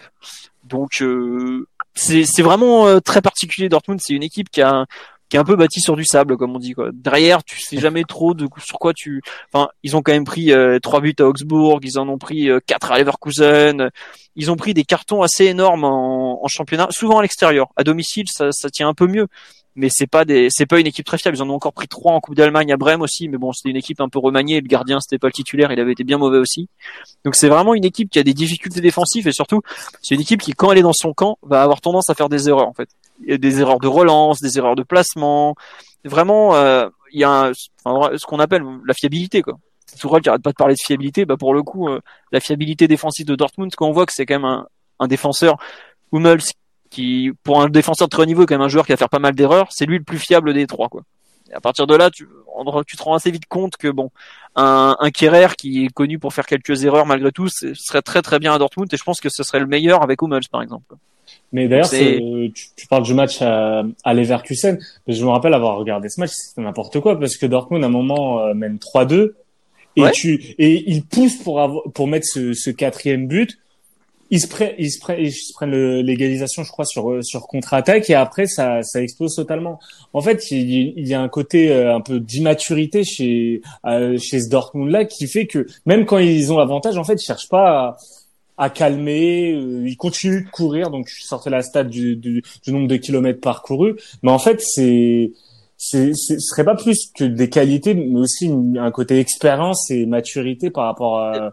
Donc 0.64 1.02
euh, 1.02 1.66
c'est 1.94 2.42
vraiment 2.42 2.86
euh, 2.86 3.00
très 3.00 3.22
particulier 3.22 3.68
Dortmund. 3.68 4.00
C'est 4.02 4.14
une 4.14 4.22
équipe 4.22 4.50
qui 4.50 4.62
a 4.62 4.86
qui 5.28 5.36
est 5.36 5.40
un 5.40 5.44
peu 5.44 5.56
bâtie 5.56 5.80
sur 5.80 5.96
du 5.96 6.04
sable, 6.04 6.36
comme 6.36 6.54
on 6.54 6.58
dit. 6.58 6.72
Quoi. 6.72 6.90
Derrière, 6.92 7.42
tu 7.44 7.60
sais 7.60 7.78
jamais 7.78 8.04
trop 8.04 8.34
de 8.34 8.46
sur 8.58 8.78
quoi 8.78 8.92
tu. 8.94 9.22
Enfin, 9.52 9.68
ils 9.82 9.96
ont 9.96 10.02
quand 10.02 10.12
même 10.12 10.24
pris 10.24 10.52
euh, 10.52 10.78
trois 10.78 11.00
buts 11.00 11.14
à 11.18 11.24
Augsbourg, 11.24 11.80
ils 11.82 11.98
en 11.98 12.08
ont 12.08 12.18
pris 12.18 12.48
quatre 12.66 12.92
à 12.92 12.98
Leverkusen. 12.98 13.90
Ils 14.36 14.50
ont 14.50 14.56
pris 14.56 14.74
des 14.74 14.84
cartons 14.84 15.22
assez 15.22 15.46
énormes 15.46 15.84
en, 15.84 16.44
en 16.44 16.48
championnat, 16.48 16.88
souvent 16.90 17.18
à 17.18 17.22
l'extérieur. 17.22 17.68
À 17.76 17.84
domicile, 17.84 18.26
ça, 18.28 18.52
ça 18.52 18.68
tient 18.70 18.88
un 18.88 18.94
peu 18.94 19.06
mieux 19.06 19.26
mais 19.76 19.88
c'est 19.90 20.06
pas 20.06 20.24
des, 20.24 20.48
c'est 20.50 20.66
pas 20.66 20.80
une 20.80 20.86
équipe 20.86 21.04
très 21.04 21.18
fiable. 21.18 21.36
Ils 21.36 21.42
en 21.42 21.50
ont 21.50 21.54
encore 21.54 21.74
pris 21.74 21.86
trois 21.86 22.12
en 22.12 22.20
Coupe 22.20 22.34
d'Allemagne 22.34 22.72
à 22.72 22.76
Brême 22.76 23.02
aussi, 23.02 23.28
mais 23.28 23.36
bon, 23.36 23.52
c'était 23.52 23.68
une 23.70 23.76
équipe 23.76 24.00
un 24.00 24.08
peu 24.08 24.18
remaniée. 24.18 24.60
Le 24.60 24.66
gardien, 24.66 24.98
c'était 25.00 25.18
pas 25.18 25.28
le 25.28 25.32
titulaire, 25.32 25.70
il 25.70 25.78
avait 25.78 25.92
été 25.92 26.02
bien 26.02 26.18
mauvais 26.18 26.38
aussi. 26.38 26.68
Donc 27.24 27.36
c'est 27.36 27.48
vraiment 27.48 27.74
une 27.74 27.84
équipe 27.84 28.10
qui 28.10 28.18
a 28.18 28.22
des 28.22 28.34
difficultés 28.34 28.80
défensives 28.80 29.28
et 29.28 29.32
surtout, 29.32 29.60
c'est 30.02 30.14
une 30.14 30.20
équipe 30.22 30.40
qui, 30.40 30.52
quand 30.52 30.72
elle 30.72 30.78
est 30.78 30.82
dans 30.82 30.94
son 30.94 31.12
camp, 31.12 31.38
va 31.42 31.62
avoir 31.62 31.80
tendance 31.82 32.08
à 32.10 32.14
faire 32.14 32.30
des 32.30 32.48
erreurs 32.48 32.68
en 32.68 32.72
fait, 32.72 32.88
des 33.20 33.60
erreurs 33.60 33.80
de 33.80 33.88
relance, 33.88 34.40
des 34.40 34.58
erreurs 34.58 34.76
de 34.76 34.82
placement. 34.82 35.54
Vraiment, 36.04 36.54
euh, 36.54 36.88
il 37.12 37.20
y 37.20 37.24
a 37.24 37.52
ce 37.54 38.26
qu'on 38.26 38.38
appelle 38.38 38.62
la 38.84 38.94
fiabilité 38.94 39.42
quoi. 39.42 39.58
Tourelle 40.00 40.22
qui 40.22 40.28
arrête 40.28 40.42
pas 40.42 40.50
de 40.50 40.56
parler 40.56 40.74
de 40.74 40.80
fiabilité, 40.84 41.24
bah 41.24 41.36
pour 41.38 41.54
le 41.54 41.62
coup, 41.62 41.88
euh, 41.88 42.00
la 42.32 42.40
fiabilité 42.40 42.86
défensive 42.86 43.24
de 43.24 43.34
Dortmund, 43.34 43.74
quand 43.74 43.86
on 43.86 43.92
voit 43.92 44.04
que 44.04 44.12
c'est 44.12 44.26
quand 44.26 44.34
même 44.34 44.44
un, 44.44 44.66
un 44.98 45.06
défenseur 45.06 45.56
Hummels 46.12 46.42
qui, 46.90 47.30
pour 47.44 47.62
un 47.62 47.68
défenseur 47.68 48.08
de 48.08 48.10
très 48.10 48.22
haut 48.22 48.26
niveau, 48.26 48.42
est 48.42 48.46
quand 48.46 48.56
même 48.56 48.66
un 48.66 48.68
joueur 48.68 48.84
qui 48.84 48.92
va 48.92 48.96
faire 48.96 49.08
pas 49.08 49.18
mal 49.18 49.34
d'erreurs, 49.34 49.68
c'est 49.70 49.86
lui 49.86 49.98
le 49.98 50.04
plus 50.04 50.18
fiable 50.18 50.52
des 50.52 50.66
trois, 50.66 50.88
quoi. 50.88 51.02
Et 51.50 51.54
à 51.54 51.60
partir 51.60 51.86
de 51.86 51.94
là, 51.94 52.10
tu, 52.10 52.28
tu 52.86 52.96
te 52.96 53.02
rends 53.02 53.14
assez 53.14 53.30
vite 53.30 53.46
compte 53.46 53.76
que 53.76 53.88
bon, 53.88 54.10
un, 54.56 54.96
un 54.98 55.10
Kerrer 55.10 55.54
qui 55.56 55.84
est 55.84 55.88
connu 55.88 56.18
pour 56.18 56.34
faire 56.34 56.46
quelques 56.46 56.84
erreurs 56.84 57.06
malgré 57.06 57.30
tout, 57.30 57.48
ce 57.48 57.72
serait 57.74 58.02
très 58.02 58.20
très 58.20 58.38
bien 58.38 58.52
à 58.52 58.58
Dortmund 58.58 58.92
et 58.92 58.96
je 58.96 59.04
pense 59.04 59.20
que 59.20 59.28
ce 59.28 59.44
serait 59.44 59.60
le 59.60 59.66
meilleur 59.66 60.02
avec 60.02 60.20
Hummels 60.22 60.48
par 60.50 60.62
exemple. 60.62 60.96
Mais 61.52 61.68
d'ailleurs, 61.68 61.90
tu, 61.90 62.52
tu, 62.76 62.86
parles 62.86 63.04
du 63.04 63.14
match 63.14 63.40
à, 63.40 63.84
à 64.04 64.14
Leverkusen. 64.14 64.78
Je 65.06 65.24
me 65.24 65.30
rappelle 65.30 65.54
avoir 65.54 65.78
regardé 65.78 66.08
ce 66.08 66.20
match, 66.20 66.30
c'était 66.32 66.62
n'importe 66.62 67.00
quoi 67.00 67.18
parce 67.18 67.36
que 67.36 67.46
Dortmund 67.46 67.82
à 67.84 67.86
un 67.86 67.90
moment 67.90 68.40
euh, 68.40 68.54
mène 68.54 68.76
3-2 68.76 69.32
et 69.96 70.10
tu 70.12 70.54
et 70.58 70.84
il 70.90 71.04
pousse 71.04 71.36
pour 71.36 71.60
avoir, 71.60 71.84
pour 71.94 72.06
mettre 72.06 72.26
ce, 72.26 72.52
ce 72.52 72.70
quatrième 72.70 73.26
but 73.26 73.58
ils 74.30 74.40
se, 74.40 74.48
prennent, 74.48 74.74
ils 74.76 74.90
se 74.90 74.98
prennent, 74.98 75.20
ils 75.20 75.32
se 75.32 75.52
prennent 75.52 76.00
l'égalisation, 76.00 76.64
je 76.64 76.70
crois, 76.70 76.84
sur 76.84 77.10
euh, 77.10 77.22
sur 77.22 77.46
contre-attaque 77.46 78.10
et 78.10 78.14
après 78.14 78.46
ça 78.46 78.82
ça 78.82 79.00
explose 79.00 79.36
totalement. 79.36 79.78
En 80.12 80.20
fait, 80.20 80.50
il, 80.50 80.94
il 80.96 81.06
y 81.06 81.14
a 81.14 81.20
un 81.20 81.28
côté 81.28 81.70
euh, 81.70 81.94
un 81.94 82.00
peu 82.00 82.18
d'immaturité 82.18 83.04
chez 83.04 83.62
chez 84.18 84.40
ce 84.40 84.48
Dortmund 84.48 84.90
là 84.90 85.04
qui 85.04 85.28
fait 85.28 85.46
que 85.46 85.66
même 85.86 86.04
quand 86.06 86.18
ils 86.18 86.52
ont 86.52 86.58
l'avantage, 86.58 86.98
en 86.98 87.04
fait, 87.04 87.14
ils 87.14 87.24
cherchent 87.24 87.48
pas 87.48 87.68
à, 87.68 87.96
à 88.56 88.70
calmer, 88.70 89.50
ils 89.50 89.96
continuent 89.96 90.44
de 90.44 90.50
courir. 90.50 90.90
Donc, 90.90 91.08
je 91.08 91.24
sortais 91.24 91.50
la 91.50 91.62
stat 91.62 91.84
du, 91.84 92.16
du, 92.16 92.42
du 92.64 92.72
nombre 92.72 92.88
de 92.88 92.96
kilomètres 92.96 93.40
parcourus, 93.40 93.94
mais 94.22 94.30
en 94.30 94.38
fait, 94.38 94.60
c'est 94.60 95.32
c'est 95.78 96.14
ce 96.14 96.38
serait 96.38 96.64
pas 96.64 96.74
plus 96.74 97.10
que 97.14 97.24
des 97.24 97.50
qualités, 97.50 97.94
mais 97.94 98.18
aussi 98.18 98.50
un 98.78 98.90
côté 98.90 99.20
expérience 99.20 99.90
et 99.90 100.06
maturité 100.06 100.70
par 100.70 100.84
rapport 100.84 101.20
à, 101.20 101.52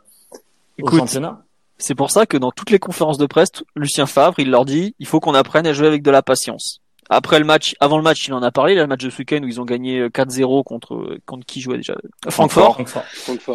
au 0.81 0.89
championnat. 0.89 1.43
C'est 1.77 1.95
pour 1.95 2.11
ça 2.11 2.25
que 2.25 2.37
dans 2.37 2.51
toutes 2.51 2.69
les 2.69 2.79
conférences 2.79 3.17
de 3.17 3.25
presse, 3.25 3.49
Lucien 3.75 4.05
Favre, 4.05 4.35
il 4.37 4.49
leur 4.49 4.63
dit, 4.63 4.95
il 4.99 5.07
faut 5.07 5.19
qu'on 5.19 5.33
apprenne 5.33 5.67
à 5.67 5.73
jouer 5.73 5.87
avec 5.87 6.01
de 6.01 6.11
la 6.11 6.21
patience. 6.21 6.79
Après 7.09 7.39
le 7.39 7.45
match, 7.45 7.75
avant 7.79 7.97
le 7.97 8.03
match, 8.03 8.27
il 8.27 8.33
en 8.33 8.41
a 8.41 8.51
parlé, 8.51 8.75
le 8.75 8.87
match 8.87 9.03
de 9.03 9.09
ce 9.09 9.17
week-end 9.19 9.41
où 9.43 9.47
ils 9.47 9.59
ont 9.59 9.65
gagné 9.65 10.07
4-0 10.07 10.59
euh, 10.59 10.63
contre 10.63 10.95
euh, 10.95 11.19
contre 11.25 11.45
qui 11.45 11.61
jouait 11.61 11.77
déjà? 11.77 11.95
Francfort. 12.29 12.79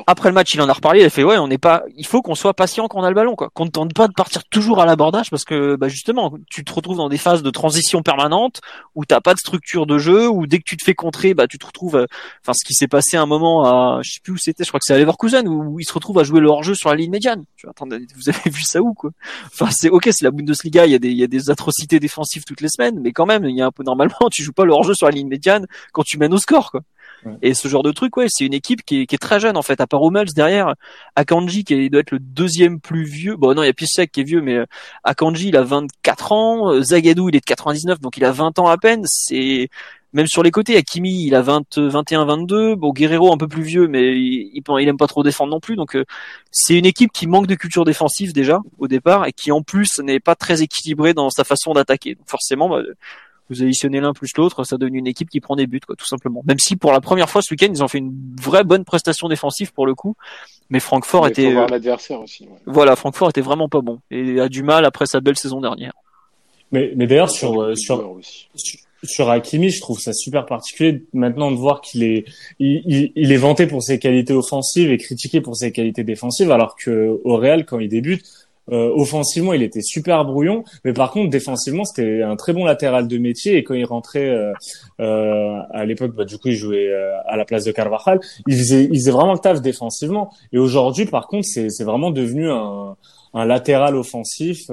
Après 0.07 0.29
le 0.29 0.35
match, 0.35 0.55
il 0.55 0.61
en 0.61 0.69
a 0.69 0.73
reparlé, 0.73 1.01
il 1.01 1.05
a 1.05 1.11
fait 1.11 1.25
ouais, 1.25 1.39
on 1.39 1.49
n'est 1.49 1.59
pas 1.59 1.83
il 1.97 2.07
faut 2.07 2.23
qu'on 2.23 2.35
soit 2.35 2.55
patient 2.55 2.89
quand 2.89 3.01
on 3.01 3.05
a 3.05 3.09
le 3.09 3.15
ballon 3.15 3.37
quoi. 3.37 3.51
Qu'on 3.55 3.65
ne 3.65 3.71
tente 3.71 3.95
pas 3.95 4.09
de 4.09 4.13
partir 4.13 4.45
toujours 4.45 4.81
à 4.81 4.87
l'abordage 4.87 5.31
parce 5.31 5.45
que 5.45 5.77
bah 5.77 5.89
justement, 5.89 6.35
tu 6.51 6.65
te 6.65 6.73
retrouves 6.73 6.99
dans 6.99 7.09
des 7.09 7.19
phases 7.19 7.43
de 7.43 7.51
transition 7.51 8.03
permanente 8.03 8.61
où 8.95 9.05
t'as 9.05 9.21
pas 9.21 9.35
de 9.35 9.39
structure 9.39 9.87
de 9.87 9.99
jeu 9.99 10.29
où 10.29 10.47
dès 10.47 10.59
que 10.59 10.65
tu 10.65 10.77
te 10.77 10.85
fais 10.85 10.95
contrer, 10.95 11.35
bah 11.35 11.47
tu 11.47 11.59
te 11.59 11.67
retrouves 11.67 11.97
euh, 11.97 12.07
enfin 12.43 12.53
ce 12.55 12.67
qui 12.67 12.75
s'est 12.75 12.89
passé 12.89 13.17
un 13.17 13.27
moment 13.27 13.65
à 13.65 14.01
je 14.03 14.13
sais 14.13 14.21
plus 14.23 14.33
où 14.33 14.39
c'était, 14.39 14.65
je 14.65 14.69
crois 14.69 14.81
que 14.81 14.87
c'est 14.87 14.95
à 14.95 14.99
Leverkusen 14.99 15.47
où, 15.49 15.79
il 15.81 15.85
se 15.85 15.93
retrouve 15.93 16.19
à 16.19 16.25
jouer 16.25 16.41
le 16.41 16.49
hors-jeu 16.49 16.75
sur 16.75 16.91
la 16.91 16.97
ligne 16.97 17.11
médiane. 17.11 17.45
Tu 17.57 17.67
vois, 17.67 17.71
attendez, 17.71 17.99
vous 18.17 18.29
avez 18.29 18.51
vu 18.51 18.63
ça 18.63 18.81
où 18.81 18.95
quoi? 18.95 19.11
Enfin, 19.47 19.71
c'est 19.71 19.91
OK, 19.91 20.09
c'est 20.11 20.25
la 20.25 20.31
Bundesliga, 20.31 20.87
il 20.87 20.93
y 20.93 20.95
a 20.95 20.99
des 20.99 21.11
il 21.11 21.17
y 21.19 21.25
a 21.25 21.27
des 21.27 21.51
atrocités 21.51 22.01
défensives 22.01 22.45
toutes 22.45 22.61
les 22.61 22.69
semaines, 22.69 23.01
mais 23.01 23.13
quand 23.13 23.27
même 23.27 23.38
il 23.44 23.57
y 23.57 23.62
a 23.62 23.66
un 23.66 23.70
peu 23.70 23.83
normalement 23.83 24.14
tu 24.33 24.42
joues 24.42 24.53
pas 24.53 24.64
le 24.64 24.72
hors-jeu 24.72 24.94
sur 24.94 25.07
la 25.07 25.12
ligne 25.12 25.29
médiane 25.29 25.66
quand 25.92 26.03
tu 26.03 26.18
mènes 26.18 26.35
au 26.35 26.38
score 26.38 26.70
quoi. 26.70 26.83
Et 27.42 27.55
ce 27.55 27.68
genre 27.68 27.83
de 27.83 27.92
truc, 27.92 28.16
ouais, 28.16 28.27
c'est 28.29 28.44
une 28.44 28.55
équipe 28.55 28.85
qui 28.85 29.03
est, 29.03 29.07
qui 29.07 29.14
est, 29.14 29.18
très 29.18 29.40
jeune 29.40 29.57
en 29.57 29.62
fait. 29.62 29.81
À 29.81 29.87
part 29.87 30.03
Hummels 30.03 30.33
derrière, 30.35 30.74
Akanji 31.16 31.64
qui 31.64 31.90
doit 31.90 32.01
être 32.01 32.12
le 32.12 32.18
deuxième 32.20 32.81
plus 32.81 33.05
vieux. 33.05 33.37
Bon 33.37 33.55
non, 33.55 33.62
il 33.62 33.66
y 33.66 33.68
a 33.68 33.72
Piszczek 33.72 34.12
qui 34.12 34.20
est 34.20 34.24
vieux, 34.24 34.40
mais 34.40 34.55
euh, 34.55 34.66
Akanji 35.05 35.48
il 35.48 35.57
a 35.57 35.62
24 35.62 36.33
ans, 36.33 36.72
euh, 36.72 36.83
Zagadou 36.83 37.29
il 37.29 37.37
est 37.37 37.40
de 37.40 37.44
99, 37.44 38.01
donc 38.01 38.16
il 38.16 38.24
a 38.24 38.33
20 38.33 38.59
ans 38.59 38.68
à 38.68 38.79
peine. 38.79 39.03
C'est 39.07 39.68
même 40.14 40.27
sur 40.27 40.42
les 40.42 40.51
côtés, 40.51 40.77
Akimi 40.77 41.27
il 41.27 41.35
a 41.35 41.42
20, 41.42 41.79
21, 41.79 42.24
22. 42.24 42.77
Bon 42.77 42.92
Guerrero 42.92 43.33
un 43.33 43.37
peu 43.37 43.48
plus 43.48 43.62
vieux, 43.62 43.88
mais 43.88 44.16
il, 44.16 44.51
il, 44.55 44.62
il 44.81 44.88
aime 44.88 44.96
pas 44.96 45.07
trop 45.07 45.22
défendre 45.22 45.51
non 45.53 45.61
plus. 45.61 45.77
Donc 45.77 45.96
euh, 45.96 46.05
c'est 46.51 46.79
une 46.79 46.87
équipe 46.87 47.12
qui 47.12 47.27
manque 47.27 47.46
de 47.46 47.55
culture 47.55 47.85
défensive 47.85 48.33
déjà 48.33 48.61
au 48.79 48.88
départ 48.88 49.27
et 49.27 49.33
qui 49.33 49.53
en 49.53 49.62
plus 49.62 49.98
n'est 49.98 50.20
pas 50.20 50.35
très 50.35 50.62
équilibrée 50.62 51.14
dans 51.14 51.31
sa 51.31 51.44
façon 51.44 51.72
d'attaquer. 51.74 52.14
Donc 52.14 52.29
forcément, 52.29 52.68
bah, 52.68 52.83
vous 53.49 53.63
additionnez 53.63 54.01
l'un 54.01 54.13
plus 54.13 54.31
l'autre, 54.37 54.65
ça 54.65 54.77
donne 54.77 54.95
une 54.95 55.07
équipe 55.07 55.31
qui 55.31 55.41
prend 55.41 55.57
des 55.57 55.67
buts, 55.67 55.81
quoi, 55.87 55.97
tout 55.97 56.07
simplement. 56.07 56.43
Même 56.47 56.59
si 56.59 56.77
pour 56.77 56.93
la 56.93 57.01
première 57.01 57.31
fois 57.31 57.43
ce 57.43 57.53
week-end, 57.53 57.69
ils 57.71 57.83
ont 57.83 57.89
fait 57.89 57.99
une 57.99 58.15
vraie 58.41 58.65
bonne 58.65 58.85
prestation 58.85 59.29
défensive 59.29 59.73
pour 59.73 59.87
le 59.87 59.95
coup, 59.95 60.15
mais 60.71 60.81
Francfort 60.81 61.25
mais 61.25 61.31
était. 61.31 61.53
Faut 61.53 61.67
l'adversaire 61.67 62.21
aussi. 62.21 62.45
Ouais. 62.45 62.59
Voilà, 62.67 62.97
Francfort 62.97 63.31
était 63.31 63.41
vraiment 63.41 63.69
pas 63.69 63.81
bon 63.81 64.01
et 64.11 64.41
a 64.41 64.49
du 64.49 64.63
mal 64.63 64.85
après 64.85 65.07
sa 65.07 65.21
belle 65.21 65.39
saison 65.39 65.61
dernière. 65.61 65.93
Mais, 66.71 66.93
mais 66.97 67.07
d'ailleurs 67.07 67.31
sur 67.31 67.63
euh, 67.63 67.75
sur 67.75 68.19
sur 69.05 69.31
Hakimi, 69.31 69.71
je 69.71 69.81
trouve 69.81 70.01
ça 70.01 70.13
super 70.13 70.45
particulier 70.45 71.05
maintenant 71.13 71.51
de 71.51 71.57
voir 71.57 71.81
qu'il 71.81 72.03
est, 72.03 72.25
il, 72.59 73.13
il, 73.15 73.33
est 73.33 73.37
vanté 73.37 73.67
pour 73.67 73.83
ses 73.83 73.99
qualités 73.99 74.33
offensives 74.33 74.91
et 74.91 74.99
critiqué 74.99 75.41
pour 75.41 75.57
ses 75.57 75.71
qualités 75.73 76.03
défensives, 76.03 76.51
alors 76.51 76.75
que 76.77 77.21
au 77.25 77.37
Real, 77.37 77.65
quand 77.65 77.79
il 77.79 77.89
débute, 77.89 78.48
euh, 78.70 78.90
offensivement, 78.94 79.52
il 79.52 79.62
était 79.62 79.83
super 79.83 80.24
brouillon, 80.24 80.64
mais 80.85 80.92
par 80.92 81.11
contre, 81.11 81.31
défensivement, 81.31 81.85
c'était 81.85 82.22
un 82.22 82.37
très 82.37 82.52
bon 82.52 82.64
latéral 82.64 83.09
de 83.09 83.18
métier. 83.18 83.57
Et 83.57 83.64
quand 83.64 83.74
il 83.74 83.85
rentrait 83.85 84.28
euh, 84.28 84.52
euh, 85.00 85.61
à 85.70 85.85
l'époque, 85.85 86.14
bah, 86.14 86.24
du 86.24 86.38
coup, 86.38 86.48
il 86.48 86.57
jouait 86.57 86.92
à 87.26 87.37
la 87.37 87.44
place 87.44 87.64
de 87.64 87.72
Carvajal. 87.72 88.20
Il 88.46 88.57
faisait, 88.57 88.85
il 88.85 88.98
faisait 88.98 89.11
vraiment 89.11 89.33
le 89.33 89.38
taf 89.38 89.61
défensivement. 89.61 90.31
Et 90.52 90.59
aujourd'hui, 90.59 91.07
par 91.07 91.26
contre, 91.26 91.46
c'est 91.46 91.85
vraiment 91.85 92.11
devenu 92.11 92.50
un, 92.50 92.96
un 93.35 93.44
latéral 93.44 93.96
offensif 93.96 94.66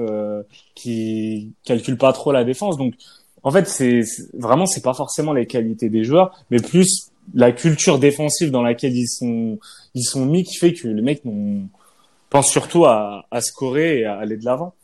qui 0.74 1.52
calcule 1.64 1.96
pas 1.96 2.12
trop 2.12 2.32
la 2.32 2.44
défense. 2.44 2.76
Donc, 2.76 2.94
en 3.42 3.50
fait, 3.50 3.68
c'est 3.68 4.02
vraiment, 4.34 4.66
c'est 4.66 4.82
pas 4.82 4.94
forcément 4.94 5.32
les 5.32 5.46
qualités 5.46 5.88
des 5.88 6.04
joueurs, 6.04 6.36
mais 6.50 6.58
plus 6.58 7.12
la 7.34 7.52
culture 7.52 7.98
défensive 7.98 8.50
dans 8.50 8.62
laquelle 8.62 8.96
ils 8.96 9.08
sont, 9.08 9.58
ils 9.94 10.04
sont 10.04 10.26
mis 10.26 10.44
qui 10.44 10.56
fait 10.56 10.72
que 10.72 10.88
les 10.88 11.02
mecs 11.02 11.24
n'ont 11.24 11.68
pense 12.36 12.50
surtout 12.50 12.84
à, 12.84 13.24
à 13.30 13.40
scorer 13.40 14.00
et 14.00 14.04
à 14.04 14.18
aller 14.18 14.36
de 14.36 14.44
l'avant. 14.44 14.74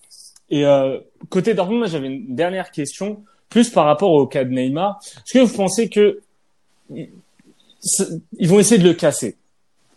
Et 0.49 0.65
euh, 0.65 0.99
côté 1.29 1.53
Dortmund, 1.53 1.87
j'avais 1.87 2.07
une 2.07 2.35
dernière 2.35 2.71
question, 2.71 3.25
plus 3.51 3.69
par 3.69 3.85
rapport 3.85 4.13
au 4.13 4.27
cas 4.27 4.45
de 4.45 4.51
Neymar. 4.51 5.01
Est-ce 5.19 5.35
que 5.35 5.45
vous 5.45 5.55
pensez 5.55 5.91
que 5.91 6.21
ils 6.89 8.49
vont 8.49 8.59
essayer 8.59 8.83
de 8.83 8.89
le 8.89 8.95
casser? 8.95 9.37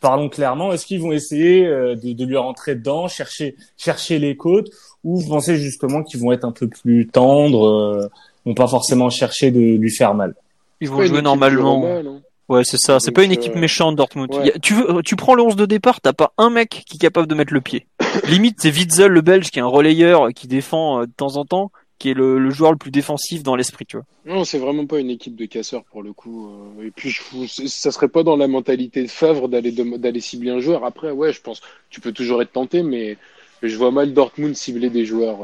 Parlons 0.01 0.27
clairement. 0.27 0.73
Est-ce 0.73 0.85
qu'ils 0.85 0.99
vont 1.01 1.13
essayer 1.13 1.65
euh, 1.65 1.95
de, 1.95 2.11
de, 2.11 2.25
lui 2.25 2.35
rentrer 2.35 2.75
dedans, 2.75 3.07
chercher 3.07 3.55
chercher 3.77 4.19
les 4.19 4.35
côtes, 4.35 4.69
ou 5.05 5.21
vous 5.21 5.29
pensez 5.29 5.55
justement 5.55 6.03
qu'ils 6.03 6.19
vont 6.19 6.33
être 6.33 6.43
un 6.43 6.51
peu 6.51 6.67
plus 6.67 7.07
tendres, 7.07 7.67
euh, 7.67 8.09
vont 8.45 8.53
pas 8.53 8.67
forcément 8.67 9.09
chercher 9.09 9.51
de 9.51 9.77
lui 9.77 9.91
faire 9.91 10.13
mal? 10.13 10.35
Ils 10.81 10.89
vont 10.89 11.01
jouer 11.03 11.21
normalement. 11.21 11.85
Hein? 11.85 12.21
Ouais, 12.47 12.63
c'est 12.63 12.77
ça. 12.77 12.99
C'est 12.99 13.11
pas 13.11 13.23
une 13.23 13.31
équipe 13.31 13.55
euh, 13.55 13.59
méchante, 13.59 13.95
Dortmund. 13.95 14.29
tu 14.61 14.73
veux, 14.75 15.01
tu 15.01 15.15
prends 15.15 15.33
le 15.33 15.41
11 15.41 15.55
de 15.55 15.65
départ, 15.65 15.99
t'as 15.99 16.13
pas 16.13 16.33
un 16.37 16.49
mec 16.49 16.83
qui 16.85 16.97
est 16.97 16.99
capable 16.99 17.27
de 17.27 17.33
mettre 17.33 17.53
le 17.53 17.61
pied. 17.61 17.87
Limite, 18.27 18.59
c'est 18.61 18.69
Witzel, 18.69 19.11
le 19.11 19.21
Belge, 19.21 19.49
qui 19.49 19.59
est 19.59 19.63
un 19.63 19.67
relayeur, 19.67 20.29
qui 20.33 20.47
défend 20.47 21.01
euh, 21.01 21.05
de 21.07 21.11
temps 21.11 21.37
en 21.37 21.45
temps, 21.45 21.71
qui 21.97 22.11
est 22.11 22.13
le, 22.13 22.37
le 22.37 22.49
joueur 22.51 22.71
le 22.71 22.77
plus 22.77 22.91
défensif 22.91 23.41
dans 23.41 23.55
l'esprit, 23.55 23.85
tu 23.87 23.97
vois. 23.97 24.05
Non, 24.25 24.43
c'est 24.43 24.59
vraiment 24.59 24.85
pas 24.85 24.99
une 24.99 25.09
équipe 25.09 25.35
de 25.35 25.45
casseurs 25.45 25.83
pour 25.85 26.03
le 26.03 26.13
coup. 26.13 26.49
Euh. 26.79 26.85
Et 26.85 26.91
puis, 26.91 27.09
je, 27.09 27.21
ça 27.67 27.91
serait 27.91 28.09
pas 28.09 28.21
dans 28.21 28.37
la 28.37 28.47
mentalité 28.47 29.01
de 29.01 29.07
Favre 29.09 29.49
d'aller 29.49 29.71
d'aller 29.71 30.21
cibler 30.21 30.51
un 30.51 30.59
joueur. 30.59 30.85
Après, 30.85 31.09
ouais, 31.09 31.33
je 31.33 31.41
pense, 31.41 31.61
tu 31.89 31.99
peux 31.99 32.11
toujours 32.11 32.43
être 32.43 32.51
tenté, 32.51 32.83
mais 32.83 33.17
je 33.63 33.75
vois 33.75 33.89
mal 33.89 34.13
Dortmund 34.13 34.55
cibler 34.55 34.91
des 34.91 35.05
joueurs 35.05 35.39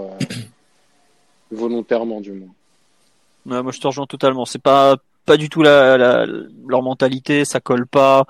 volontairement, 1.52 2.22
du 2.22 2.32
moins. 2.32 2.54
Ouais, 3.48 3.64
moi, 3.64 3.72
je 3.72 3.80
te 3.80 3.88
rejoins 3.88 4.06
totalement. 4.06 4.46
C'est 4.46 4.62
pas 4.62 4.98
pas 5.26 5.38
du 5.38 5.50
tout 5.50 5.62
la, 5.62 5.98
la, 5.98 6.26
leur 6.68 6.82
mentalité, 6.82 7.46
ça 7.46 7.60
colle 7.60 7.88
pas. 7.88 8.26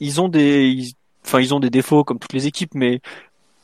Ils 0.00 0.20
ont 0.20 0.28
des, 0.28 0.92
enfin 1.24 1.40
ils 1.40 1.54
ont 1.54 1.60
des 1.60 1.70
défauts 1.70 2.04
comme 2.04 2.18
toutes 2.18 2.32
les 2.32 2.46
équipes, 2.46 2.74
mais 2.74 3.00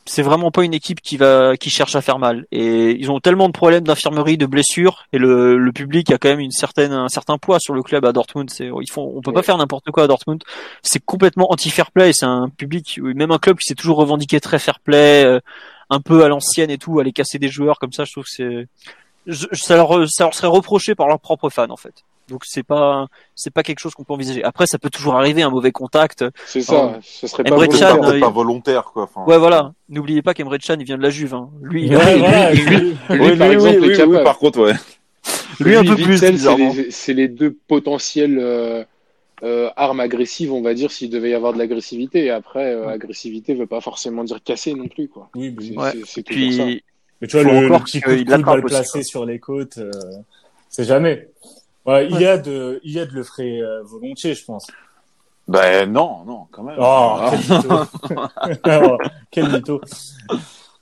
c'est 0.05 0.21
vraiment 0.21 0.51
pas 0.51 0.63
une 0.63 0.73
équipe 0.73 1.01
qui 1.01 1.17
va 1.17 1.57
qui 1.57 1.69
cherche 1.69 1.95
à 1.95 2.01
faire 2.01 2.19
mal. 2.19 2.45
Et 2.51 2.91
ils 2.91 3.11
ont 3.11 3.19
tellement 3.19 3.47
de 3.47 3.53
problèmes 3.53 3.83
d'infirmerie, 3.83 4.37
de 4.37 4.45
blessures, 4.45 5.05
et 5.13 5.17
le, 5.17 5.57
le 5.57 5.71
public 5.71 6.11
a 6.11 6.17
quand 6.17 6.29
même 6.29 6.39
une 6.39 6.51
certaine 6.51 6.93
un 6.93 7.09
certain 7.09 7.37
poids 7.37 7.59
sur 7.59 7.73
le 7.73 7.83
club 7.83 8.05
à 8.05 8.13
Dortmund. 8.13 8.49
C'est 8.49 8.69
ils 8.81 8.91
font, 8.91 9.11
on 9.15 9.21
peut 9.21 9.33
pas 9.33 9.43
faire 9.43 9.57
n'importe 9.57 9.91
quoi 9.91 10.03
à 10.03 10.07
Dortmund. 10.07 10.43
C'est 10.81 11.03
complètement 11.03 11.51
anti 11.51 11.69
fair 11.69 11.91
play. 11.91 12.13
C'est 12.13 12.25
un 12.25 12.49
public, 12.49 12.99
même 13.01 13.31
un 13.31 13.39
club 13.39 13.57
qui 13.57 13.67
s'est 13.67 13.75
toujours 13.75 13.97
revendiqué 13.97 14.39
très 14.39 14.59
fair 14.59 14.79
play, 14.79 15.25
euh, 15.25 15.39
un 15.89 15.99
peu 15.99 16.23
à 16.23 16.27
l'ancienne 16.27 16.69
et 16.69 16.77
tout, 16.77 16.99
aller 16.99 17.11
casser 17.11 17.39
des 17.39 17.49
joueurs 17.49 17.79
comme 17.79 17.91
ça. 17.91 18.05
Je 18.05 18.11
trouve 18.11 18.25
que 18.25 18.29
c'est 18.29 18.67
ça 19.51 19.75
leur, 19.75 20.09
ça 20.09 20.23
leur 20.23 20.33
serait 20.33 20.47
reproché 20.47 20.95
par 20.95 21.07
leurs 21.07 21.19
propres 21.19 21.49
fans 21.49 21.69
en 21.69 21.77
fait. 21.77 22.03
Donc 22.27 22.43
c'est 22.45 22.63
pas 22.63 23.07
c'est 23.35 23.51
pas 23.51 23.63
quelque 23.63 23.79
chose 23.79 23.93
qu'on 23.93 24.03
peut 24.03 24.13
envisager. 24.13 24.43
Après 24.43 24.67
ça 24.67 24.77
peut 24.77 24.89
toujours 24.89 25.15
arriver 25.15 25.41
un 25.41 25.49
mauvais 25.49 25.71
contact. 25.71 26.25
C'est 26.45 26.61
ça, 26.61 26.99
ce 27.01 27.27
serait 27.27 27.43
pas, 27.43 27.55
volontaire, 27.55 28.03
euh, 28.03 28.19
pas 28.19 28.29
volontaire 28.29 28.83
quoi. 28.93 29.09
Ouais 29.27 29.37
voilà, 29.37 29.73
n'oubliez 29.89 30.21
pas 30.21 30.33
qu'Emre 30.33 30.57
Can 30.57 30.75
il 30.79 30.85
vient 30.85 30.97
de 30.97 31.03
la 31.03 31.09
Juve 31.09 31.33
hein. 31.33 31.49
Lui, 31.61 31.85
il 31.85 31.95
ouais, 31.95 32.53
lui, 32.53 32.97
lui, 33.09 33.37
par 33.37 33.51
exemple 33.51 33.79
oui, 33.81 34.01
oui, 34.07 34.23
par 34.23 34.37
contre 34.37 34.61
ouais. 34.61 34.73
Lui 35.59 35.75
un 35.75 35.83
peu 35.83 35.95
plus 35.95 36.17
c'est 36.91 37.13
les, 37.13 37.27
deux 37.27 37.55
potentiels 37.67 38.37
euh, 38.39 38.83
euh, 39.43 39.69
armes 39.75 39.99
agressives, 39.99 40.51
on 40.51 40.61
va 40.61 40.73
dire 40.73 40.91
s'il 40.91 41.09
devait 41.09 41.29
y 41.29 41.33
avoir 41.33 41.53
de 41.53 41.59
l'agressivité 41.59 42.25
et 42.25 42.31
après 42.31 42.73
euh, 42.73 42.87
agressivité 42.87 43.53
veut 43.53 43.67
pas 43.67 43.81
forcément 43.81 44.23
dire 44.23 44.41
casser 44.43 44.73
non 44.73 44.87
plus 44.87 45.07
quoi. 45.07 45.29
Oui, 45.35 45.55
c'est 46.05 46.23
toujours 46.23 46.53
ça. 46.53 46.65
Mais 47.21 47.27
tu 47.27 47.39
vois 47.39 47.51
le, 47.51 47.67
le 47.67 47.79
petit 47.79 48.01
coup 48.01 48.11
de 48.11 48.43
balle 48.43 48.63
placé 48.63 49.03
sur 49.03 49.25
les 49.25 49.39
côtes, 49.39 49.79
euh, 49.79 49.91
c'est 50.69 50.83
jamais. 50.83 51.29
Ouais, 51.87 52.07
il 52.09 52.19
y 52.19 52.25
a 52.25 52.37
de, 52.37 52.81
il 52.83 52.91
y 52.91 52.99
a 52.99 53.05
de 53.05 53.13
le 53.13 53.23
ferait 53.23 53.61
euh, 53.61 53.81
volontiers, 53.83 54.35
je 54.35 54.43
pense. 54.43 54.67
Ben 55.47 55.89
non, 55.89 56.25
non, 56.25 56.47
quand 56.51 56.63
même. 56.63 56.75
Oh, 58.65 58.97
quel 59.31 59.49
mytho. 59.49 59.79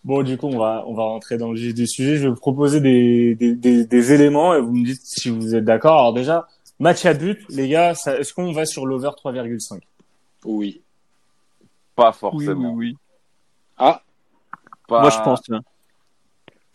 Bon, 0.03 0.23
du 0.23 0.37
coup, 0.37 0.47
on 0.47 0.57
va, 0.57 0.83
on 0.87 0.95
va 0.95 1.03
rentrer 1.03 1.37
dans 1.37 1.51
le 1.51 1.59
vif 1.59 1.73
du 1.75 1.85
sujet. 1.87 2.17
Je 2.17 2.23
vais 2.23 2.29
vous 2.29 2.35
proposer 2.35 2.79
des, 2.81 3.35
des, 3.35 3.55
des, 3.55 3.85
des 3.85 4.13
éléments 4.13 4.55
et 4.55 4.61
vous 4.61 4.73
me 4.73 4.85
dites 4.85 5.01
si 5.03 5.29
vous 5.29 5.55
êtes 5.55 5.65
d'accord. 5.65 5.99
Alors 5.99 6.13
déjà, 6.13 6.47
match 6.79 7.05
à 7.05 7.13
but, 7.13 7.43
les 7.49 7.69
gars, 7.69 7.91
est-ce 7.91 8.33
qu'on 8.33 8.51
va 8.51 8.65
sur 8.65 8.85
l'over 8.87 9.09
3,5 9.23 9.79
Oui. 10.45 10.81
Pas 11.95 12.11
forcément. 12.11 12.73
Oui, 12.73 12.89
oui, 12.91 12.97
Ah. 13.77 14.01
Pas... 14.87 15.01
Moi, 15.01 15.09
je 15.11 15.19
pense. 15.21 15.41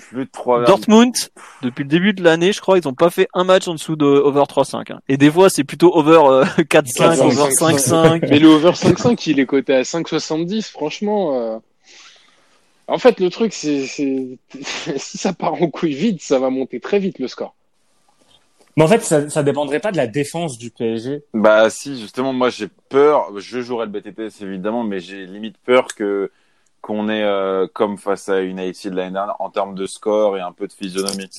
Plus 0.09 0.25
de 0.25 0.31
3 0.31 0.65
Dortmund, 0.65 1.15
depuis 1.63 1.85
le 1.85 1.89
début 1.89 2.13
de 2.13 2.23
l'année, 2.23 2.53
je 2.53 2.61
crois, 2.61 2.79
ils 2.79 2.89
ont 2.89 2.95
pas 2.95 3.11
fait 3.11 3.29
un 3.35 3.45
match 3.45 3.69
en 3.69 3.75
dessous 3.75 3.97
de 3.97 4.07
over 4.07 4.43
3-5. 4.43 4.93
Hein. 4.93 5.01
Et 5.09 5.17
des 5.17 5.31
fois, 5.31 5.51
c'est 5.51 5.65
plutôt 5.65 5.95
over 5.95 6.45
4-5, 6.59 7.03
euh, 7.03 7.25
over 7.25 7.51
5-5. 7.53 8.27
Mais 8.29 8.39
le 8.39 8.49
over 8.49 8.71
5-5, 8.75 9.31
il 9.31 9.41
est 9.41 9.47
coté 9.47 9.75
à 9.75 9.83
5-70, 9.83 10.71
franchement. 10.71 11.39
Euh. 11.39 11.59
En 12.89 12.99
fait, 12.99 13.21
le 13.21 13.31
truc, 13.31 13.53
c'est 13.53 13.87
si 13.87 14.39
ça 15.19 15.33
part 15.33 15.55
en 15.55 15.69
couille 15.69 15.95
vite, 15.95 16.23
ça 16.23 16.39
va 16.39 16.51
monter 16.51 16.81
très 16.81 16.99
vite 16.99 17.19
le 17.19 17.29
score. 17.29 17.55
Mais 18.77 18.85
en 18.85 18.89
fait, 18.89 19.03
ça, 19.03 19.29
ça 19.29 19.43
dépendrait 19.43 19.81
pas 19.81 19.93
de 19.93 19.97
la 19.97 20.07
défense 20.07 20.57
du 20.57 20.71
PSG. 20.71 21.23
Bah 21.35 21.69
si, 21.71 22.01
justement, 22.01 22.33
moi 22.33 22.51
j'ai 22.51 22.69
peur. 22.89 23.39
Je 23.39 23.61
jouerai 23.61 23.87
le 23.87 23.93
BTTS 23.93 24.43
évidemment, 24.43 24.85
mais 24.85 25.01
j'ai 25.01 25.27
limite 25.27 25.57
peur 25.65 25.89
que 25.95 26.31
qu'on 26.81 27.09
est 27.09 27.23
euh, 27.23 27.67
comme 27.73 27.99
face 27.99 28.29
à 28.29 28.43
United 28.43 28.95
l'année 28.95 29.13
dernière 29.13 29.37
en 29.39 29.51
termes 29.51 29.75
de 29.75 29.87
score 29.87 30.37
et 30.37 30.41
un 30.41 30.53
peu 30.53 30.67
de 30.67 30.73
physionomie. 30.73 31.31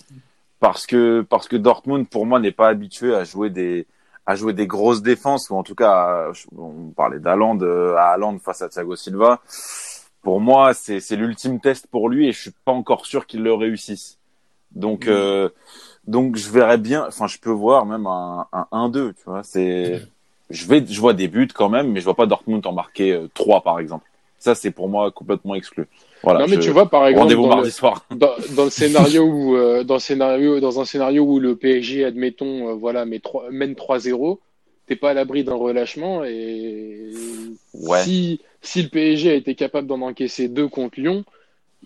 Parce 0.60 0.86
que 0.86 1.21
parce 1.27 1.47
que 1.47 1.56
Dortmund 1.56 2.08
pour 2.08 2.25
moi 2.25 2.39
n'est 2.39 2.51
pas 2.51 2.67
habitué 2.67 3.15
à 3.15 3.23
jouer 3.23 3.49
des 3.49 3.88
à 4.27 4.36
jouer 4.36 4.54
des 4.54 4.67
grosses 4.67 5.01
défenses 5.01 5.49
ou 5.49 5.56
en 5.56 5.63
tout 5.63 5.75
cas 5.75 6.32
on 6.56 6.91
parlait 6.95 7.19
d'Aland 7.19 7.60
euh, 7.62 7.95
à 7.95 8.12
Haaland 8.12 8.38
face 8.39 8.62
à 8.62 8.69
Thiago 8.69 8.95
Silva. 8.95 9.41
Pour 10.21 10.39
moi, 10.39 10.75
c'est 10.75 10.99
c'est 10.99 11.15
l'ultime 11.15 11.60
test 11.60 11.88
pour 11.88 12.08
lui 12.08 12.27
et 12.27 12.32
je 12.32 12.39
suis 12.39 12.54
pas 12.63 12.71
encore 12.71 13.08
sûr 13.08 13.25
qu'il 13.25 13.41
le 13.41 13.54
réussisse. 13.54 14.19
Donc 14.73 15.08
euh, 15.08 15.49
donc 16.06 16.36
je 16.36 16.49
verrais 16.51 16.77
bien 16.77 17.08
enfin 17.08 17.25
je 17.25 17.39
peux 17.39 17.49
voir 17.49 17.88
même 17.88 18.06
un 18.06 18.45
un 18.54 18.67
1-2, 18.71 19.13
tu 19.15 19.23
vois, 19.25 19.41
c'est 19.43 20.04
je 20.51 20.67
vais 20.67 20.86
je 20.86 21.01
vois 21.01 21.13
des 21.13 21.27
buts 21.27 21.47
quand 21.47 21.69
même 21.69 21.91
mais 21.91 21.99
je 21.99 22.06
vois 22.06 22.15
pas 22.15 22.27
Dortmund 22.27 22.65
en 22.67 22.73
marquer 22.73 23.19
3 23.34 23.62
par 23.63 23.80
exemple. 23.80 24.11
Ça, 24.41 24.56
c'est 24.56 24.71
pour 24.71 24.89
moi 24.89 25.12
complètement 25.12 25.54
exclu. 25.54 25.88
Voilà, 26.23 26.39
non, 26.39 26.47
mais 26.47 26.58
tu 26.58 26.71
vois, 26.71 26.89
par 26.89 27.06
exemple, 27.06 27.32
dans, 27.36 27.47
mardi 27.47 27.65
le, 27.65 27.69
soir. 27.71 28.08
Dans, 28.10 28.34
le 28.63 28.71
scénario 28.71 29.23
où, 29.23 29.56
euh, 29.56 29.84
dans 29.84 29.93
le 29.93 29.99
scénario, 29.99 30.60
dans 30.60 30.82
un 30.82 30.86
scénario 30.86 31.23
où 31.23 31.39
le 31.39 31.56
PSG, 31.56 32.04
admettons, 32.04 32.69
euh, 32.69 32.73
voilà, 32.73 33.06
met 33.06 33.19
3, 33.19 33.51
mène 33.51 33.73
3-0, 33.73 34.39
t'es 34.88 34.95
pas 34.95 35.12
à 35.12 35.13
l'abri 35.13 35.43
d'un 35.43 35.54
relâchement 35.54 36.23
et 36.23 37.12
ouais. 37.75 38.01
si, 38.01 38.41
si 38.63 38.82
le 38.82 38.89
PSG 38.89 39.30
a 39.30 39.36
été 39.36 39.54
capable 39.54 39.88
d'en 39.88 40.01
encaisser 40.01 40.47
deux 40.47 40.67
contre 40.67 40.99
Lyon, 40.99 41.23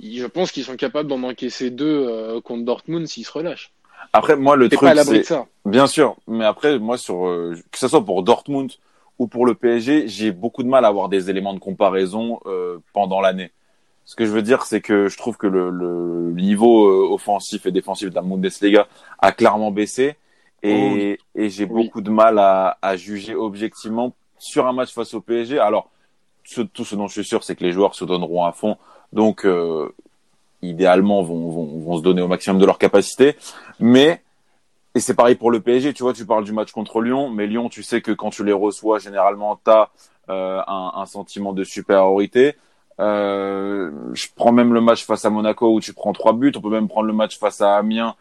je 0.02 0.26
pense 0.26 0.54
qu'ils 0.54 0.64
sont 0.64 0.78
capables 0.78 1.10
d'en 1.10 1.24
encaisser 1.24 1.72
deux 1.72 2.08
euh, 2.08 2.40
contre 2.40 2.64
Dortmund 2.64 3.06
s'ils 3.06 3.26
se 3.26 3.34
relâchent. 3.34 3.74
Après, 4.14 4.38
moi, 4.38 4.56
le 4.56 4.70
truc, 4.70 4.80
pas 4.80 4.92
à 4.92 4.94
l'abri 4.94 5.20
de 5.20 5.24
ça. 5.24 5.46
Bien 5.66 5.88
sûr, 5.88 6.16
mais 6.26 6.46
après, 6.46 6.80
moi, 6.80 6.98
sur 6.98 7.24
que 7.70 7.78
ce 7.78 7.90
soit 7.90 8.06
pour 8.06 8.24
Dortmund 8.24 8.72
ou 9.20 9.28
pour 9.28 9.46
le 9.46 9.56
PSG, 9.56 10.08
j'ai 10.08 10.32
beaucoup 10.32 10.64
de 10.64 10.68
mal 10.68 10.86
à 10.86 10.90
avoir 10.90 11.10
des 11.10 11.30
éléments 11.30 11.54
de 11.54 11.60
comparaison 11.60 12.40
euh, 12.46 12.80
pendant 12.94 13.22
l'année. 13.22 13.52
Ce 14.04 14.16
que 14.16 14.26
je 14.26 14.32
veux 14.32 14.42
dire, 14.42 14.64
c'est 14.64 14.82
que 14.82 15.08
je 15.08 15.18
trouve 15.18 15.38
que 15.38 15.48
le, 15.48 15.70
le 15.70 16.32
niveau 16.34 16.88
euh, 16.88 17.14
offensif 17.14 17.66
et 17.66 17.72
défensif 17.72 18.10
de 18.10 18.16
la 18.16 18.22
Bundesliga 18.22 18.88
a 19.20 19.32
clairement 19.32 19.72
baissé 19.72 20.16
et, 20.64 21.18
oh 21.20 21.40
et 21.40 21.50
j'ai 21.50 21.66
beaucoup 21.66 22.02
de 22.02 22.10
mal 22.10 22.40
à, 22.40 22.78
à, 22.82 22.96
juger 22.98 23.36
objectivement 23.36 24.14
sur 24.38 24.68
un 24.68 24.74
match 24.74 24.94
face 24.94 25.14
au 25.14 25.22
PSG. 25.22 25.60
Alors, 25.60 25.90
ce, 26.44 26.62
tout 26.62 26.86
ce 26.86 26.96
dont 26.96 27.08
je 27.08 27.14
suis 27.14 27.26
sûr, 27.26 27.44
c'est 27.44 27.56
que 27.56 27.64
les 27.64 27.72
joueurs 27.72 27.96
se 27.96 28.06
donneront 28.06 28.46
à 28.46 28.52
fond, 28.52 28.78
donc 29.14 29.46
euh, 29.46 29.94
idéalement 30.62 31.22
vont, 31.24 31.50
vont, 31.50 31.80
vont 31.80 31.98
se 31.98 32.04
donner 32.04 32.22
au 32.22 32.28
maximum 32.28 32.60
de 32.60 32.66
leur 32.66 32.78
capacité, 32.78 33.36
mais 33.80 34.22
et 34.96 35.02
c'est 35.02 35.14
pareil 35.14 35.36
pour 35.36 35.52
le 35.52 35.60
PSG, 35.60 35.94
tu 35.94 36.04
vois, 36.04 36.14
tu 36.14 36.26
parles 36.26 36.46
du 36.46 36.54
match 36.54 36.72
contre 36.72 37.02
Lyon, 37.02 37.30
mais 37.30 37.48
Lyon, 37.48 37.68
tu 37.68 37.84
sais 37.84 38.02
que 38.02 38.12
quand 38.12 38.30
tu 38.30 38.46
les 38.46 38.54
reçois, 38.54 38.98
généralement, 38.98 39.60
tu 39.64 39.70
as 39.70 39.90
euh, 40.30 40.62
un, 40.68 40.94
un, 40.96 41.06
sentiment 41.06 41.52
de 41.52 41.66
supériorité. 41.66 42.56
Euh, 43.02 43.92
je 44.14 44.28
prends 44.34 44.54
même 44.54 44.74
le 44.74 44.80
match 44.80 45.06
face 45.06 45.26
à 45.26 45.30
Monaco 45.30 45.74
où 45.74 45.82
tu 45.82 45.92
prends 45.94 46.14
trois 46.14 46.32
buts. 46.32 46.54
On 46.56 46.62
peut 46.62 46.70
même 46.70 46.88
prendre 46.88 47.08
le 47.08 47.14
match 47.14 47.38
face 47.38 47.60
à 47.60 47.76
Amiens 47.76 48.16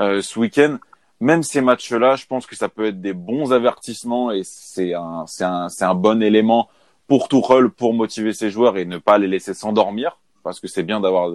euh, 0.00 0.20
ce 0.20 0.38
week-end. 0.38 0.78
même 1.20 1.42
ces 1.42 1.62
matchs-là, 1.62 2.16
je 2.16 2.26
pense 2.26 2.46
que 2.46 2.54
ça 2.54 2.68
peut 2.68 2.86
être 2.86 3.00
des 3.00 3.14
bons 3.14 3.52
avertissements 3.52 4.30
et 4.30 4.42
c'est 4.44 4.92
un, 4.94 5.24
c'est 5.26 5.44
un, 5.44 5.70
c'est 5.70 5.84
un 5.84 5.94
bon 5.94 6.22
élément 6.22 6.68
pour 7.06 7.28
Tuchel 7.28 7.70
pour 7.70 7.94
motiver 7.94 8.34
ses 8.34 8.50
joueurs 8.50 8.76
et 8.76 8.84
ne 8.84 8.98
pas 8.98 9.16
les 9.16 9.28
laisser 9.28 9.54
s'endormir 9.54 10.18
parce 10.44 10.60
que 10.60 10.68
c'est 10.68 10.82
bien 10.82 11.00
d'avoir 11.00 11.30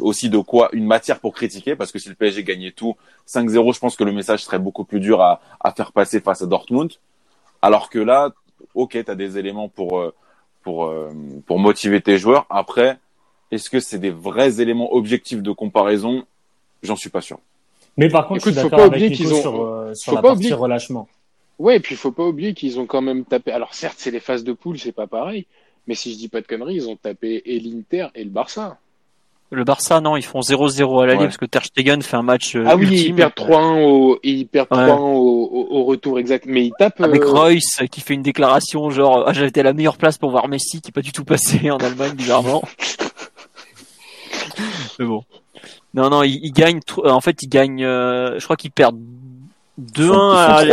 aussi 0.00 0.30
de 0.30 0.38
quoi 0.38 0.68
une 0.72 0.86
matière 0.86 1.20
pour 1.20 1.34
critiquer 1.34 1.76
parce 1.76 1.92
que 1.92 1.98
si 1.98 2.08
le 2.08 2.14
PSG 2.14 2.44
gagnait 2.44 2.70
tout 2.72 2.96
5-0, 3.26 3.72
je 3.74 3.78
pense 3.78 3.96
que 3.96 4.04
le 4.04 4.12
message 4.12 4.44
serait 4.44 4.58
beaucoup 4.58 4.84
plus 4.84 5.00
dur 5.00 5.20
à, 5.20 5.40
à 5.60 5.72
faire 5.72 5.92
passer 5.92 6.20
face 6.20 6.42
à 6.42 6.46
Dortmund. 6.46 6.92
Alors 7.60 7.90
que 7.90 7.98
là, 7.98 8.32
ok, 8.74 9.02
tu 9.04 9.10
as 9.10 9.14
des 9.14 9.38
éléments 9.38 9.68
pour, 9.68 9.98
euh, 9.98 10.14
pour, 10.62 10.84
euh, 10.86 11.12
pour 11.46 11.58
motiver 11.58 12.00
tes 12.00 12.18
joueurs. 12.18 12.46
Après, 12.50 12.98
est-ce 13.50 13.68
que 13.70 13.80
c'est 13.80 13.98
des 13.98 14.10
vrais 14.10 14.60
éléments 14.60 14.94
objectifs 14.94 15.42
de 15.42 15.52
comparaison? 15.52 16.24
J'en 16.82 16.96
suis 16.96 17.10
pas 17.10 17.20
sûr. 17.20 17.38
Mais 17.96 18.08
par 18.08 18.26
contre, 18.26 18.40
Écoute, 18.40 18.54
je 18.54 18.58
suis 18.60 18.62
faut 18.62 18.70
d'accord 18.70 18.90
pas 18.90 18.96
avec 18.96 19.02
oublier 19.02 19.10
Nico 19.10 19.22
qu'ils 19.24 19.34
ont- 19.34 19.40
sur, 19.42 19.62
euh, 19.62 19.94
sur 19.94 20.10
faut 20.12 20.16
la 20.16 20.22
partie 20.22 20.36
oublier- 20.38 20.52
relâchement. 20.54 21.08
Ouais, 21.58 21.76
et 21.76 21.80
puis 21.80 21.94
il 21.94 21.98
faut 21.98 22.12
pas 22.12 22.24
oublier 22.24 22.54
qu'ils 22.54 22.80
ont 22.80 22.86
quand 22.86 23.02
même 23.02 23.24
tapé. 23.24 23.52
Alors 23.52 23.74
certes, 23.74 23.96
c'est 23.98 24.10
les 24.10 24.20
phases 24.20 24.42
de 24.42 24.52
poule, 24.52 24.78
c'est 24.78 24.90
pas 24.92 25.06
pareil. 25.06 25.46
Mais 25.86 25.94
si 25.94 26.12
je 26.12 26.16
dis 26.16 26.28
pas 26.28 26.40
de 26.40 26.46
conneries, 26.46 26.76
ils 26.76 26.88
ont 26.88 26.96
tapé 26.96 27.42
et 27.44 27.60
l'Inter 27.60 28.08
et 28.14 28.24
le 28.24 28.30
Barça. 28.30 28.78
Le 29.54 29.64
Barça, 29.64 30.00
non, 30.00 30.16
ils 30.16 30.24
font 30.24 30.40
0-0 30.40 31.02
à 31.02 31.06
l'aller 31.06 31.18
Ouais. 31.18 31.24
parce 31.26 31.36
que 31.36 31.44
Ter 31.44 31.62
Stegen 31.64 32.00
fait 32.02 32.16
un 32.16 32.22
match 32.22 32.56
euh, 32.56 32.64
Ah 32.66 32.74
oui, 32.74 32.86
ils 32.90 32.94
ultime 32.94 33.16
perdent 33.16 33.34
3-1 33.34 33.82
au, 33.84 34.18
et 34.22 34.30
ils 34.30 34.46
perdent 34.46 34.68
Ouais. 34.72 34.78
3-1 34.78 34.96
au, 34.98 35.84
retour 35.84 36.18
exact. 36.18 36.46
Mais 36.48 36.64
ils 36.64 36.72
tapent. 36.78 37.02
avec 37.02 37.20
euh, 37.22 37.30
Royce 37.30 37.80
qui 37.90 38.00
fait 38.00 38.14
une 38.14 38.22
déclaration 38.22 38.88
genre 38.90 39.24
ah, 39.26 39.32
j'étais 39.34 39.60
à 39.60 39.64
la 39.64 39.74
meilleure 39.74 39.98
place 39.98 40.16
pour 40.16 40.30
voir 40.30 40.48
Messi 40.48 40.80
qui 40.80 40.88
est 40.88 40.92
pas 40.92 41.02
du 41.02 41.12
tout 41.12 41.24
passé 41.24 41.70
en 41.70 41.76
Allemagne 41.76 42.12
bizarrement. 42.14 42.62
Mais 44.98 45.04
bon. 45.06 45.22
Non 45.94 46.08
non, 46.08 46.22
ils, 46.22 46.40
ils 46.42 46.52
gagnent 46.52 46.78
tr- 46.80 47.08
en 47.10 47.20
fait 47.20 47.42
ils 47.42 47.48
gagnent 47.48 47.84
euh, 47.84 48.38
je 48.38 48.44
crois 48.44 48.56
qu'ils 48.56 48.70
perdent 48.70 48.98
2-1 49.80 49.98
Ils 49.98 50.06
font, 50.06 50.30
à, 50.30 50.64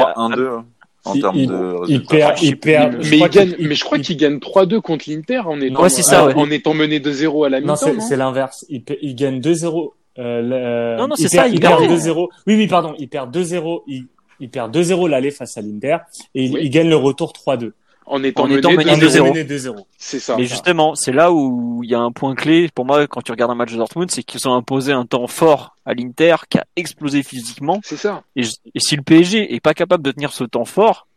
ils 1.13 1.21
font 1.21 1.29
3-1-2 1.29 1.31
en 1.31 1.35
Il- 1.35 1.37
termes 1.37 1.37
il- 1.37 1.47
de 1.47 1.91
Il 1.91 2.03
perd, 2.05 2.37
je 2.37 2.51
perd. 2.55 2.93
plus. 2.95 3.03
je 3.03 3.11
Mais 3.11 3.29
gagnent, 3.29 3.55
qu'il- 3.55 3.67
mais 3.67 3.75
je 3.75 3.83
crois 3.83 3.97
il- 3.97 4.03
qu'ils 4.03 4.17
gagnent 4.17 4.39
3-2 4.39 4.81
contre 4.81 5.05
l'Inter 5.09 5.39
en 5.45 5.59
étant, 5.61 5.81
Ouais, 5.83 5.89
c'est 5.89 6.01
ça, 6.03 6.25
ouais. 6.27 6.33
en 6.35 6.49
étant 6.51 6.73
mené 6.73 6.99
2-0 6.99 7.43
à 7.43 7.49
la 7.49 7.59
mi-temps. 7.61 7.75
non 7.87 7.99
c'est 7.99 8.15
l'inverse. 8.17 8.65
Il, 8.69 8.83
il 9.01 9.15
gagne 9.15 9.39
2-0. 9.39 9.93
Euh, 10.17 10.21
euh, 10.51 10.97
Non, 10.97 11.07
non, 11.07 11.15
c'est 11.15 11.27
ça, 11.29 11.47
il 11.47 11.55
il 11.55 11.59
perd 11.59 11.77
perd. 11.79 11.89
2-0. 11.91 12.29
Oui, 12.47 12.55
oui, 12.55 12.67
pardon. 12.67 12.93
Il 12.99 13.07
perd 13.07 13.31
2-0. 13.31 13.83
Il, 13.87 14.05
il 14.41 14.49
perd 14.49 14.71
2-0 14.73 15.07
l'aller 15.07 15.31
face 15.31 15.57
à 15.57 15.61
l'Inter 15.61 15.97
et 16.35 16.45
il, 16.45 16.53
Oui. 16.53 16.59
il 16.63 16.69
gagne 16.69 16.89
le 16.89 16.95
retour 16.97 17.31
3-2. 17.33 17.73
En 18.09 18.23
étant 18.23 18.43
En 18.43 18.47
mené 18.47 18.57
étant 18.57 18.71
mené 18.71 18.91
En 18.91 18.97
2-0. 18.97 18.97
étant 18.97 19.25
étant 19.25 19.33
mené 19.33 19.43
2-0. 19.43 19.75
C'est 19.97 20.19
ça. 20.19 20.35
Mais 20.35 20.45
justement, 20.45 20.95
c'est 20.95 21.11
là 21.11 21.31
où 21.31 21.81
il 21.83 21.89
y 21.89 21.95
a 21.95 21.99
un 21.99 22.11
point 22.11 22.33
clé 22.33 22.67
pour 22.73 22.85
moi 22.85 23.05
quand 23.07 23.21
tu 23.21 23.31
regardes 23.31 23.51
un 23.51 23.55
match 23.55 23.71
de 23.71 23.77
Dortmund, 23.77 24.09
c'est 24.09 24.23
qu'ils 24.23 24.47
ont 24.47 24.53
imposé 24.53 24.91
un 24.91 25.05
temps 25.05 25.27
fort 25.27 25.75
à 25.85 25.93
l'Inter 25.93 26.35
qui 26.49 26.57
a 26.57 26.65
explosé 26.75 27.21
physiquement. 27.21 27.79
C'est 27.83 27.97
ça. 27.97 28.23
Et, 28.35 28.43
si 28.77 28.95
le 28.95 29.03
PSG 29.03 29.53
est 29.53 29.59
pas 29.59 29.73
capable 29.73 30.03
de 30.03 30.11
tenir 30.11 30.33
ce 30.33 30.43
temps 30.43 30.65
fort, 30.65 31.07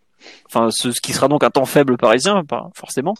enfin 0.46 0.70
ce, 0.70 0.92
ce 0.92 1.00
qui 1.00 1.12
sera 1.12 1.28
donc 1.28 1.42
un 1.42 1.50
temps 1.50 1.64
faible 1.64 1.96
parisien, 1.96 2.42
forcément, 2.74 3.14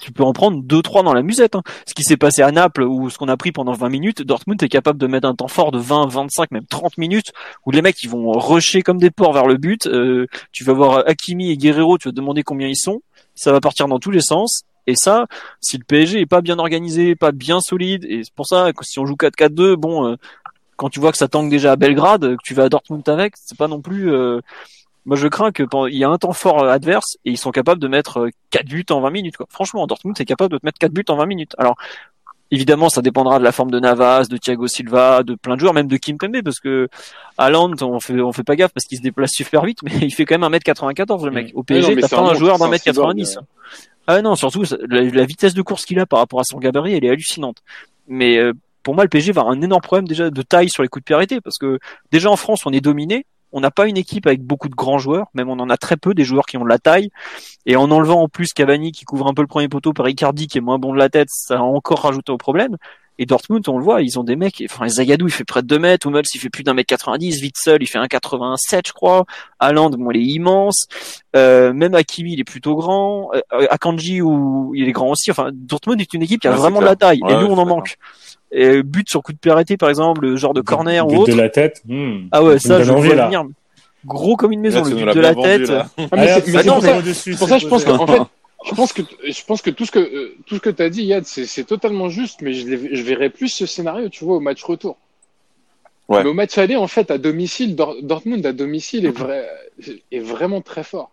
tu 0.00 0.12
peux 0.12 0.22
en 0.24 0.32
prendre 0.32 0.62
deux 0.62 0.82
trois 0.82 1.02
dans 1.02 1.14
la 1.14 1.22
musette. 1.22 1.54
hein. 1.54 1.62
Ce 1.86 1.94
qui 1.94 2.02
s'est 2.02 2.16
passé 2.16 2.42
à 2.42 2.50
Naples 2.52 2.82
ou 2.82 3.10
ce 3.10 3.18
qu'on 3.18 3.28
a 3.28 3.36
pris 3.36 3.52
pendant 3.52 3.72
20 3.72 3.88
minutes, 3.88 4.22
Dortmund 4.22 4.62
est 4.62 4.68
capable 4.68 4.98
de 4.98 5.06
mettre 5.06 5.26
un 5.28 5.34
temps 5.34 5.48
fort 5.48 5.72
de 5.72 5.78
20, 5.78 6.06
25, 6.08 6.50
même 6.50 6.66
30 6.66 6.98
minutes 6.98 7.32
où 7.66 7.70
les 7.70 7.82
mecs 7.82 8.02
ils 8.02 8.10
vont 8.10 8.32
rusher 8.32 8.82
comme 8.82 8.98
des 8.98 9.10
porcs 9.10 9.32
vers 9.32 9.46
le 9.46 9.56
but. 9.56 9.86
Euh, 9.86 10.26
tu 10.52 10.64
vas 10.64 10.72
voir 10.72 11.04
Hakimi 11.06 11.50
et 11.50 11.56
Guerrero, 11.56 11.98
tu 11.98 12.08
vas 12.08 12.12
te 12.12 12.16
demander 12.16 12.42
combien 12.42 12.68
ils 12.68 12.76
sont. 12.76 13.02
Ça 13.34 13.52
va 13.52 13.60
partir 13.60 13.88
dans 13.88 13.98
tous 13.98 14.10
les 14.10 14.20
sens. 14.20 14.62
Et 14.86 14.96
ça, 14.96 15.26
si 15.60 15.76
le 15.78 15.84
PSG 15.84 16.20
est 16.20 16.26
pas 16.26 16.40
bien 16.40 16.58
organisé, 16.58 17.14
pas 17.14 17.32
bien 17.32 17.60
solide, 17.60 18.04
et 18.08 18.24
c'est 18.24 18.34
pour 18.34 18.46
ça 18.46 18.72
que 18.72 18.84
si 18.84 18.98
on 18.98 19.06
joue 19.06 19.14
4-4-2, 19.14 19.76
bon, 19.76 20.06
euh, 20.06 20.16
quand 20.76 20.88
tu 20.88 20.98
vois 21.00 21.12
que 21.12 21.18
ça 21.18 21.28
tangue 21.28 21.50
déjà 21.50 21.72
à 21.72 21.76
Belgrade, 21.76 22.36
que 22.36 22.42
tu 22.42 22.54
vas 22.54 22.64
à 22.64 22.68
Dortmund 22.70 23.06
avec, 23.08 23.34
c'est 23.36 23.56
pas 23.58 23.68
non 23.68 23.80
plus. 23.82 24.10
euh, 24.12 24.40
Moi, 25.06 25.16
je 25.16 25.28
crains 25.28 25.50
que 25.50 25.62
il 25.88 25.96
y 25.96 26.04
a 26.04 26.08
un 26.08 26.18
temps 26.18 26.32
fort 26.32 26.62
euh, 26.62 26.70
adverse 26.70 27.16
et 27.24 27.30
ils 27.30 27.38
sont 27.38 27.50
capables 27.50 27.80
de 27.80 27.88
mettre 27.88 28.20
euh, 28.20 28.30
4 28.50 28.66
buts 28.66 28.84
en 28.90 29.00
20 29.00 29.10
minutes. 29.10 29.36
Quoi. 29.36 29.46
Franchement, 29.50 29.86
Dortmund 29.86 30.16
c'est 30.16 30.24
capable 30.24 30.52
de 30.52 30.58
te 30.58 30.66
mettre 30.66 30.78
4 30.78 30.92
buts 30.92 31.04
en 31.08 31.16
20 31.16 31.26
minutes. 31.26 31.54
Alors, 31.58 31.76
évidemment, 32.50 32.88
ça 32.88 33.00
dépendra 33.00 33.38
de 33.38 33.44
la 33.44 33.52
forme 33.52 33.70
de 33.70 33.80
Navas, 33.80 34.24
de 34.28 34.36
Thiago 34.36 34.66
Silva, 34.66 35.22
de 35.22 35.34
plein 35.34 35.54
de 35.54 35.60
joueurs, 35.60 35.72
même 35.74 35.88
de 35.88 35.96
Kim 35.96 36.18
Pembe, 36.18 36.42
parce 36.42 36.60
que 36.60 36.88
Haaland, 37.38 37.74
on 37.80 38.00
fait 38.00 38.20
on 38.20 38.32
fait 38.32 38.42
pas 38.42 38.56
gaffe 38.56 38.72
parce 38.72 38.86
qu'il 38.86 38.98
se 38.98 39.02
déplace 39.02 39.30
super 39.32 39.64
vite, 39.64 39.78
mais 39.82 39.92
il 40.02 40.12
fait 40.12 40.24
quand 40.24 40.38
même 40.38 40.50
1m94 40.52 41.24
le 41.24 41.30
mec. 41.30 41.50
Au 41.54 41.60
Ouais, 41.60 41.64
PSG, 41.64 41.94
mais 41.94 42.02
t'as 42.02 42.08
pas 42.08 42.20
un 42.20 42.34
joueur 42.34 42.58
d'un 42.58 42.66
un 42.66 42.70
mètre 42.70 42.84
cyborg, 42.84 43.16
90. 43.16 43.36
euh. 43.36 43.40
Ah 44.06 44.22
non, 44.22 44.34
surtout 44.34 44.64
la 44.88 45.24
vitesse 45.24 45.54
de 45.54 45.62
course 45.62 45.84
qu'il 45.84 45.98
a 46.00 46.06
par 46.06 46.18
rapport 46.18 46.40
à 46.40 46.44
son 46.44 46.58
gabarit, 46.58 46.94
elle 46.94 47.04
est 47.04 47.10
hallucinante. 47.10 47.58
Mais 48.08 48.38
euh, 48.38 48.52
pour 48.82 48.94
moi, 48.94 49.04
le 49.04 49.08
PSG 49.08 49.32
va 49.32 49.42
avoir 49.42 49.54
un 49.56 49.62
énorme 49.62 49.82
problème 49.82 50.08
déjà 50.08 50.30
de 50.30 50.42
taille 50.42 50.68
sur 50.68 50.82
les 50.82 50.88
coups 50.88 51.02
de 51.02 51.04
pied 51.04 51.14
arrêtés, 51.14 51.40
parce 51.40 51.58
que 51.58 51.78
déjà 52.10 52.30
en 52.30 52.36
France, 52.36 52.66
on 52.66 52.72
est 52.72 52.80
dominé. 52.80 53.24
On 53.52 53.60
n'a 53.60 53.70
pas 53.70 53.86
une 53.86 53.96
équipe 53.96 54.26
avec 54.26 54.42
beaucoup 54.42 54.68
de 54.68 54.74
grands 54.74 54.98
joueurs, 54.98 55.26
même 55.34 55.48
on 55.48 55.58
en 55.58 55.70
a 55.70 55.76
très 55.76 55.96
peu 55.96 56.14
des 56.14 56.24
joueurs 56.24 56.46
qui 56.46 56.56
ont 56.56 56.64
de 56.64 56.68
la 56.68 56.78
taille. 56.78 57.10
Et 57.66 57.76
en 57.76 57.90
enlevant 57.90 58.22
en 58.22 58.28
plus 58.28 58.52
Cavani 58.52 58.92
qui 58.92 59.04
couvre 59.04 59.26
un 59.26 59.34
peu 59.34 59.42
le 59.42 59.48
premier 59.48 59.68
poteau 59.68 59.92
par 59.92 60.08
Icardi 60.08 60.46
qui 60.46 60.58
est 60.58 60.62
moins 60.62 60.78
bon 60.78 60.92
de 60.92 60.98
la 60.98 61.08
tête, 61.08 61.28
ça 61.30 61.56
a 61.58 61.60
encore 61.60 62.00
rajouté 62.00 62.32
au 62.32 62.38
problème. 62.38 62.76
Et 63.22 63.26
Dortmund, 63.26 63.68
on 63.68 63.76
le 63.76 63.84
voit, 63.84 64.00
ils 64.00 64.18
ont 64.18 64.24
des 64.24 64.34
mecs, 64.34 64.62
enfin 64.64 64.88
Zagadou 64.88 65.26
il 65.26 65.30
fait 65.30 65.44
près 65.44 65.60
de 65.60 65.66
2 65.66 65.78
mètres, 65.78 66.06
Hummels 66.06 66.24
il 66.34 66.38
fait 66.38 66.48
plus 66.48 66.62
d'un 66.62 66.72
mètre 66.72 66.86
90, 66.86 67.42
Witzel 67.42 67.76
il 67.82 67.86
fait 67.86 67.98
1,87 67.98 68.80
je 68.86 68.92
crois, 68.94 69.26
Haaland 69.58 69.90
bon 69.90 70.10
il 70.10 70.20
est 70.22 70.24
immense, 70.24 70.86
euh, 71.36 71.74
même 71.74 71.94
Hakimi 71.94 72.32
il 72.32 72.40
est 72.40 72.44
plutôt 72.44 72.76
grand, 72.76 73.28
euh, 73.34 73.66
Akanji 73.68 74.22
ou 74.22 74.72
il 74.74 74.88
est 74.88 74.92
grand 74.92 75.10
aussi, 75.10 75.30
enfin 75.30 75.50
Dortmund 75.52 76.00
est 76.00 76.14
une 76.14 76.22
équipe 76.22 76.40
qui 76.40 76.48
a 76.48 76.52
Ouais, 76.52 76.56
vraiment 76.56 76.80
de 76.80 76.86
la 76.86 76.96
taille, 76.96 77.20
Ouais, 77.22 77.34
et 77.34 77.36
nous 77.36 77.46
on 77.48 77.58
en 77.58 77.66
manque. 77.66 77.96
Et 78.52 78.82
but 78.82 79.08
sur 79.08 79.22
coup 79.22 79.32
de 79.32 79.38
pied 79.38 79.50
arrêté 79.52 79.76
par 79.76 79.88
exemple, 79.88 80.22
le 80.22 80.36
genre 80.36 80.54
de 80.54 80.60
corner 80.60 81.06
But 81.06 81.16
ou 81.16 81.20
autre, 81.20 81.32
de 81.32 81.36
la 81.38 81.48
tête. 81.48 81.82
hmm. 81.86 82.26
ah 82.32 82.42
ouais 82.42 82.58
ça 82.58 82.82
je 82.82 82.90
envie, 82.92 83.08
vois 83.08 83.16
là. 83.16 83.26
venir. 83.26 83.44
Gros 84.06 84.36
comme 84.36 84.50
une 84.52 84.60
maison, 84.60 84.82
Là, 84.82 84.88
le 84.90 84.96
but 84.96 85.14
de 85.14 85.20
la 85.20 85.32
vendu, 85.34 85.48
tête. 85.48 85.68
là. 85.68 85.86
Ah, 85.98 86.02
mais 86.12 86.18
Allez, 86.30 86.40
c'est- 86.44 86.52
bah 86.52 86.62
pour 86.64 86.82
ça- 86.82 86.98
au-dessus, 86.98 87.32
C'est 87.34 87.38
pour 87.38 87.48
c'est 87.48 87.54
ça, 87.54 87.58
je 87.58 87.66
pense 87.68 87.84
posé. 87.84 87.96
qu'en 87.98 88.06
fait, 88.06 88.22
je 88.66 88.74
pense 88.74 88.92
que 88.92 89.02
je 89.26 89.44
pense 89.44 89.62
que 89.62 89.70
tout 89.70 89.84
ce 89.86 89.90
que 89.90 89.98
euh, 89.98 90.36
tout 90.46 90.54
ce 90.56 90.60
que 90.60 90.70
t'as 90.70 90.88
dit, 90.88 91.02
Yad, 91.04 91.24
c'est 91.26 91.64
totalement 91.64 92.08
juste, 92.08 92.40
mais 92.42 92.52
je, 92.54 92.66
je 92.66 93.02
verrais 93.02 93.30
plus 93.30 93.48
ce 93.48 93.66
scénario, 93.66 94.08
tu 94.08 94.24
vois, 94.24 94.36
au 94.36 94.40
match 94.40 94.62
retour. 94.64 94.96
Ouais. 96.08 96.24
Mais 96.24 96.30
au 96.30 96.34
match 96.34 96.58
aller, 96.58 96.74
en 96.76 96.88
fait, 96.88 97.10
à 97.12 97.18
domicile, 97.18 97.76
Dor- 97.76 97.94
Dortmund 98.02 98.44
à 98.44 98.52
domicile 98.52 99.06
est 99.06 99.10
vrai 99.16 99.48
est 100.10 100.18
vraiment 100.18 100.60
très 100.60 100.82
fort. 100.82 101.12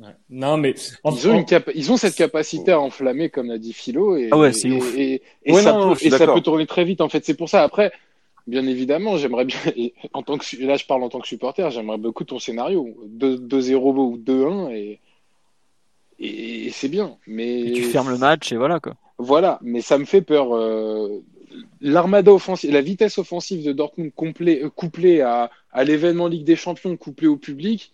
Ouais. 0.00 0.06
Non, 0.30 0.56
mais 0.56 0.74
en- 1.02 1.12
Ils 1.12 1.28
ont 1.28 1.34
une 1.34 1.44
capa- 1.44 1.72
ils 1.74 1.90
ont 1.90 1.96
cette 1.96 2.14
capacité 2.14 2.70
à 2.72 2.80
enflammer, 2.80 3.30
comme 3.30 3.48
l'a 3.48 3.58
dit 3.58 3.72
Philo, 3.72 4.16
et, 4.16 4.28
Ah 4.30 4.38
ouais, 4.38 4.52
c'est 4.52 4.68
et, 4.68 4.72
ouf. 4.72 4.96
et, 4.96 5.22
et 5.44 5.52
Ouais, 5.52 5.62
ça, 5.62 5.72
non, 5.72 5.92
peut, 5.94 5.98
et 6.06 6.10
ça 6.10 6.26
peut 6.26 6.40
tourner 6.40 6.66
très 6.66 6.84
vite. 6.84 7.00
En 7.00 7.08
fait, 7.08 7.24
c'est 7.24 7.34
pour 7.34 7.48
ça. 7.48 7.62
Après, 7.64 7.90
bien 8.46 8.64
évidemment, 8.66 9.16
j'aimerais 9.16 9.44
bien, 9.44 9.58
en 10.12 10.22
tant 10.22 10.38
que 10.38 10.44
là, 10.64 10.76
je 10.76 10.86
parle 10.86 11.02
en 11.02 11.08
tant 11.08 11.18
que 11.20 11.26
supporter, 11.26 11.70
j'aimerais 11.72 11.98
beaucoup 11.98 12.22
ton 12.24 12.38
scénario, 12.38 12.96
2 13.08 13.38
2-0 13.38 13.76
ou 13.76 14.18
2-1 14.18 14.70
et 14.72 15.00
et, 16.20 16.66
et 16.66 16.70
c'est 16.70 16.88
bien. 16.88 17.16
Mais 17.26 17.60
Et 17.60 17.72
tu 17.72 17.82
fermes 17.84 18.10
le 18.10 18.18
match 18.18 18.52
et 18.52 18.56
voilà 18.56 18.80
quoi. 18.80 18.94
Voilà, 19.18 19.58
mais 19.62 19.80
ça 19.80 19.98
me 19.98 20.04
fait 20.04 20.22
peur. 20.22 20.54
euh, 20.54 21.22
L'armada 21.80 22.32
offensive, 22.32 22.70
la 22.72 22.82
vitesse 22.82 23.18
offensive 23.18 23.64
de 23.64 23.72
Dortmund 23.72 24.12
couplée, 24.14 24.62
couplée 24.76 25.22
à, 25.22 25.50
à 25.72 25.82
l'événement 25.84 26.26
Ligue 26.28 26.44
des 26.44 26.56
Champions, 26.56 26.96
couplée 26.96 27.26
au 27.26 27.36
public. 27.36 27.90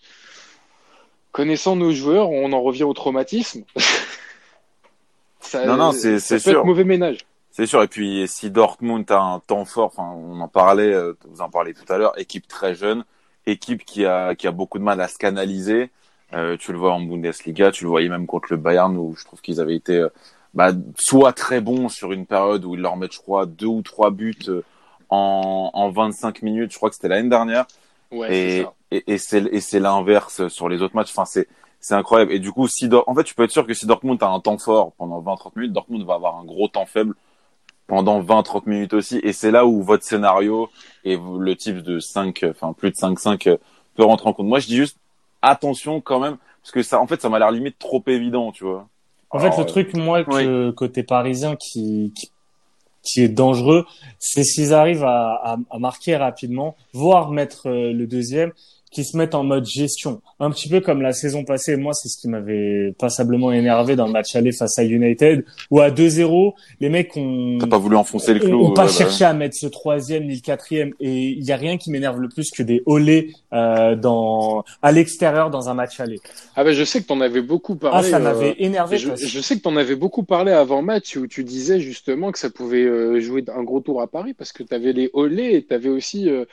Connaissant 1.34 1.74
nos 1.74 1.90
joueurs, 1.90 2.30
on 2.30 2.52
en 2.52 2.62
revient 2.62 2.84
au 2.84 2.92
traumatisme. 2.92 3.64
ça, 5.40 5.66
Non, 5.66 5.76
non, 5.76 5.90
c'est- 5.90 6.20
sûr. 6.20 6.60
être 6.60 6.64
mauvais 6.64 6.84
ménage. 6.84 7.26
C'est 7.50 7.66
sûr. 7.66 7.82
Et 7.82 7.88
puis, 7.88 8.28
si 8.28 8.52
Dortmund 8.52 9.04
a 9.10 9.18
un 9.20 9.40
temps 9.40 9.64
fort, 9.64 9.92
on 9.98 10.40
en 10.40 10.46
parlait, 10.46 10.94
euh, 10.94 11.14
vous 11.28 11.40
en 11.40 11.50
parlez 11.50 11.74
tout 11.74 11.92
à 11.92 11.98
l'heure, 11.98 12.16
équipe 12.20 12.46
très 12.46 12.76
jeune, 12.76 13.04
équipe 13.46 13.84
qui 13.84 14.06
a, 14.06 14.36
qui 14.36 14.46
a 14.46 14.52
beaucoup 14.52 14.78
de 14.78 14.84
mal 14.84 15.00
à 15.00 15.08
se 15.08 15.18
canaliser. 15.18 15.90
Euh, 16.34 16.56
tu 16.56 16.70
le 16.70 16.78
vois 16.78 16.92
en 16.92 17.00
Bundesliga, 17.00 17.72
tu 17.72 17.82
le 17.82 17.90
voyais 17.90 18.08
même 18.08 18.26
contre 18.26 18.46
le 18.50 18.56
Bayern 18.56 18.96
où 18.96 19.16
je 19.18 19.24
trouve 19.24 19.40
qu'ils 19.40 19.60
avaient 19.60 19.74
été, 19.74 19.96
euh, 19.96 20.08
bah, 20.54 20.70
soit 20.96 21.32
très 21.32 21.60
bons 21.60 21.88
sur 21.88 22.12
une 22.12 22.26
période 22.26 22.64
où 22.64 22.76
ils 22.76 22.80
leur 22.80 22.96
mettent, 22.96 23.14
je 23.14 23.18
crois, 23.20 23.44
deux 23.46 23.66
ou 23.66 23.82
trois 23.82 24.12
buts 24.12 24.38
euh, 24.46 24.62
en, 25.10 25.70
en 25.74 25.90
25 25.90 26.42
minutes. 26.42 26.70
Je 26.70 26.76
crois 26.76 26.90
que 26.90 26.94
c'était 26.94 27.08
l'année 27.08 27.28
dernière. 27.28 27.66
Ouais, 28.10 28.32
et, 28.32 28.48
ça. 28.48 28.74
et, 28.90 29.04
et 29.14 29.18
c'est 29.18 29.42
et 29.52 29.60
c'est 29.60 29.80
l'inverse 29.80 30.48
sur 30.48 30.68
les 30.68 30.82
autres 30.82 30.96
matchs. 30.96 31.10
Enfin, 31.10 31.24
c'est 31.24 31.48
c'est 31.80 31.94
incroyable. 31.94 32.32
Et 32.32 32.38
du 32.38 32.52
coup, 32.52 32.68
si 32.68 32.88
Dor- 32.88 33.04
en 33.08 33.14
fait, 33.14 33.24
tu 33.24 33.34
peux 33.34 33.44
être 33.44 33.50
sûr 33.50 33.66
que 33.66 33.74
si 33.74 33.86
Dortmund 33.86 34.22
a 34.22 34.28
un 34.28 34.40
temps 34.40 34.58
fort 34.58 34.92
pendant 34.94 35.20
20-30 35.20 35.56
minutes, 35.56 35.72
Dortmund 35.72 36.04
va 36.06 36.14
avoir 36.14 36.36
un 36.36 36.44
gros 36.44 36.68
temps 36.68 36.86
faible 36.86 37.14
pendant 37.86 38.20
20-30 38.20 38.66
minutes 38.66 38.94
aussi. 38.94 39.18
Et 39.22 39.32
c'est 39.32 39.50
là 39.50 39.66
où 39.66 39.82
votre 39.82 40.04
scénario 40.04 40.70
et 41.04 41.16
le 41.18 41.56
type 41.56 41.78
de 41.78 42.00
5, 42.00 42.44
enfin 42.48 42.72
plus 42.72 42.90
de 42.90 42.96
5-5 42.96 43.46
euh, 43.48 43.58
peut 43.94 44.04
rentrer 44.04 44.28
en 44.28 44.32
compte. 44.32 44.46
Moi, 44.46 44.60
je 44.60 44.66
dis 44.66 44.76
juste 44.76 44.98
attention 45.42 46.00
quand 46.00 46.20
même, 46.20 46.38
parce 46.62 46.72
que 46.72 46.82
ça, 46.82 47.00
en 47.00 47.06
fait, 47.06 47.20
ça 47.20 47.28
m'a 47.28 47.38
l'air 47.38 47.50
limite 47.50 47.78
trop 47.78 48.02
évident, 48.06 48.52
tu 48.52 48.64
vois. 48.64 48.88
En 49.30 49.38
Alors, 49.38 49.56
fait, 49.56 49.58
le 49.58 49.64
euh, 49.64 49.66
truc, 49.66 49.94
moi, 49.94 50.24
que, 50.24 50.70
côté 50.70 51.02
parisien, 51.02 51.56
qui, 51.56 52.12
qui, 52.14 52.30
qui 53.04 53.22
est 53.22 53.28
dangereux, 53.28 53.86
c'est 54.18 54.44
s'ils 54.44 54.72
arrivent 54.72 55.04
à, 55.04 55.56
marquer 55.78 56.16
rapidement, 56.16 56.76
voire 56.92 57.30
mettre 57.30 57.68
euh, 57.68 57.92
le 57.92 58.06
deuxième, 58.06 58.52
qui 58.94 59.04
se 59.04 59.16
mettent 59.16 59.34
en 59.34 59.42
mode 59.44 59.66
gestion, 59.66 60.22
un 60.40 60.50
petit 60.50 60.68
peu 60.68 60.80
comme 60.80 61.02
la 61.02 61.12
saison 61.12 61.44
passée. 61.44 61.76
Moi, 61.76 61.92
c'est 61.94 62.08
ce 62.08 62.16
qui 62.16 62.28
m'avait 62.28 62.94
passablement 62.98 63.52
énervé 63.52 63.96
dans 63.96 64.06
le 64.06 64.12
match 64.12 64.34
aller 64.36 64.52
face 64.52 64.78
à 64.78 64.84
United, 64.84 65.44
où 65.70 65.80
à 65.80 65.90
2-0, 65.90 66.54
les 66.80 66.88
mecs 66.88 67.16
ont 67.16 67.58
T'as 67.60 67.66
pas 67.66 67.78
voulu 67.78 67.96
enfoncer 67.96 68.32
le 68.34 68.40
clou. 68.40 68.64
ont 68.64 68.72
pas 68.72 68.82
ouais, 68.82 68.88
bah. 68.88 68.94
cherché 68.94 69.24
à 69.24 69.32
mettre 69.34 69.56
ce 69.56 69.66
troisième 69.66 70.26
ni 70.26 70.36
le 70.36 70.40
quatrième. 70.40 70.92
Et 71.00 71.30
il 71.30 71.44
y 71.44 71.52
a 71.52 71.56
rien 71.56 71.76
qui 71.76 71.90
m'énerve 71.90 72.20
le 72.20 72.28
plus 72.28 72.50
que 72.50 72.62
des 72.62 72.82
olés 72.86 73.32
euh, 73.52 73.96
dans 73.96 74.64
à 74.80 74.92
l'extérieur 74.92 75.50
dans 75.50 75.68
un 75.68 75.74
match 75.74 75.98
aller. 76.00 76.20
Ah 76.56 76.62
ben 76.64 76.72
je 76.72 76.84
sais 76.84 77.02
que 77.02 77.06
t'en 77.06 77.20
avais 77.20 77.42
beaucoup 77.42 77.74
parlé. 77.76 78.06
Ah, 78.06 78.10
ça 78.10 78.16
euh, 78.16 78.20
m'avait 78.20 78.54
énervé. 78.58 78.98
Je, 78.98 79.08
parce- 79.08 79.24
je 79.26 79.40
sais 79.40 79.56
que 79.56 79.62
t'en 79.62 79.76
avais 79.76 79.96
beaucoup 79.96 80.22
parlé 80.22 80.52
avant 80.52 80.82
match 80.82 81.16
où 81.16 81.26
tu 81.26 81.42
disais 81.44 81.80
justement 81.80 82.30
que 82.32 82.38
ça 82.38 82.50
pouvait 82.50 82.84
euh, 82.84 83.18
jouer 83.20 83.44
un 83.54 83.64
gros 83.64 83.80
tour 83.80 84.00
à 84.00 84.06
Paris 84.06 84.34
parce 84.34 84.52
que 84.52 84.62
t'avais 84.62 84.92
les 84.92 85.10
olés 85.14 85.54
et 85.54 85.62
t'avais 85.64 85.88
aussi. 85.88 86.28
euh, 86.30 86.44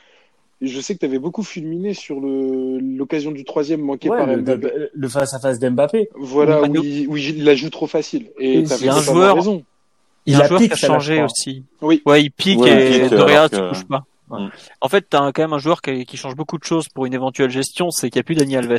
je 0.62 0.80
sais 0.80 0.94
que 0.94 1.00
t'avais 1.00 1.18
beaucoup 1.18 1.42
fulminé 1.42 1.92
sur 1.94 2.20
le 2.20 2.78
l'occasion 2.78 3.30
du 3.32 3.44
troisième 3.44 3.80
manqué 3.82 4.08
Ouais, 4.08 4.16
par 4.18 4.26
le, 4.26 4.36
Mbappé. 4.38 4.68
le- 4.76 4.90
le 4.94 5.08
face 5.08 5.34
à 5.34 5.38
face 5.40 5.58
d'Mbappé. 5.58 6.08
Voilà, 6.14 6.62
où 6.62 6.76
il, 6.82 7.08
où 7.08 7.16
il 7.16 7.44
la 7.44 7.54
joue 7.54 7.70
trop 7.70 7.86
facile. 7.86 8.30
Et 8.38 8.60
Il 8.60 8.68
t'avais 8.68 8.86
y 8.86 8.88
a 8.88 8.92
un 8.94 8.98
totalement 8.98 9.20
joueur- 9.20 9.34
raison. 9.36 9.64
Il 10.26 10.32
y 10.32 10.36
a 10.36 10.38
Il 10.38 10.42
un 10.42 10.46
joueur 10.48 10.60
pique, 10.60 10.72
qui 10.74 10.84
a 10.84 10.88
changé 10.88 11.22
aussi. 11.22 11.64
Oui. 11.80 12.00
Ouais, 12.06 12.22
il 12.22 12.30
pique 12.30 12.60
Ouais, 12.60 12.70
et 12.70 12.96
il 12.96 13.02
pique, 13.02 13.10
Dorea 13.10 13.38
alors 13.38 13.50
tu 13.50 13.56
que- 13.56 13.68
touches 13.70 13.84
pas. 13.86 14.04
Ouais. 14.30 14.40
Mm. 14.40 14.50
En 14.80 14.88
fait, 14.88 15.04
t'as 15.10 15.32
quand 15.32 15.42
même 15.42 15.52
un 15.52 15.58
joueur 15.58 15.82
qui, 15.82 16.06
qui 16.06 16.16
change 16.16 16.36
beaucoup 16.36 16.58
de 16.58 16.64
choses 16.64 16.88
pour 16.88 17.06
une 17.06 17.14
éventuelle 17.14 17.50
gestion, 17.50 17.90
c'est 17.90 18.08
qu'il 18.08 18.18
n'y 18.18 18.20
a 18.20 18.24
plus 18.24 18.34
Dani 18.36 18.56
Alves. 18.56 18.72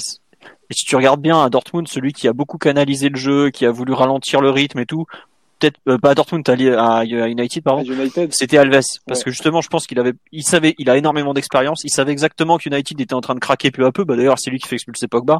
Et 0.69 0.73
si 0.73 0.85
tu 0.85 0.95
regardes 0.95 1.21
bien 1.21 1.41
à 1.43 1.49
Dortmund, 1.49 1.87
celui 1.87 2.13
qui 2.13 2.27
a 2.27 2.33
beaucoup 2.33 2.57
canalisé 2.57 3.09
le 3.09 3.17
jeu, 3.17 3.49
qui 3.49 3.65
a 3.65 3.71
voulu 3.71 3.93
ralentir 3.93 4.41
le 4.41 4.49
rythme 4.49 4.79
et 4.79 4.85
tout, 4.85 5.05
peut-être 5.71 5.79
euh, 5.87 5.97
pas 5.97 6.11
à 6.11 6.15
Dortmund, 6.15 6.47
à, 6.47 6.53
à 6.53 6.99
à 6.99 7.03
United, 7.05 7.63
pardon. 7.63 7.83
C'était 8.31 8.57
Alves. 8.57 8.71
Parce 9.05 9.19
Ouais. 9.19 9.23
que 9.25 9.31
justement 9.31 9.61
je 9.61 9.69
pense 9.69 9.87
qu'il 9.87 9.99
avait 9.99 10.13
il 10.31 10.43
savait 10.43 10.75
il 10.77 10.89
a 10.89 10.97
énormément 10.97 11.33
d'expérience. 11.33 11.81
Il 11.83 11.89
savait 11.89 12.11
exactement 12.11 12.57
qu'United 12.57 12.99
était 12.99 13.13
en 13.13 13.21
train 13.21 13.35
de 13.35 13.39
craquer 13.39 13.71
peu 13.71 13.85
à 13.85 13.91
peu. 13.91 14.03
Bah 14.03 14.15
d'ailleurs 14.15 14.39
c'est 14.39 14.49
lui 14.49 14.59
qui 14.59 14.67
fait 14.67 14.75
expulser 14.75 15.07
Pogba. 15.07 15.39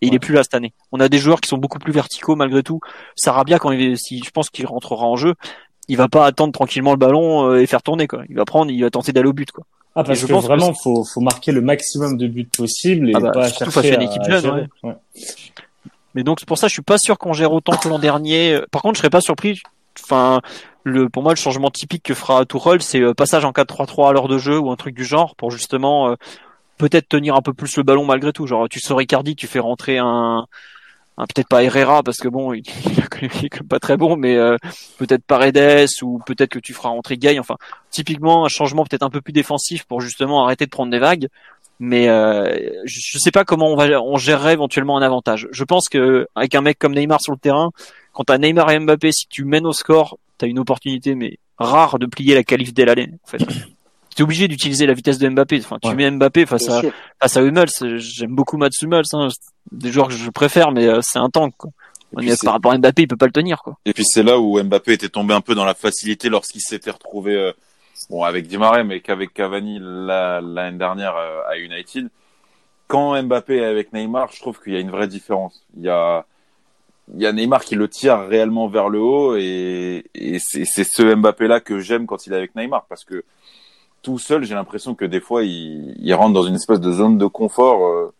Et 0.00 0.06
il 0.08 0.14
est 0.14 0.18
plus 0.18 0.34
là 0.34 0.42
cette 0.42 0.54
année. 0.54 0.72
On 0.90 0.98
a 1.00 1.08
des 1.08 1.18
joueurs 1.18 1.40
qui 1.40 1.48
sont 1.48 1.58
beaucoup 1.58 1.78
plus 1.78 1.92
verticaux 1.92 2.34
malgré 2.34 2.62
tout. 2.62 2.80
Sarabia 3.14 3.58
quand 3.58 3.70
il 3.72 3.96
si 3.98 4.22
je 4.24 4.30
pense 4.30 4.50
qu'il 4.50 4.66
rentrera 4.66 5.06
en 5.06 5.16
jeu 5.16 5.34
il 5.88 5.96
va 5.96 6.08
pas 6.08 6.26
attendre 6.26 6.52
tranquillement 6.52 6.92
le 6.92 6.96
ballon 6.96 7.50
euh, 7.50 7.60
et 7.60 7.66
faire 7.66 7.82
tourner 7.82 8.06
quoi. 8.06 8.22
Il 8.28 8.36
va 8.36 8.44
prendre 8.44 8.70
il 8.70 8.82
va 8.82 8.90
tenter 8.90 9.12
d'aller 9.12 9.28
au 9.28 9.32
but 9.32 9.50
quoi. 9.50 9.64
Ah, 9.94 10.04
parce 10.04 10.18
je 10.20 10.26
que 10.26 10.32
pense 10.32 10.44
que 10.44 10.48
vraiment, 10.48 10.72
faut, 10.72 11.04
faut 11.04 11.20
marquer 11.20 11.52
le 11.52 11.60
maximum 11.60 12.16
de 12.16 12.26
buts 12.26 12.48
possible 12.56 13.10
et 13.10 13.12
Ah 13.14 13.20
bah, 13.20 13.30
pas 13.32 13.48
chercher 13.52 13.92
à 13.92 13.94
une 13.96 14.00
à 14.00 14.04
équipe 14.04 14.22
jeune. 14.26 14.68
Ouais. 14.82 14.94
Mais 16.14 16.22
donc 16.22 16.40
c'est 16.40 16.48
pour 16.48 16.58
ça 16.58 16.68
je 16.68 16.72
suis 16.72 16.82
pas 16.82 16.98
sûr 16.98 17.18
qu'on 17.18 17.32
gère 17.32 17.52
autant 17.52 17.76
que 17.76 17.88
l'an 17.88 17.98
dernier. 17.98 18.60
Par 18.70 18.82
contre 18.82 18.96
je 18.96 19.00
serais 19.00 19.10
pas 19.10 19.20
surpris. 19.20 19.62
Enfin 20.02 20.40
le 20.84 21.08
pour 21.08 21.22
moi 21.22 21.32
le 21.32 21.36
changement 21.36 21.70
typique 21.70 22.02
que 22.02 22.14
fera 22.14 22.44
Tuchel 22.44 22.82
c'est 22.82 23.00
euh, 23.00 23.14
passage 23.14 23.44
en 23.44 23.52
4-3-3 23.52 24.10
à 24.10 24.12
l'heure 24.12 24.28
de 24.28 24.38
jeu 24.38 24.58
ou 24.58 24.70
un 24.70 24.76
truc 24.76 24.94
du 24.94 25.04
genre 25.04 25.36
pour 25.36 25.50
justement 25.50 26.10
euh, 26.10 26.14
peut-être 26.78 27.08
tenir 27.08 27.36
un 27.36 27.42
peu 27.42 27.52
plus 27.52 27.76
le 27.76 27.82
ballon 27.82 28.04
malgré 28.04 28.32
tout. 28.32 28.46
Genre 28.46 28.68
tu 28.68 28.80
sors 28.80 28.98
Ricardi 28.98 29.36
tu 29.36 29.46
fais 29.46 29.58
rentrer 29.58 29.98
un, 29.98 30.46
peut-être 31.16 31.48
pas 31.48 31.62
Herrera 31.62 32.02
parce 32.02 32.18
que 32.18 32.28
bon 32.28 32.52
il, 32.54 32.62
il 33.22 33.44
est 33.44 33.62
pas 33.68 33.78
très 33.78 33.96
bon 33.96 34.16
mais 34.16 34.36
euh, 34.36 34.56
peut-être 34.98 35.24
Paredes 35.24 35.88
ou 36.02 36.18
peut-être 36.26 36.50
que 36.50 36.58
tu 36.58 36.74
feras 36.74 36.88
rentrer 36.88 37.16
Gay 37.16 37.38
enfin 37.38 37.56
typiquement 37.90 38.44
un 38.44 38.48
changement 38.48 38.84
peut-être 38.84 39.04
un 39.04 39.10
peu 39.10 39.20
plus 39.20 39.32
défensif 39.32 39.84
pour 39.84 40.00
justement 40.00 40.44
arrêter 40.44 40.64
de 40.64 40.70
prendre 40.70 40.90
des 40.90 40.98
vagues 40.98 41.28
mais 41.84 42.08
euh, 42.08 42.56
je, 42.84 43.00
je 43.02 43.18
sais 43.18 43.32
pas 43.32 43.44
comment 43.44 43.66
on 43.66 43.74
va 43.76 44.00
on 44.00 44.16
gérerait 44.16 44.52
éventuellement 44.52 44.96
un 44.96 45.02
avantage. 45.02 45.48
Je 45.50 45.64
pense 45.64 45.88
que 45.88 46.28
avec 46.36 46.54
un 46.54 46.60
mec 46.60 46.78
comme 46.78 46.94
Neymar 46.94 47.20
sur 47.20 47.32
le 47.32 47.38
terrain, 47.38 47.70
quand 48.12 48.22
t'as 48.22 48.38
Neymar 48.38 48.70
et 48.70 48.78
Mbappé, 48.78 49.10
si 49.10 49.26
tu 49.28 49.44
mènes 49.44 49.66
au 49.66 49.72
score, 49.72 50.16
t'as 50.38 50.46
une 50.46 50.60
opportunité 50.60 51.16
mais 51.16 51.38
rare 51.58 51.98
de 51.98 52.06
plier 52.06 52.36
la 52.36 52.44
qualif 52.44 52.72
dès 52.72 52.84
l'année 52.84 53.10
en 53.24 53.28
fait. 53.28 53.44
T'es 54.14 54.22
obligé 54.22 54.46
d'utiliser 54.46 54.86
la 54.86 54.92
vitesse 54.92 55.18
de 55.18 55.28
Mbappé. 55.28 55.58
Enfin, 55.64 55.78
tu 55.82 55.88
Ouais. 55.88 55.94
mets 55.94 56.10
Mbappé 56.10 56.44
face 56.46 56.66
Bien 56.66 56.76
à 56.76 56.80
sûr. 56.82 56.92
face 57.20 57.36
à 57.36 57.40
Hummels. 57.42 57.98
J'aime 57.98 58.34
beaucoup 58.34 58.58
Mats 58.58 58.68
Hummels, 58.82 59.04
hein. 59.14 59.28
des 59.72 59.90
joueurs 59.90 60.06
que 60.08 60.12
je 60.14 60.28
préfère, 60.30 60.70
mais 60.70 60.86
euh, 60.86 61.00
c'est 61.02 61.18
un 61.18 61.30
tank. 61.30 61.54
Quoi. 61.56 61.70
Puis 62.18 62.30
par 62.44 62.52
rapport 62.52 62.72
à 62.72 62.78
Mbappé, 62.78 63.02
il 63.02 63.08
peut 63.08 63.16
pas 63.16 63.24
le 63.26 63.32
tenir. 63.32 63.62
Quoi. 63.62 63.78
Et 63.86 63.92
puis 63.94 64.04
c'est 64.04 64.22
là 64.22 64.38
où 64.38 64.62
Mbappé 64.62 64.92
était 64.92 65.08
tombé 65.08 65.32
un 65.34 65.40
peu 65.40 65.54
dans 65.54 65.64
la 65.64 65.72
facilité 65.74 66.28
lorsqu'il 66.28 66.60
s'était 66.60 66.90
retrouvé, 66.90 67.34
euh, 67.34 67.52
bon 68.10 68.22
avec 68.24 68.46
Di 68.46 68.58
Maria, 68.58 68.84
mais 68.84 69.00
qu'avec 69.00 69.32
Cavani 69.34 69.78
la- 69.80 70.40
l'année 70.40 70.78
dernière 70.78 71.16
euh, 71.16 71.42
à 71.48 71.58
United. 71.58 72.08
Quand 72.88 73.20
Mbappé 73.22 73.56
est 73.56 73.64
avec 73.64 73.92
Neymar, 73.92 74.30
je 74.32 74.40
trouve 74.40 74.60
qu'il 74.60 74.74
y 74.74 74.76
a 74.76 74.80
une 74.80 74.90
vraie 74.90 75.08
différence. 75.08 75.64
Il 75.76 75.84
y 75.84 75.88
a, 75.88 76.26
il 77.14 77.22
y 77.22 77.26
a 77.26 77.32
Neymar 77.32 77.64
qui 77.64 77.74
le 77.74 77.88
tire 77.88 78.18
réellement 78.20 78.68
vers 78.68 78.88
le 78.88 79.00
haut 79.00 79.36
et, 79.36 80.04
et 80.14 80.38
c'est 80.38 80.84
ce 80.84 81.14
Mbappé 81.14 81.48
là 81.48 81.60
que 81.60 81.80
j'aime 81.80 82.06
quand 82.06 82.26
il 82.26 82.32
est 82.32 82.36
avec 82.36 82.54
Neymar 82.54 82.84
parce 82.88 83.04
que 83.04 83.24
tout 84.02 84.18
seul, 84.18 84.44
j'ai 84.44 84.54
l'impression 84.54 84.94
que 84.94 85.04
des 85.04 85.20
fois 85.20 85.44
il, 85.44 85.94
il 85.98 86.14
rentre 86.14 86.34
dans 86.34 86.42
une 86.42 86.56
espèce 86.56 86.80
de 86.80 86.92
zone 86.92 87.18
de 87.18 87.26
confort 87.26 87.86
euh, 87.86 88.12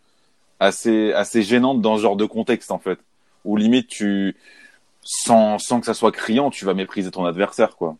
assez 0.60 1.12
assez 1.12 1.42
gênante 1.42 1.80
dans 1.80 1.96
ce 1.96 2.02
genre 2.02 2.16
de 2.16 2.24
contexte 2.24 2.70
en 2.70 2.78
fait, 2.78 2.98
où 3.44 3.56
limite 3.56 3.88
tu 3.88 4.36
sans, 5.04 5.58
sans 5.58 5.80
que 5.80 5.86
ça 5.86 5.94
soit 5.94 6.12
criant, 6.12 6.50
tu 6.50 6.64
vas 6.64 6.74
mépriser 6.74 7.10
ton 7.10 7.24
adversaire, 7.24 7.76
quoi. 7.76 7.96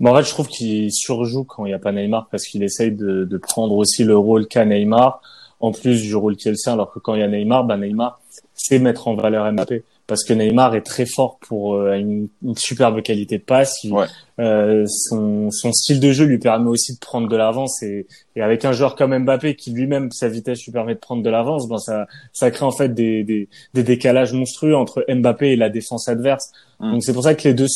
Mais 0.00 0.10
en 0.10 0.16
fait, 0.16 0.24
je 0.24 0.30
trouve 0.30 0.48
qu'il 0.48 0.90
surjoue 0.92 1.44
quand 1.44 1.66
il 1.66 1.68
n'y 1.68 1.74
a 1.74 1.78
pas 1.78 1.92
Neymar 1.92 2.28
parce 2.30 2.44
qu'il 2.46 2.62
essaye 2.62 2.90
de, 2.92 3.24
de 3.24 3.36
prendre 3.38 3.76
aussi 3.76 4.02
le 4.02 4.16
rôle 4.16 4.46
qu'a 4.48 4.64
Neymar 4.64 5.20
en 5.60 5.72
plus 5.72 6.00
du 6.02 6.14
rôle 6.16 6.36
qui 6.36 6.48
est 6.48 6.52
le 6.52 6.56
sien. 6.56 6.72
Alors 6.72 6.90
que 6.90 6.98
quand 6.98 7.14
il 7.14 7.20
y 7.20 7.22
a 7.22 7.28
Neymar, 7.28 7.64
bah 7.64 7.76
Neymar 7.76 8.20
sait 8.54 8.78
mettre 8.78 9.08
en 9.08 9.14
valeur 9.14 9.50
Mbappé 9.52 9.82
parce 10.06 10.24
que 10.24 10.32
Neymar 10.32 10.74
est 10.74 10.80
très 10.82 11.06
fort 11.06 11.38
pour 11.46 11.74
euh, 11.76 11.92
une, 11.94 12.28
une 12.42 12.56
superbe 12.56 13.00
qualité 13.02 13.38
de 13.38 13.42
passe. 13.44 13.76
Il- 13.84 13.92
Ouais. 13.92 14.06
euh, 14.40 14.84
son, 14.86 15.50
son 15.52 15.70
style 15.72 16.00
de 16.00 16.12
jeu 16.12 16.24
lui 16.24 16.38
permet 16.38 16.68
aussi 16.70 16.94
de 16.94 16.98
prendre 16.98 17.28
de 17.28 17.36
l'avance 17.36 17.82
et, 17.82 18.06
et 18.36 18.40
avec 18.42 18.64
un 18.64 18.72
joueur 18.72 18.96
comme 18.96 19.16
Mbappé 19.16 19.54
qui 19.54 19.70
lui-même 19.70 20.10
sa 20.12 20.28
vitesse 20.28 20.64
lui 20.64 20.72
permet 20.72 20.94
de 20.94 20.98
prendre 20.98 21.22
de 21.22 21.28
l'avance, 21.30 21.68
ben 21.68 21.78
ça 21.78 22.06
ça 22.32 22.50
crée 22.50 22.64
en 22.64 22.70
fait 22.72 22.92
des, 22.94 23.22
des, 23.22 23.48
des 23.74 23.82
décalages 23.82 24.32
monstrueux 24.32 24.74
entre 24.74 25.04
Mbappé 25.08 25.50
et 25.52 25.56
la 25.56 25.68
défense 25.68 26.08
adverse. 26.08 26.50
Mm. 26.80 26.92
Donc 26.92 27.04
c'est 27.04 27.12
pour 27.12 27.22
ça 27.22 27.34
que 27.34 27.46
les 27.46 27.54
deux, 27.54 27.66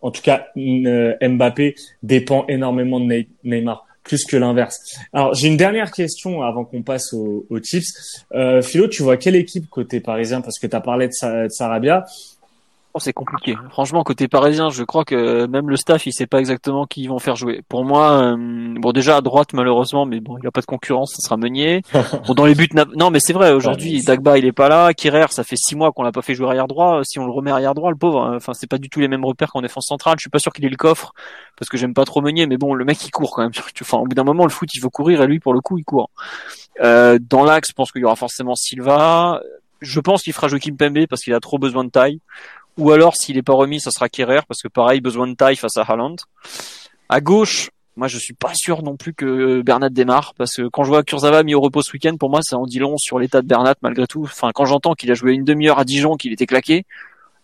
en 0.00 0.10
tout 0.10 0.22
cas 0.22 0.46
euh, 0.56 1.14
Mbappé 1.22 1.74
dépend 2.02 2.44
énormément 2.48 2.98
de 3.00 3.06
Ney- 3.06 3.28
Neymar 3.44 3.86
plus 4.02 4.24
que 4.26 4.36
l'inverse. 4.36 4.98
Alors 5.14 5.32
j'ai 5.34 5.48
une 5.48 5.56
dernière 5.56 5.90
question 5.90 6.42
avant 6.42 6.64
qu'on 6.64 6.82
passe 6.82 7.14
aux, 7.14 7.46
tips. 7.60 8.24
Euh, 8.34 8.60
Philo, 8.60 8.86
tu 8.86 9.02
vois 9.02 9.16
quelle 9.16 9.34
équipe 9.34 9.68
côté 9.70 10.00
parisien? 10.00 10.42
Parce 10.42 10.58
que 10.58 10.66
tu 10.66 10.76
as 10.76 10.80
parlé 10.82 11.08
de 11.08 11.48
Sarabia. 11.48 12.04
Oh, 12.96 13.00
c'est 13.00 13.12
compliqué. 13.12 13.56
Franchement, 13.70 14.04
côté 14.04 14.28
parisien, 14.28 14.70
je 14.70 14.84
crois 14.84 15.04
que 15.04 15.46
même 15.46 15.68
le 15.68 15.76
staff, 15.76 16.06
il 16.06 16.12
sait 16.12 16.28
pas 16.28 16.38
exactement 16.38 16.86
qui 16.86 17.02
ils 17.02 17.08
vont 17.08 17.18
faire 17.18 17.34
jouer. 17.34 17.62
Pour 17.68 17.84
moi, 17.84 18.12
euh, 18.22 18.36
bon 18.78 18.92
déjà 18.92 19.16
à 19.16 19.20
droite 19.20 19.52
malheureusement, 19.52 20.06
mais 20.06 20.20
bon, 20.20 20.38
il 20.40 20.46
a 20.46 20.52
pas 20.52 20.60
de 20.60 20.66
concurrence, 20.66 21.14
ça 21.16 21.20
sera 21.20 21.36
Meunier. 21.36 21.82
Bon, 22.28 22.34
dans 22.34 22.46
les 22.46 22.54
buts, 22.54 22.68
non, 22.94 23.10
mais 23.10 23.18
c'est 23.18 23.32
vrai. 23.32 23.50
Aujourd'hui, 23.50 24.00
Dagba, 24.04 24.38
il 24.38 24.44
est 24.44 24.52
pas 24.52 24.68
là. 24.68 24.94
Kirer, 24.94 25.26
ça 25.30 25.42
fait 25.42 25.56
six 25.56 25.74
mois 25.74 25.90
qu'on 25.90 26.04
l'a 26.04 26.12
pas 26.12 26.22
fait 26.22 26.36
jouer 26.36 26.46
arrière 26.46 26.68
droit. 26.68 27.00
Si 27.02 27.18
on 27.18 27.26
le 27.26 27.32
remet 27.32 27.50
arrière 27.50 27.74
droit, 27.74 27.90
le 27.90 27.96
pauvre, 27.96 28.22
hein, 28.22 28.36
enfin, 28.36 28.54
c'est 28.54 28.68
pas 28.68 28.78
du 28.78 28.88
tout 28.88 29.00
les 29.00 29.08
mêmes 29.08 29.24
repères 29.24 29.50
qu'en 29.50 29.60
défense 29.60 29.86
centrale. 29.88 30.14
Je 30.18 30.22
suis 30.22 30.30
pas 30.30 30.38
sûr 30.38 30.52
qu'il 30.52 30.64
ait 30.64 30.68
le 30.68 30.76
coffre 30.76 31.14
parce 31.58 31.68
que 31.68 31.76
j'aime 31.76 31.94
pas 31.94 32.04
trop 32.04 32.20
Meunier, 32.22 32.46
mais 32.46 32.58
bon, 32.58 32.74
le 32.74 32.84
mec 32.84 33.04
il 33.04 33.10
court 33.10 33.34
quand 33.34 33.42
même. 33.42 33.52
Enfin, 33.82 33.98
au 33.98 34.04
bout 34.04 34.14
d'un 34.14 34.24
moment, 34.24 34.44
le 34.44 34.50
foot, 34.50 34.68
il 34.72 34.80
veut 34.80 34.88
courir 34.88 35.20
et 35.20 35.26
lui, 35.26 35.40
pour 35.40 35.52
le 35.52 35.60
coup, 35.60 35.78
il 35.78 35.84
court. 35.84 36.10
Euh, 36.80 37.18
dans 37.20 37.44
l'axe, 37.44 37.70
je 37.70 37.74
pense 37.74 37.90
qu'il 37.90 38.02
y 38.02 38.04
aura 38.04 38.16
forcément 38.16 38.54
Silva. 38.54 39.40
Je 39.80 40.00
pense 40.00 40.22
qu'il 40.22 40.32
fera 40.32 40.46
Joachim 40.48 40.76
Pembe 40.76 41.06
parce 41.08 41.22
qu'il 41.22 41.34
a 41.34 41.40
trop 41.40 41.58
besoin 41.58 41.82
de 41.84 41.90
taille. 41.90 42.20
Ou 42.76 42.90
alors, 42.90 43.14
s'il 43.16 43.36
est 43.36 43.42
pas 43.42 43.54
remis, 43.54 43.80
ça 43.80 43.90
sera 43.90 44.08
Kerrer, 44.08 44.40
parce 44.48 44.60
que 44.60 44.68
pareil, 44.68 45.00
besoin 45.00 45.26
de 45.26 45.34
taille 45.34 45.56
face 45.56 45.76
à 45.76 45.82
Haaland. 45.82 46.16
À 47.08 47.20
gauche, 47.20 47.70
moi, 47.96 48.08
je 48.08 48.18
suis 48.18 48.34
pas 48.34 48.52
sûr 48.54 48.82
non 48.82 48.96
plus 48.96 49.14
que 49.14 49.62
Bernat 49.62 49.90
démarre, 49.90 50.34
parce 50.36 50.56
que 50.56 50.68
quand 50.68 50.82
je 50.82 50.88
vois 50.88 51.04
Kurzawa 51.04 51.44
mis 51.44 51.54
au 51.54 51.60
repos 51.60 51.82
ce 51.82 51.92
week-end, 51.92 52.16
pour 52.16 52.30
moi, 52.30 52.40
ça 52.42 52.58
en 52.58 52.66
dit 52.66 52.80
long 52.80 52.98
sur 52.98 53.20
l'état 53.20 53.42
de 53.42 53.46
Bernat, 53.46 53.76
malgré 53.82 54.06
tout. 54.08 54.24
Enfin, 54.24 54.50
quand 54.52 54.64
j'entends 54.64 54.94
qu'il 54.94 55.10
a 55.12 55.14
joué 55.14 55.32
une 55.32 55.44
demi-heure 55.44 55.78
à 55.78 55.84
Dijon, 55.84 56.16
qu'il 56.16 56.32
était 56.32 56.46
claqué, 56.46 56.84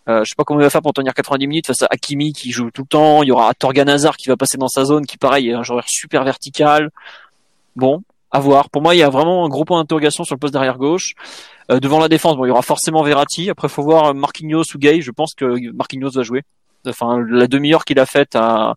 euh, 0.09 0.23
je 0.25 0.29
sais 0.29 0.35
pas 0.35 0.43
comment 0.43 0.59
il 0.59 0.63
va 0.63 0.69
faire 0.69 0.81
pour 0.81 0.93
tenir 0.93 1.13
90 1.13 1.47
minutes 1.47 1.67
face 1.67 1.83
à 1.83 1.87
Hakimi 1.89 2.33
qui 2.33 2.51
joue 2.51 2.71
tout 2.71 2.81
le 2.81 2.87
temps. 2.87 3.23
Il 3.23 3.27
y 3.27 3.31
aura 3.31 3.53
Torgan 3.53 3.87
Hazard 3.87 4.17
qui 4.17 4.27
va 4.27 4.35
passer 4.35 4.57
dans 4.57 4.67
sa 4.67 4.83
zone, 4.83 5.05
qui 5.05 5.17
pareil 5.17 5.49
est 5.49 5.53
un 5.53 5.63
joueur 5.63 5.85
super 5.87 6.23
vertical. 6.23 6.89
Bon, 7.75 8.03
à 8.31 8.39
voir. 8.39 8.69
Pour 8.69 8.81
moi, 8.81 8.95
il 8.95 8.99
y 8.99 9.03
a 9.03 9.09
vraiment 9.09 9.45
un 9.45 9.49
gros 9.49 9.65
point 9.65 9.79
d'interrogation 9.79 10.23
sur 10.23 10.35
le 10.35 10.39
poste 10.39 10.53
d'arrière 10.53 10.77
gauche. 10.77 11.13
Euh, 11.69 11.79
devant 11.79 11.99
la 11.99 12.07
défense, 12.09 12.35
bon, 12.37 12.45
il 12.45 12.49
y 12.49 12.51
aura 12.51 12.61
forcément 12.61 13.03
Verratti. 13.03 13.49
Après, 13.49 13.67
faut 13.69 13.83
voir 13.83 14.13
Marquinhos 14.15 14.63
ou 14.73 14.77
Gay. 14.77 15.01
Je 15.01 15.11
pense 15.11 15.33
que 15.33 15.71
Marquinhos 15.73 16.11
va 16.11 16.23
jouer. 16.23 16.43
Enfin, 16.87 17.19
la 17.29 17.47
demi-heure 17.47 17.85
qu'il 17.85 17.99
a 17.99 18.05
faite 18.05 18.35
à, 18.35 18.75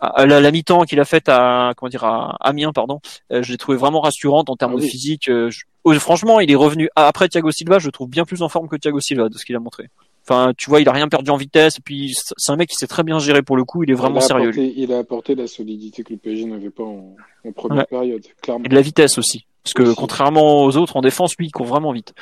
à 0.00 0.26
la, 0.26 0.40
la 0.40 0.50
mi-temps 0.50 0.82
qu'il 0.84 1.00
a 1.00 1.04
faite 1.04 1.28
à 1.28 1.72
comment 1.76 1.88
dire 1.90 2.04
à 2.04 2.36
Amiens, 2.40 2.72
pardon, 2.72 3.00
euh, 3.32 3.42
je 3.42 3.50
l'ai 3.52 3.58
trouvé 3.58 3.76
vraiment 3.76 4.00
rassurante 4.00 4.48
en 4.48 4.56
termes 4.56 4.74
Ah 4.76 4.80
de 4.80 4.86
physique. 4.86 5.28
Euh, 5.28 5.50
je- 5.50 5.64
oh, 5.84 5.92
franchement, 5.94 6.40
il 6.40 6.50
est 6.50 6.54
revenu 6.56 6.88
après 6.96 7.28
Thiago 7.28 7.50
Silva. 7.50 7.78
Je 7.78 7.86
le 7.86 7.92
trouve 7.92 8.08
bien 8.08 8.24
plus 8.24 8.42
en 8.42 8.48
forme 8.48 8.68
que 8.68 8.76
Thiago 8.76 9.00
Silva 9.00 9.28
de 9.28 9.36
ce 9.36 9.44
qu'il 9.44 9.56
a 9.56 9.58
montré. 9.58 9.88
Enfin, 10.30 10.52
tu 10.56 10.70
vois, 10.70 10.80
il 10.80 10.88
a 10.88 10.92
rien 10.92 11.08
perdu 11.08 11.30
en 11.30 11.36
vitesse. 11.36 11.78
Et 11.78 11.82
puis, 11.82 12.14
c'est 12.36 12.52
un 12.52 12.56
mec 12.56 12.68
qui 12.68 12.76
sait 12.76 12.86
très 12.86 13.02
bien 13.02 13.18
gérer 13.18 13.42
pour 13.42 13.56
le 13.56 13.64
coup. 13.64 13.82
Il 13.82 13.90
est 13.90 13.94
vraiment 13.94 14.20
il 14.20 14.22
sérieux. 14.22 14.50
apporté, 14.50 14.74
il 14.76 14.92
a 14.92 14.98
apporté 14.98 15.34
la 15.34 15.46
solidité 15.48 16.04
que 16.04 16.12
le 16.12 16.18
PSG 16.18 16.44
n'avait 16.44 16.70
pas 16.70 16.84
en, 16.84 17.16
en 17.46 17.52
première 17.52 17.78
Ouais. 17.80 17.86
période, 17.90 18.22
clairement. 18.40 18.64
Et 18.64 18.68
de 18.68 18.74
la 18.74 18.80
vitesse 18.82 19.18
aussi. 19.18 19.44
Parce 19.64 19.74
que 19.74 19.82
Aussi. 19.82 19.96
contrairement 19.96 20.62
aux 20.64 20.76
autres 20.78 20.96
en 20.96 21.02
défense, 21.02 21.34
lui, 21.38 21.46
il 21.48 21.50
court 21.50 21.66
vraiment 21.66 21.92
vite. 21.92 22.14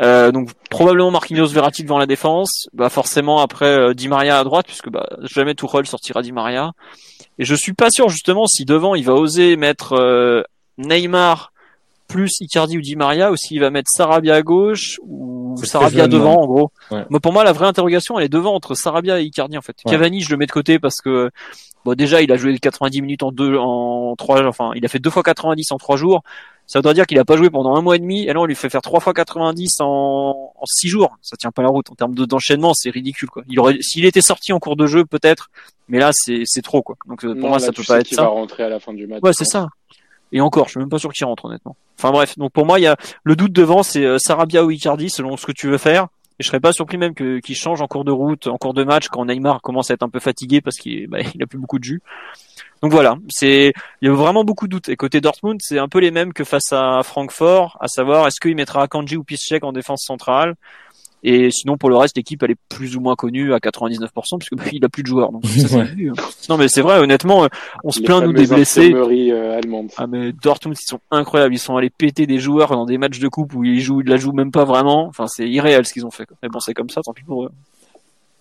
Euh, 0.00 0.32
donc 0.32 0.50
probablement 0.68 1.10
Marquinhos 1.10 1.46
Verratti 1.46 1.82
devant 1.82 1.96
la 1.96 2.04
défense? 2.06 2.68
Bah 2.74 2.90
forcément 2.90 3.38
après 3.40 3.64
euh, 3.78 3.94
Di 3.94 4.08
Maria 4.08 4.38
à 4.38 4.44
droite, 4.44 4.66
puisque 4.66 4.90
bah, 4.90 5.08
jamais 5.22 5.54
Tuchel 5.54 5.86
sortira 5.86 6.20
Di 6.20 6.32
Maria. 6.32 6.72
Et 7.38 7.44
je 7.46 7.54
suis 7.54 7.72
pas 7.72 7.88
sûr 7.90 8.10
justement 8.10 8.46
si 8.46 8.66
devant 8.66 8.94
il 8.94 9.04
va 9.06 9.14
oser 9.14 9.56
mettre 9.56 9.94
euh, 9.94 10.42
Neymar 10.76 11.52
plus 12.14 12.40
Icardi 12.40 12.78
ou 12.78 12.80
Di 12.80 12.96
Maria 12.96 13.32
ou 13.32 13.36
s'il 13.36 13.60
va 13.60 13.70
mettre 13.70 13.90
Sarabia 13.90 14.34
à 14.36 14.42
gauche 14.42 14.98
ou 15.02 15.56
Sarabia 15.64 16.06
devant 16.08 16.30
demande. 16.34 16.38
en 16.38 16.46
gros. 16.46 16.70
Ouais. 16.90 17.04
Moi 17.10 17.20
pour 17.20 17.32
moi 17.32 17.42
la 17.44 17.52
vraie 17.52 17.66
interrogation 17.66 18.18
elle 18.18 18.26
est 18.26 18.28
devant 18.28 18.54
entre 18.54 18.74
Sarabia 18.74 19.20
et 19.20 19.24
Icardi 19.24 19.58
en 19.58 19.62
fait. 19.62 19.76
Ouais. 19.84 19.90
Cavani 19.92 20.20
je 20.20 20.30
le 20.30 20.36
mets 20.36 20.46
de 20.46 20.52
côté 20.52 20.78
parce 20.78 21.00
que 21.00 21.30
bon 21.84 21.94
déjà 21.94 22.22
il 22.22 22.30
a 22.32 22.36
joué 22.36 22.56
90 22.58 23.02
minutes 23.02 23.22
en 23.22 23.32
deux 23.32 23.56
en 23.56 24.14
trois 24.16 24.44
enfin 24.46 24.70
il 24.76 24.84
a 24.84 24.88
fait 24.88 25.00
deux 25.00 25.10
fois 25.10 25.22
90 25.22 25.72
en 25.72 25.76
trois 25.76 25.96
jours. 25.96 26.22
Ça 26.66 26.78
voudrait 26.78 26.94
dire 26.94 27.04
qu'il 27.06 27.18
a 27.18 27.26
pas 27.26 27.36
joué 27.36 27.50
pendant 27.50 27.76
un 27.76 27.82
mois 27.82 27.96
et 27.96 27.98
demi 27.98 28.22
et 28.22 28.32
là 28.32 28.40
on 28.40 28.46
lui 28.46 28.54
fait 28.54 28.70
faire 28.70 28.80
trois 28.80 29.00
fois 29.00 29.12
90 29.12 29.80
en, 29.80 29.86
en 30.56 30.64
six 30.66 30.88
jours. 30.88 31.16
Ça 31.20 31.36
tient 31.36 31.50
pas 31.50 31.62
la 31.62 31.68
route 31.68 31.90
en 31.90 31.94
termes 31.94 32.14
de- 32.14 32.24
d'enchaînement 32.24 32.72
c'est 32.74 32.88
ridicule 32.90 33.28
quoi. 33.28 33.42
Il 33.48 33.60
aurait 33.60 33.76
s'il 33.82 34.04
était 34.06 34.22
sorti 34.22 34.52
en 34.52 34.58
cours 34.60 34.76
de 34.76 34.86
jeu 34.86 35.04
peut-être 35.04 35.50
mais 35.88 35.98
là 35.98 36.10
c'est 36.14 36.42
c'est 36.46 36.62
trop 36.62 36.80
quoi. 36.82 36.96
Donc 37.06 37.24
euh, 37.24 37.28
pour 37.34 37.36
Non, 37.42 37.48
moi 37.48 37.58
là, 37.58 37.66
ça 37.66 37.72
peut 37.72 37.82
pas 37.86 38.00
être 38.00 38.08
ça. 38.08 38.22
va 38.22 38.28
rentrer 38.28 38.62
à 38.62 38.68
la 38.70 38.80
fin 38.80 38.94
du 38.94 39.06
match. 39.06 39.20
Ouais, 39.22 39.32
c'est 39.34 39.44
ça. 39.44 39.68
Et 40.34 40.40
encore, 40.40 40.66
je 40.66 40.72
suis 40.72 40.80
même 40.80 40.88
pas 40.88 40.98
sûr 40.98 41.12
qu'il 41.12 41.24
rentre 41.24 41.44
honnêtement. 41.44 41.76
Enfin 41.96 42.10
bref, 42.10 42.36
donc 42.36 42.52
pour 42.52 42.66
moi, 42.66 42.80
il 42.80 42.82
y 42.82 42.88
a 42.88 42.96
le 43.22 43.36
doute 43.36 43.52
devant, 43.52 43.84
c'est 43.84 44.04
euh, 44.04 44.18
Sarabia 44.18 44.64
ou 44.64 44.70
Icardi 44.72 45.08
selon 45.08 45.36
ce 45.36 45.46
que 45.46 45.52
tu 45.52 45.68
veux 45.68 45.78
faire. 45.78 46.08
Et 46.40 46.42
je 46.42 46.48
serais 46.48 46.58
pas 46.58 46.72
surpris 46.72 46.98
même 46.98 47.14
que 47.14 47.38
qu'il 47.38 47.54
change 47.54 47.80
en 47.80 47.86
cours 47.86 48.04
de 48.04 48.10
route, 48.10 48.48
en 48.48 48.58
cours 48.58 48.74
de 48.74 48.82
match, 48.82 49.06
quand 49.06 49.24
Neymar 49.26 49.62
commence 49.62 49.92
à 49.92 49.94
être 49.94 50.02
un 50.02 50.08
peu 50.08 50.18
fatigué 50.18 50.60
parce 50.60 50.76
qu'il 50.76 51.06
bah, 51.06 51.18
il 51.34 51.42
a 51.42 51.46
plus 51.46 51.58
beaucoup 51.58 51.78
de 51.78 51.84
jus. 51.84 52.02
Donc 52.82 52.90
voilà, 52.90 53.16
c'est 53.28 53.72
il 54.02 54.08
y 54.08 54.10
a 54.10 54.12
vraiment 54.12 54.42
beaucoup 54.42 54.66
de 54.66 54.72
doutes. 54.72 54.88
Et 54.88 54.96
côté 54.96 55.20
Dortmund, 55.20 55.60
c'est 55.62 55.78
un 55.78 55.88
peu 55.88 56.00
les 56.00 56.10
mêmes 56.10 56.32
que 56.32 56.42
face 56.42 56.72
à 56.72 57.02
Francfort, 57.04 57.78
à 57.80 57.86
savoir 57.86 58.26
est-ce 58.26 58.40
qu'il 58.40 58.56
mettra 58.56 58.82
Akanji 58.82 59.16
ou 59.16 59.22
Piszczek 59.22 59.62
en 59.62 59.72
défense 59.72 60.02
centrale? 60.04 60.56
Et 61.26 61.50
sinon, 61.50 61.76
pour 61.78 61.88
le 61.88 61.96
reste, 61.96 62.16
l'équipe, 62.16 62.42
elle 62.42 62.50
est 62.52 62.56
plus 62.68 62.96
ou 62.96 63.00
moins 63.00 63.14
connue 63.16 63.54
à 63.54 63.58
99%, 63.58 64.38
puisque 64.38 64.54
bah, 64.54 64.64
il 64.72 64.84
a 64.84 64.88
plus 64.90 65.02
de 65.02 65.08
joueurs. 65.08 65.32
Donc, 65.32 65.46
ça, 65.46 65.68
c'est 65.68 65.74
Ouais. 65.78 65.84
vu, 65.86 66.10
hein. 66.10 66.14
Non, 66.50 66.58
mais 66.58 66.68
c'est 66.68 66.82
vrai, 66.82 66.98
honnêtement, 66.98 67.44
euh, 67.44 67.48
on 67.82 67.90
se 67.90 68.00
Les 68.00 68.04
plaint, 68.04 68.22
nous, 68.24 68.32
des 68.32 68.46
blessés. 68.46 68.92
euh. 68.92 69.56
Ah 69.96 70.06
mais 70.06 70.32
Dortmund 70.32 70.76
ils 70.80 70.86
sont 70.86 71.00
incroyables, 71.10 71.54
ils 71.54 71.58
sont 71.58 71.76
allés 71.76 71.90
péter 71.90 72.26
des 72.26 72.38
joueurs 72.38 72.70
dans 72.70 72.84
des 72.84 72.98
matchs 72.98 73.18
de 73.18 73.28
coupe 73.28 73.54
où 73.54 73.64
ils 73.64 73.80
jouent, 73.80 74.02
ils 74.02 74.08
la 74.08 74.16
jouent 74.18 74.32
même 74.32 74.50
pas 74.52 74.64
vraiment. 74.64 75.06
Enfin 75.06 75.26
c'est 75.26 75.48
irréel 75.48 75.86
ce 75.86 75.92
qu'ils 75.92 76.04
ont 76.06 76.10
fait. 76.10 76.26
quoi. 76.26 76.36
Mais 76.42 76.48
bon 76.48 76.60
c'est 76.60 76.74
comme 76.74 76.90
ça, 76.90 77.00
tant 77.02 77.12
pis 77.12 77.24
pour 77.24 77.44
eux. 77.44 77.50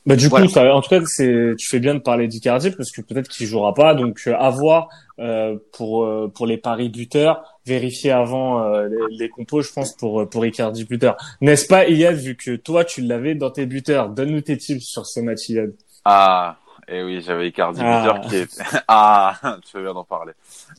Bah 0.06 0.16
du 0.18 0.28
Voilà. 0.28 0.46
coup, 0.48 0.52
ça, 0.52 0.76
en 0.76 0.82
tout 0.82 0.90
cas, 0.90 1.00
c'est, 1.06 1.54
tu 1.58 1.68
fais 1.70 1.80
bien 1.80 1.96
de 1.96 2.00
parler 2.00 2.28
d'Icardi 2.28 2.72
parce 2.72 2.92
que 2.92 3.02
peut-être 3.02 3.30
qu'il 3.30 3.48
jouera 3.48 3.74
pas. 3.74 3.96
Donc 3.96 4.22
euh, 4.28 4.36
à 4.38 4.50
voir 4.50 4.90
euh, 5.20 5.58
pour 5.72 6.04
euh, 6.04 6.30
pour 6.34 6.46
les 6.46 6.58
paris 6.58 6.90
buteurs, 6.90 7.44
vérifier 7.66 8.12
avant 8.12 8.64
euh, 8.64 8.90
les, 8.90 9.18
les 9.18 9.30
compos, 9.30 9.62
je 9.62 9.72
pense 9.72 9.96
pour 9.96 10.22
euh, 10.22 10.26
pour 10.26 10.46
Icardi 10.46 10.84
buteur. 10.84 11.16
N'est-ce 11.40 11.68
pas, 11.68 11.88
Iyad, 11.88 12.16
vu 12.16 12.36
que 12.36 12.56
toi 12.58 12.84
tu 12.84 13.02
l'avais 13.02 13.34
dans 13.36 13.50
tes 13.52 13.66
buteurs, 13.66 14.10
donne-nous 14.10 14.42
tes 14.42 14.58
tips 14.58 14.84
sur 14.84 15.06
ce 15.06 15.22
match, 15.22 15.48
Iyad. 15.48 15.74
Ah, 16.04 16.58
et 16.90 17.02
oui, 17.02 17.22
j'avais 17.22 17.48
Icardi 17.48 17.80
Ah. 17.82 18.02
buteur 18.02 18.22
qui 18.28 18.36
est... 18.36 18.62
ah, 18.90 19.40
tu 19.64 19.72
fais 19.72 19.82
bien 19.82 19.94
d'en 19.94 20.04
parler. 20.04 20.34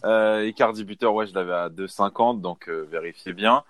Euh, 0.05 0.45
Icardi 0.47 0.85
buteur, 0.85 1.14
ouais, 1.14 1.27
je 1.27 1.35
l'avais 1.35 1.55
à 1.55 1.68
2,50, 1.70 2.43
donc 2.43 2.68
euh, 2.68 2.87
vérifiez 2.93 3.33
bien. 3.33 3.62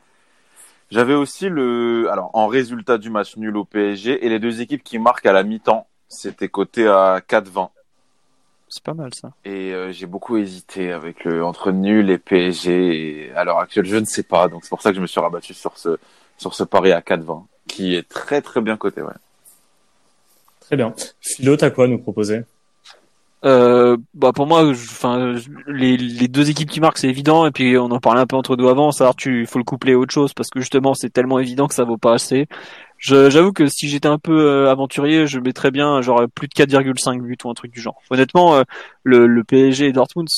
J'avais 0.91 1.14
aussi 1.14 1.49
le, 1.49 2.09
alors 2.11 2.30
en 2.35 2.47
résultat 2.47 2.99
du 2.99 3.11
match 3.11 3.37
nul 3.37 3.57
au 3.57 3.64
PSG 3.64 4.24
et 4.24 4.28
les 4.28 4.39
deux 4.39 4.61
équipes 4.61 4.82
qui 4.82 4.99
marquent 4.99 5.26
à 5.26 5.32
la 5.32 5.43
mi-temps, 5.43 5.87
c'était 6.09 6.49
coté 6.49 6.87
à 6.87 7.20
4,20. 7.28 7.70
C'est 8.68 8.82
pas 8.82 8.95
mal 8.95 9.14
ça. 9.14 9.32
Et 9.45 9.72
euh, 9.72 9.93
j'ai 9.93 10.07
beaucoup 10.07 10.37
hésité 10.37 10.93
avec 10.93 11.24
le 11.24 11.45
entre 11.45 11.70
nul 11.70 12.11
et 12.11 12.18
PSG. 12.18 13.28
Et 13.28 13.32
à 13.32 13.45
l'heure 13.45 13.59
actuelle, 13.59 13.85
je 13.85 13.97
ne 13.97 14.05
sais 14.05 14.24
pas, 14.24 14.49
donc 14.49 14.64
c'est 14.64 14.70
pour 14.70 14.82
ça 14.82 14.91
que 14.91 14.97
je 14.97 15.01
me 15.01 15.07
suis 15.07 15.20
rabattu 15.20 15.55
sur 15.55 15.78
ce 15.78 15.99
sur 16.37 16.55
ce 16.55 16.64
pari 16.64 16.91
à 16.93 17.01
4,20, 17.01 17.45
qui 17.68 17.95
est 17.95 18.09
très 18.09 18.43
très 18.43 18.61
bien 18.61 18.76
coté, 18.76 19.03
ouais. 19.03 19.14
Très 20.61 20.76
bien. 20.76 20.95
Philo, 21.20 21.57
t'as 21.57 21.70
quoi 21.70 21.85
à 21.85 21.89
nous 21.89 21.99
proposer? 21.99 22.43
Euh, 23.45 23.99
bah 24.14 24.32
pour 24.32 24.47
moi, 24.47 24.64
enfin 24.70 25.34
les, 25.66 25.99
les 25.99 26.28
deux 26.28 26.49
équipes 26.49 26.70
qui 26.70 26.80
marquent 26.80 26.97
c'est 26.97 27.09
évident 27.11 27.45
et 27.47 27.51
puis 27.51 27.76
on 27.76 27.90
en 27.90 27.99
parlait 28.01 28.22
un 28.22 28.26
peu 28.26 28.36
entre 28.36 28.57
nous 28.57 28.68
avant. 28.68 28.90
Ça, 28.90 29.12
tu 29.16 29.45
faut 29.45 29.59
le 29.59 29.64
coupler 29.64 29.92
à 29.92 29.99
autre 29.99 30.14
chose 30.14 30.32
parce 30.32 30.49
que 30.49 30.61
justement 30.61 30.95
c'est 30.95 31.11
tellement 31.11 31.38
évident 31.38 31.66
que 31.68 31.74
ça 31.74 31.84
vaut 31.84 31.99
pas 31.99 32.14
assez. 32.14 32.47
J'avoue 32.99 33.53
que 33.53 33.66
si 33.66 33.88
j'étais 33.88 34.09
un 34.09 34.18
peu 34.18 34.32
euh, 34.40 34.70
aventurier, 34.70 35.26
je 35.26 35.38
mettrais 35.40 35.70
bien 35.70 36.01
genre 36.01 36.22
plus 36.34 36.49
de 36.49 36.55
4,5 36.55 37.20
buts 37.22 37.36
ou 37.45 37.51
un 37.51 37.55
truc 37.55 37.70
du 37.72 37.80
genre. 37.82 38.01
Honnêtement, 38.11 38.57
euh, 38.57 38.62
le, 39.03 39.26
le 39.26 39.45
PSG 39.45 39.88
et 39.88 39.92
Dortmund, 39.92 40.28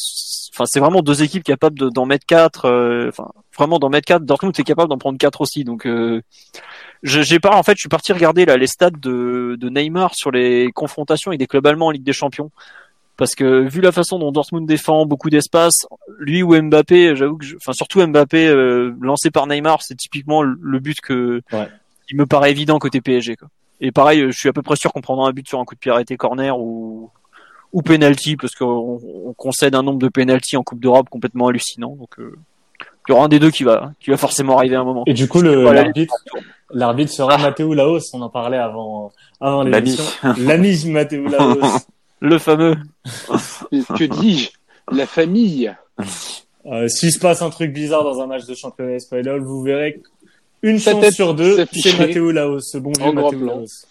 enfin 0.53 0.65
c'est 0.67 0.81
vraiment 0.81 1.03
deux 1.03 1.23
équipes 1.23 1.45
capables 1.45 1.79
de- 1.79 1.91
d'en 1.91 2.07
mettre 2.07 2.27
quatre. 2.27 2.65
euh, 2.67 3.09
Enfin 3.09 3.29
vraiment 3.57 3.79
d'en 3.79 3.89
mettre 3.91 4.07
quatre. 4.07 4.25
Dortmund 4.25 4.59
est 4.59 4.65
capable 4.65 4.91
d'en 4.91 4.99
prendre 4.99 5.19
quatre 5.19 5.41
aussi. 5.43 5.63
Donc 5.65 5.87
euh, 5.87 6.23
j'ai 7.03 7.39
pas 7.41 7.57
en 7.57 7.63
fait, 7.63 7.75
je 7.77 7.81
suis 7.81 7.89
parti 7.89 8.13
regarder 8.13 8.45
là 8.47 8.57
les 8.57 8.67
stats 8.67 8.91
de, 8.91 9.57
de 9.59 9.69
Neymar 9.69 10.15
sur 10.15 10.31
les 10.31 10.71
confrontations 10.73 11.31
avec 11.31 11.39
des 11.39 11.47
clubs 11.47 11.67
allemands 11.67 11.87
en 11.87 11.91
Ligue 11.91 12.03
des 12.05 12.13
Champions. 12.13 12.51
Parce 13.17 13.35
que 13.35 13.63
vu 13.69 13.81
la 13.81 13.93
façon 13.93 14.19
dont 14.19 14.31
Dortmund 14.31 14.67
défend 14.69 15.07
beaucoup 15.07 15.31
d'espace, 15.31 15.87
lui 16.19 16.43
ou 16.43 16.55
Mbappé, 16.61 17.17
j'avoue 17.17 17.39
que, 17.39 17.47
je- 17.47 17.57
enfin 17.57 17.73
surtout 17.73 18.07
Mbappé 18.07 18.47
euh, 18.49 18.95
lancé 19.01 19.31
par 19.31 19.47
Neymar, 19.47 19.81
c'est 19.83 19.95
typiquement 19.97 20.43
le- 20.43 20.79
but 20.81 21.01
que 21.01 21.41
Ouais. 21.53 21.69
il 22.11 22.17
me 22.19 22.27
paraît 22.27 22.51
évident 22.51 22.79
côté 22.79 23.01
PSG. 23.01 23.37
Quoi. 23.37 23.49
Et 23.81 23.91
pareil, 23.91 24.21
euh, 24.21 24.31
je 24.31 24.39
suis 24.39 24.49
à 24.51 24.53
peu 24.53 24.61
près 24.63 24.77
sûr 24.77 24.93
qu'on 24.93 25.01
prendra 25.01 25.29
un 25.29 25.33
but 25.33 25.49
sur 25.49 25.59
un 25.61 25.65
coup 25.65 25.75
de 25.75 25.81
pied 25.81 25.91
arrêté 25.91 26.17
corner 26.17 26.59
ou 26.59 27.11
ou 27.73 27.83
penalty 27.83 28.37
parce 28.37 28.55
qu'on 28.55 29.01
on 29.27 29.33
concède 29.35 29.75
un 29.75 29.83
nombre 29.83 29.99
de 29.99 30.09
penalty 30.09 30.57
en 30.57 30.63
Coupe 30.63 30.81
d'Europe 30.81 31.09
complètement 31.11 31.49
hallucinant. 31.49 31.97
Donc 31.99 32.19
euh, 32.19 32.35
il 33.09 33.13
y 33.13 33.15
aura 33.15 33.25
un 33.25 33.29
des 33.29 33.39
deux 33.39 33.51
qui 33.51 33.65
va 33.65 33.93
qui 34.01 34.11
va 34.11 34.17
forcément 34.19 34.59
arriver 34.59 34.77
à 34.77 34.81
un 34.81 34.85
moment. 34.85 35.03
Et 35.07 35.15
du 35.15 35.27
coup, 35.27 35.41
le 35.41 35.65
l'arbitre, 35.73 36.15
l'arbitre 36.71 37.13
sera 37.13 37.39
Matteo 37.39 37.73
Laos. 37.75 38.13
On 38.15 38.21
en 38.23 38.29
parlait 38.29 38.57
avant 38.59 39.11
avant 39.41 39.63
L'ami. 39.63 39.97
l'émission. 39.97 40.05
L'ami 40.39 40.91
Matteo 40.91 41.27
Laos. 41.29 41.87
Le 42.21 42.39
fameux. 42.39 42.77
Que 43.29 44.05
dis-je? 44.05 44.51
La 44.93 45.07
famille. 45.07 45.75
Euh, 46.67 46.89
S'il 46.89 47.13
se 47.13 47.19
passe 47.19 47.43
un 47.43 47.51
truc 47.51 47.73
bizarre 47.73 48.05
dans 48.05 48.21
un 48.21 48.27
match 48.27 48.47
de 48.47 48.55
championnat 48.55 48.95
espagnol, 48.95 49.41
vous 49.43 49.63
verrez 49.63 50.01
une 50.63 50.79
Sa 50.79 50.93
chance 50.93 51.01
tête 51.03 51.15
sur 51.15 51.35
deux, 51.35 51.65
c'est 51.73 51.99
Matteo 51.99 52.31
Laos, 52.33 52.61
ce 52.73 52.79
bon 52.79 52.93
vieux 52.99 53.13
Matteo 53.13 53.39
plan. 53.39 53.57
Laos. 53.59 53.87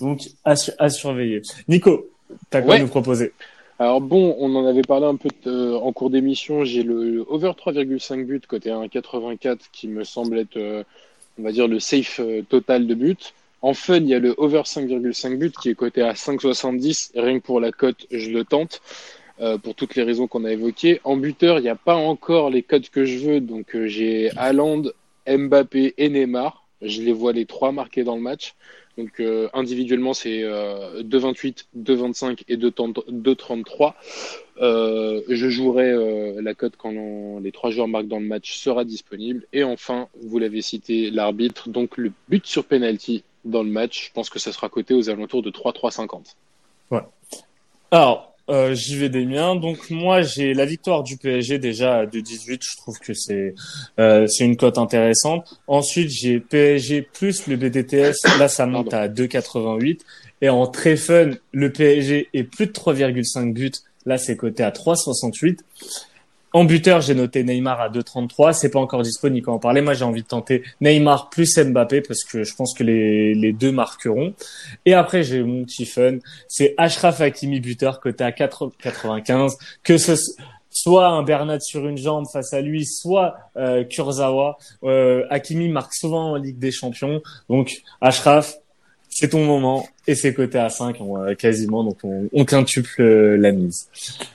Donc 0.00 0.20
à, 0.44 0.56
su- 0.56 0.72
à 0.78 0.88
surveiller. 0.88 1.42
Nico, 1.68 2.08
t'as 2.48 2.62
quoi 2.62 2.74
Ouais. 2.74 2.80
nous 2.80 2.88
proposer? 2.88 3.32
Alors 3.78 4.00
bon, 4.00 4.34
on 4.38 4.54
en 4.56 4.66
avait 4.66 4.82
parlé 4.82 5.06
un 5.06 5.16
peu 5.16 5.28
euh, 5.46 5.76
en 5.78 5.92
cours 5.92 6.10
d'émission. 6.10 6.64
J'ai 6.64 6.82
le 6.82 7.24
over 7.28 7.52
3,5 7.56 8.24
buts 8.24 8.40
côté 8.48 8.70
1,84 8.70 9.58
qui 9.72 9.88
me 9.88 10.04
semble 10.04 10.38
être, 10.38 10.56
euh, 10.56 10.82
on 11.38 11.42
va 11.42 11.52
dire, 11.52 11.68
le 11.68 11.78
safe 11.80 12.20
euh, 12.20 12.42
total 12.48 12.86
de 12.86 12.94
buts. 12.94 13.16
En 13.62 13.74
fun, 13.74 13.96
il 13.98 14.08
y 14.08 14.14
a 14.14 14.18
le 14.18 14.34
over 14.38 14.62
5,5 14.64 15.36
buts 15.36 15.52
qui 15.60 15.70
est 15.70 15.74
coté 15.74 16.02
à 16.02 16.12
5,70. 16.14 17.12
Rien 17.14 17.38
que 17.40 17.44
pour 17.44 17.60
la 17.60 17.72
cote, 17.72 18.06
je 18.10 18.30
le 18.30 18.44
tente. 18.44 18.80
euh, 19.40 19.58
pour 19.58 19.74
toutes 19.74 19.94
les 19.94 20.02
raisons 20.02 20.26
qu'on 20.26 20.44
a 20.44 20.52
évoquées. 20.52 21.00
En 21.04 21.16
buteur, 21.16 21.58
il 21.58 21.62
n'y 21.62 21.68
a 21.68 21.76
pas 21.76 21.96
encore 21.96 22.50
les 22.50 22.62
cotes 22.62 22.90
que 22.90 23.04
je 23.04 23.18
veux. 23.18 23.40
Donc 23.40 23.74
euh, 23.74 23.86
j'ai 23.86 24.30
Haaland, 24.36 24.82
Mbappé 25.26 25.94
et 25.98 26.08
Neymar. 26.08 26.66
Je 26.82 27.02
les 27.02 27.12
vois 27.12 27.32
les 27.32 27.46
trois 27.46 27.72
marqués 27.72 28.04
dans 28.04 28.16
le 28.16 28.22
match. 28.22 28.54
Donc 28.98 29.20
euh, 29.20 29.48
individuellement, 29.54 30.12
c'est 30.14 30.42
euh, 30.42 31.02
2,28, 31.02 31.66
2,25 31.78 32.42
et 32.48 32.56
2,30 32.56 33.10
2,33. 33.10 33.94
Euh, 34.60 35.22
je 35.28 35.48
jouerai 35.48 35.94
la 36.42 36.54
cote 36.54 36.74
quand 36.76 37.38
les 37.40 37.52
trois 37.52 37.70
joueurs 37.70 37.88
marquent 37.88 38.08
dans 38.08 38.20
le 38.20 38.26
match 38.26 38.56
sera 38.58 38.84
disponible. 38.84 39.46
Et 39.52 39.64
enfin, 39.64 40.08
vous 40.22 40.38
l'avez 40.38 40.60
cité, 40.60 41.10
l'arbitre. 41.10 41.68
Donc 41.70 41.96
le 41.96 42.12
but 42.28 42.46
sur 42.46 42.64
penalty 42.64 43.24
dans 43.44 43.62
le 43.62 43.70
match, 43.70 44.08
je 44.08 44.12
pense 44.12 44.30
que 44.30 44.38
ça 44.38 44.52
sera 44.52 44.68
coté 44.68 44.94
aux 44.94 45.08
alentours 45.10 45.42
de 45.42 45.50
3, 45.50 45.72
3,50. 45.72 46.34
Alors, 47.92 48.30
euh, 48.50 48.74
j'y 48.74 48.96
vais 48.96 49.08
des 49.08 49.24
miens. 49.24 49.54
Donc 49.54 49.90
moi, 49.90 50.22
j'ai 50.22 50.54
la 50.54 50.64
victoire 50.64 51.02
du 51.02 51.16
PSG 51.16 51.58
déjà 51.58 52.06
de 52.06 52.20
18. 52.20 52.62
Je 52.62 52.76
trouve 52.76 52.98
que 52.98 53.14
c'est 53.14 53.54
euh, 53.98 54.26
c'est 54.26 54.44
une 54.44 54.56
cote 54.56 54.78
intéressante. 54.78 55.60
Ensuite, 55.66 56.10
j'ai 56.10 56.40
PSG 56.40 57.02
plus 57.02 57.46
le 57.46 57.56
BDTS. 57.56 58.38
Là, 58.38 58.48
ça 58.48 58.66
monte 58.66 58.92
à 58.92 59.08
2,88. 59.08 60.00
Et 60.42 60.48
en 60.48 60.66
très 60.66 60.96
fun, 60.96 61.30
le 61.52 61.72
PSG 61.72 62.28
est 62.32 62.44
plus 62.44 62.66
de 62.66 62.72
3,5 62.72 63.52
buts. 63.52 63.70
Là, 64.06 64.18
c'est 64.18 64.36
coté 64.36 64.62
à 64.62 64.70
3,68. 64.70 65.58
En 66.52 66.64
buteur, 66.64 67.00
j'ai 67.00 67.14
noté 67.14 67.44
Neymar 67.44 67.80
à 67.80 67.88
2,33. 67.88 68.52
C'est 68.52 68.70
pas 68.70 68.80
encore 68.80 69.02
disponible 69.02 69.44
quand 69.44 69.54
on 69.54 69.58
parlait. 69.58 69.82
Moi, 69.82 69.94
j'ai 69.94 70.04
envie 70.04 70.22
de 70.22 70.26
tenter 70.26 70.62
Neymar 70.80 71.30
plus 71.30 71.56
Mbappé 71.56 72.00
parce 72.00 72.24
que 72.24 72.42
je 72.42 72.54
pense 72.54 72.74
que 72.74 72.82
les, 72.82 73.52
deux 73.52 73.72
marqueront. 73.72 74.34
Et 74.84 74.94
après, 74.94 75.22
j'ai 75.22 75.42
mon 75.42 75.64
petit 75.64 75.86
fun. 75.86 76.18
C'est 76.48 76.74
Ashraf 76.76 77.20
Hakimi 77.20 77.60
buteur 77.60 78.00
coté 78.00 78.24
à 78.24 78.30
4,95. 78.30 79.56
Que 79.84 79.96
ce 79.96 80.14
soit 80.70 81.06
un 81.08 81.22
Bernat 81.22 81.60
sur 81.60 81.86
une 81.86 81.98
jambe 81.98 82.26
face 82.32 82.52
à 82.52 82.60
lui, 82.60 82.84
soit 82.84 83.36
euh, 83.56 83.84
Kurzawa. 83.84 84.58
Euh, 84.82 85.24
Hakimi 85.30 85.68
marque 85.68 85.94
souvent 85.94 86.32
en 86.32 86.36
Ligue 86.36 86.58
des 86.58 86.72
Champions. 86.72 87.22
Donc, 87.48 87.82
Ashraf, 88.00 88.56
c'est 89.10 89.28
ton 89.30 89.44
moment. 89.44 89.86
Et 90.06 90.14
c'est 90.14 90.32
coté 90.32 90.58
à 90.58 90.70
5, 90.70 90.96
on, 91.00 91.18
euh, 91.22 91.34
quasiment. 91.34 91.84
Donc, 91.84 91.98
on, 92.04 92.28
on 92.32 92.44
quintuple 92.44 93.02
euh, 93.02 93.36
la 93.36 93.52
mise. 93.52 93.88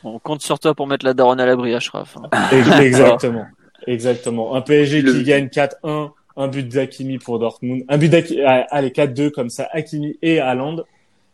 On 0.03 0.19
compte 0.19 0.41
sur 0.41 0.59
toi 0.59 0.75
pour 0.75 0.85
mettre 0.87 1.05
la 1.05 1.13
daronne 1.13 1.39
à 1.39 1.45
l'abri, 1.45 1.73
Ashraf. 1.73 2.17
hein. 2.17 2.29
Ex- 2.51 2.79
Exactement. 2.79 3.45
Exactement. 3.87 4.55
Un 4.55 4.61
PSG 4.61 5.01
Le- 5.01 5.13
qui 5.13 5.23
gagne 5.23 5.47
4-1, 5.47 6.11
un 6.37 6.47
but 6.47 6.67
d'Hakimi 6.67 7.17
pour 7.17 7.39
Dortmund, 7.39 7.83
un 7.87 7.97
but 7.97 8.09
d'Hakimi, 8.09 8.41
allez, 8.41 8.89
4-2 8.89 9.31
comme 9.31 9.49
ça, 9.49 9.67
Hakimi 9.71 10.17
et 10.21 10.39
Haaland. 10.39 10.83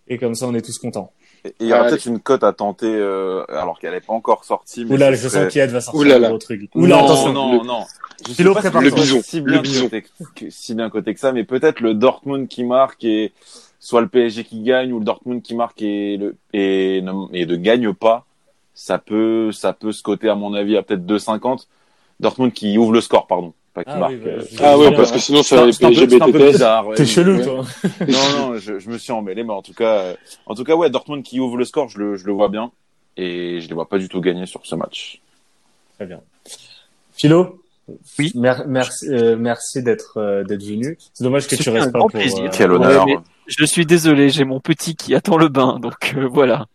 Et 0.07 0.17
comme 0.17 0.35
ça, 0.35 0.47
on 0.47 0.53
est 0.55 0.61
tous 0.61 0.77
contents. 0.77 1.11
Et 1.43 1.53
il 1.59 1.67
y 1.67 1.73
aura 1.73 1.85
peut-être 1.85 2.05
une 2.05 2.19
cote 2.19 2.43
à 2.43 2.53
tenter, 2.53 2.85
euh, 2.87 3.43
alors 3.49 3.79
qu'elle 3.79 3.93
n'est 3.93 4.01
pas 4.01 4.13
encore 4.13 4.43
sortie. 4.45 4.85
mais 4.85 4.93
Oula, 4.95 5.11
je 5.11 5.27
serait- 5.27 5.43
sens 5.45 5.51
qu'Yad 5.53 5.69
va 5.71 5.81
sortir 5.81 6.01
Oula 6.01 6.19
là. 6.19 6.27
un 6.27 6.29
gros 6.29 6.37
truc. 6.39 6.69
Oula, 6.75 6.97
non, 6.97 7.03
attention. 7.05 7.33
non, 7.33 7.63
non. 7.63 7.85
Je 8.27 8.33
sais 8.33 8.43
pas 8.43 8.61
si 8.61 8.69
le 8.69 8.79
Le 8.81 8.91
bison, 8.91 9.21
si 9.23 9.39
le 9.39 9.51
bien 9.53 9.61
bison. 9.61 9.83
coté 9.85 10.05
que- 10.35 10.49
si 10.51 10.75
bien 10.75 10.89
coté 10.91 11.13
que 11.15 11.19
ça, 11.19 11.31
mais 11.31 11.43
peut-être 11.43 11.79
le 11.79 11.95
Dortmund 11.95 12.47
qui 12.47 12.63
marque 12.63 13.03
et 13.03 13.33
soit 13.79 14.01
le 14.01 14.07
PSG 14.07 14.43
qui 14.43 14.61
gagne 14.61 14.93
ou 14.93 14.99
le 14.99 15.05
Dortmund 15.05 15.41
qui 15.41 15.55
marque 15.55 15.81
et 15.81 16.17
le 16.17 16.35
et 16.53 17.01
ne, 17.01 17.11
et 17.33 17.45
ne 17.47 17.55
gagne 17.55 17.91
pas. 17.93 18.25
Ça 18.75 18.99
peut, 18.99 19.51
ça 19.51 19.73
peut 19.73 19.91
se 19.91 20.03
coter 20.03 20.29
à 20.29 20.35
mon 20.35 20.53
avis 20.53 20.77
à 20.77 20.83
peut-être 20.83 21.05
2,50. 21.05 21.67
Dortmund 22.19 22.53
qui 22.53 22.77
ouvre 22.77 22.91
le 22.93 23.01
score, 23.01 23.25
pardon, 23.25 23.53
pas 23.73 23.83
qui 23.83 23.89
Ah 23.93 23.99
marque. 23.99 24.11
oui, 24.13 24.19
bah, 24.23 24.31
euh, 24.31 24.43
Ah 24.61 24.77
ouais, 24.77 24.89
bien, 24.89 24.97
parce 24.97 25.09
ouais. 25.11 25.15
que 25.17 25.21
sinon, 25.23 25.43
c'est 25.43 25.55
ça 25.71 25.89
bizarre. 25.89 26.87
ouais, 26.87 26.95
T'es 26.95 27.05
chelou, 27.05 27.37
ouais. 27.37 27.43
toi. 27.43 27.63
non, 28.07 28.37
non, 28.51 28.57
je, 28.57 28.79
je 28.79 28.89
me 28.89 28.97
suis 28.97 29.11
emmêlé, 29.11 29.43
mais 29.43 29.53
en 29.53 29.61
tout 29.61 29.73
cas, 29.73 29.85
euh, 29.97 30.15
en 30.45 30.55
tout 30.55 30.63
cas, 30.63 30.75
ouais, 30.75 30.89
Dortmund 30.89 31.23
qui 31.23 31.39
ouvre 31.39 31.57
le 31.57 31.65
score, 31.65 31.87
je 31.89 31.97
le, 31.99 32.15
je 32.17 32.25
le 32.25 32.33
vois 32.33 32.49
bien, 32.49 32.71
et 33.17 33.59
je 33.61 33.67
les 33.67 33.73
vois 33.73 33.87
pas 33.89 33.97
du 33.97 34.09
tout 34.09 34.19
gagner 34.21 34.45
sur 34.45 34.65
ce 34.65 34.75
match. 34.75 35.21
Très 35.97 36.05
bien. 36.05 36.19
Philo? 37.13 37.61
Oui. 38.19 38.31
Mer- 38.35 38.63
merci, 38.67 39.07
euh, 39.09 39.35
merci 39.37 39.83
d'être 39.83 40.13
euh, 40.17 40.43
d'être 40.43 40.63
venu. 40.63 40.97
C'est 41.13 41.23
dommage 41.23 41.47
que 41.47 41.55
tu 41.55 41.69
restes 41.69 41.87
un 41.87 41.91
pas 41.91 41.99
grand 41.99 42.07
pour. 42.09 42.19
plaisir. 42.19 42.43
euh, 42.45 42.49
Quel 42.51 42.71
Ouais, 42.71 42.77
honneur. 42.77 43.05
mais- 43.05 43.17
Je 43.47 43.65
suis 43.65 43.85
désolé, 43.85 44.29
j'ai 44.29 44.45
mon 44.45 44.59
petit 44.59 44.95
qui 44.95 45.13
attend 45.13 45.35
le 45.37 45.49
bain, 45.49 45.77
donc 45.79 46.13
euh, 46.15 46.27
voilà. 46.31 46.67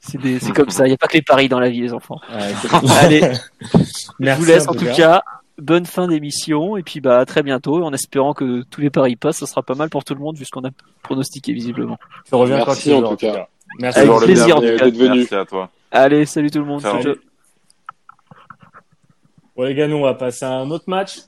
C'est 0.00 0.52
comme 0.54 0.70
ça, 0.70 0.86
il 0.86 0.90
n'y 0.90 0.94
a 0.94 0.96
pas 0.96 1.06
que 1.08 1.14
les 1.14 1.22
paris 1.22 1.48
dans 1.48 1.58
la 1.60 1.68
vie, 1.68 1.80
les 1.80 1.92
enfants. 1.92 2.20
ouais. 2.32 2.52
Allez, 3.00 3.20
Merci 4.18 4.40
je 4.40 4.46
vous 4.46 4.52
laisse 4.52 4.68
en 4.68 4.72
tout 4.74 4.84
cas. 4.96 5.22
Bonne 5.58 5.86
fin 5.86 6.06
d'émission 6.06 6.76
et 6.76 6.82
puis 6.82 7.00
bah 7.00 7.18
à 7.18 7.24
très 7.26 7.42
bientôt 7.42 7.82
en 7.82 7.92
espérant 7.92 8.32
que 8.32 8.62
tous 8.70 8.80
les 8.80 8.90
paris 8.90 9.16
passent, 9.16 9.38
ça 9.38 9.46
sera 9.46 9.62
pas 9.62 9.74
mal 9.74 9.90
pour 9.90 10.04
tout 10.04 10.14
le 10.14 10.20
monde 10.20 10.36
vu 10.36 10.44
ce 10.44 10.50
qu'on 10.50 10.64
a 10.64 10.70
pronostiqué 11.02 11.52
visiblement. 11.52 11.98
Tu 12.26 12.34
reviens 12.34 12.58
Merci, 12.58 12.66
quand 12.66 12.80
tu 12.80 12.88
veux, 12.90 13.06
en 13.06 13.10
tout 13.10 13.16
cas. 13.16 13.32
cas. 13.32 13.48
Merci. 13.80 13.98
Avec 13.98 14.16
plaisir, 14.18 14.60
d'être 14.60 14.96
venu. 14.96 15.18
Merci 15.18 15.34
à 15.34 15.44
toi. 15.44 15.70
Allez, 15.90 16.26
salut 16.26 16.50
tout 16.50 16.60
le 16.60 16.64
monde. 16.64 16.80
Ciao. 16.80 17.02
Ciao, 17.02 17.14
ciao. 17.14 17.22
Bon 19.56 19.64
les 19.64 19.74
gars, 19.74 19.88
nous 19.88 19.96
on 19.96 20.02
va 20.02 20.14
passer 20.14 20.44
à 20.44 20.52
un 20.52 20.70
autre 20.70 20.84
match, 20.86 21.18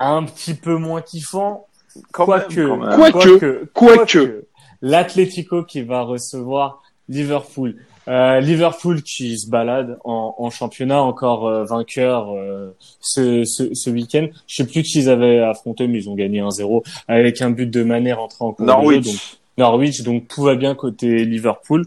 un 0.00 0.24
petit 0.24 0.54
peu 0.54 0.76
moins 0.76 1.00
kiffant, 1.00 1.68
quoique. 2.12 2.96
Quoique. 2.96 3.70
Quoique. 3.72 4.46
l'Atlético 4.82 5.62
qui 5.62 5.82
va 5.82 6.02
recevoir 6.02 6.82
Liverpool. 7.08 7.76
Euh, 8.08 8.40
Liverpool 8.40 9.02
qui 9.02 9.38
se 9.38 9.48
balade 9.50 9.98
en, 10.04 10.34
en 10.38 10.50
championnat 10.50 11.02
encore 11.02 11.46
euh, 11.46 11.64
vainqueur 11.64 12.34
euh, 12.34 12.74
ce, 13.00 13.44
ce, 13.44 13.74
ce 13.74 13.90
week-end. 13.90 14.28
Je 14.46 14.56
sais 14.56 14.66
plus 14.66 14.82
qui 14.82 14.98
ils 15.00 15.10
avaient 15.10 15.40
affronté, 15.40 15.86
mais 15.88 15.98
ils 15.98 16.08
ont 16.08 16.14
gagné 16.14 16.40
1-0 16.40 16.82
avec 17.06 17.42
un 17.42 17.50
but 17.50 17.66
de 17.66 17.82
Mané 17.82 18.14
rentré 18.14 18.44
en 18.44 18.52
cours 18.52 18.64
de 18.64 18.70
jeu, 18.70 18.76
donc 18.76 19.04
Norwich. 19.04 19.38
Norwich, 19.58 20.02
donc 20.02 20.26
tout 20.28 20.42
va 20.42 20.54
bien 20.54 20.74
côté 20.74 21.24
Liverpool. 21.26 21.84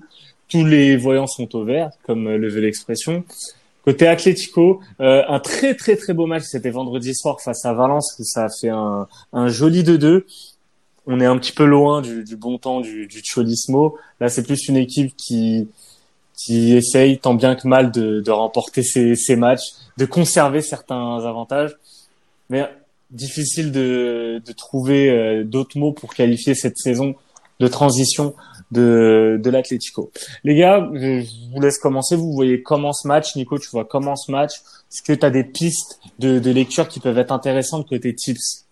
Tous 0.47 0.65
les 0.65 0.97
voyants 0.97 1.27
sont 1.27 1.55
au 1.55 1.63
vert, 1.63 1.89
comme 2.03 2.27
euh, 2.27 2.37
le 2.37 2.49
veut 2.49 2.61
l'expression. 2.61 3.23
Côté 3.83 4.05
Atlético, 4.05 4.79
euh, 4.99 5.23
un 5.27 5.39
très 5.39 5.73
très 5.73 5.95
très 5.95 6.13
beau 6.13 6.27
match. 6.27 6.43
C'était 6.43 6.69
vendredi 6.69 7.15
soir 7.15 7.41
face 7.41 7.65
à 7.65 7.73
Valence. 7.73 8.15
Ça 8.21 8.45
a 8.45 8.49
fait 8.49 8.69
un, 8.69 9.07
un 9.33 9.47
joli 9.47 9.81
2-2. 9.81 10.23
On 11.07 11.19
est 11.19 11.25
un 11.25 11.37
petit 11.37 11.51
peu 11.51 11.65
loin 11.65 12.01
du, 12.01 12.23
du 12.23 12.35
bon 12.35 12.59
temps 12.59 12.79
du, 12.81 13.07
du 13.07 13.21
Cholismo. 13.23 13.97
Là, 14.19 14.29
c'est 14.29 14.43
plus 14.43 14.67
une 14.67 14.77
équipe 14.77 15.15
qui 15.17 15.67
qui 16.45 16.75
essaye 16.75 17.19
tant 17.19 17.33
bien 17.33 17.55
que 17.55 17.67
mal 17.67 17.91
de, 17.91 18.21
de 18.21 18.31
remporter 18.31 18.83
ses, 18.83 19.15
ses 19.15 19.35
matchs, 19.35 19.73
de 19.97 20.05
conserver 20.05 20.61
certains 20.61 21.23
avantages. 21.25 21.75
Mais 22.49 22.67
difficile 23.11 23.71
de, 23.71 24.41
de 24.45 24.51
trouver 24.53 25.09
euh, 25.09 25.43
d'autres 25.43 25.77
mots 25.77 25.91
pour 25.91 26.13
qualifier 26.13 26.55
cette 26.55 26.77
saison 26.77 27.15
de 27.59 27.67
transition 27.67 28.33
de, 28.71 29.39
de 29.43 29.49
l'Atlético. 29.49 30.11
Les 30.43 30.55
gars, 30.55 30.89
je 30.93 31.19
je 31.21 31.53
vous 31.53 31.61
laisse 31.61 31.77
commencer. 31.77 32.15
Vous 32.15 32.31
voyez 32.33 32.63
comment 32.63 32.93
ce 32.93 33.07
match, 33.07 33.35
Nico, 33.35 33.59
tu 33.59 33.69
vois 33.69 33.85
comment 33.85 34.15
ce 34.15 34.31
match. 34.31 34.53
Est-ce 34.89 35.03
que 35.03 35.13
tu 35.13 35.25
as 35.25 35.29
des 35.29 35.43
pistes 35.43 35.99
de, 36.19 36.39
de 36.39 36.51
lecture 36.51 36.87
qui 36.87 36.99
peuvent 36.99 37.17
être 37.17 37.31
intéressantes 37.31 37.87
côté 37.87 38.15
tips? 38.15 38.65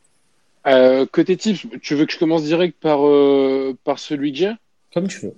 Euh, 0.68 1.06
côté 1.12 1.38
tips, 1.38 1.68
tu 1.82 1.96
veux 1.96 2.06
que 2.06 2.14
je 2.14 2.20
commence 2.20 2.44
direct 2.44 2.76
par, 2.82 3.06
euh, 3.06 3.78
par 3.84 4.00
celui 4.00 4.32
que 4.32 4.38
j'ai? 4.38 4.52
Comme 4.94 5.08
tu 5.08 5.20
veux. 5.20 5.36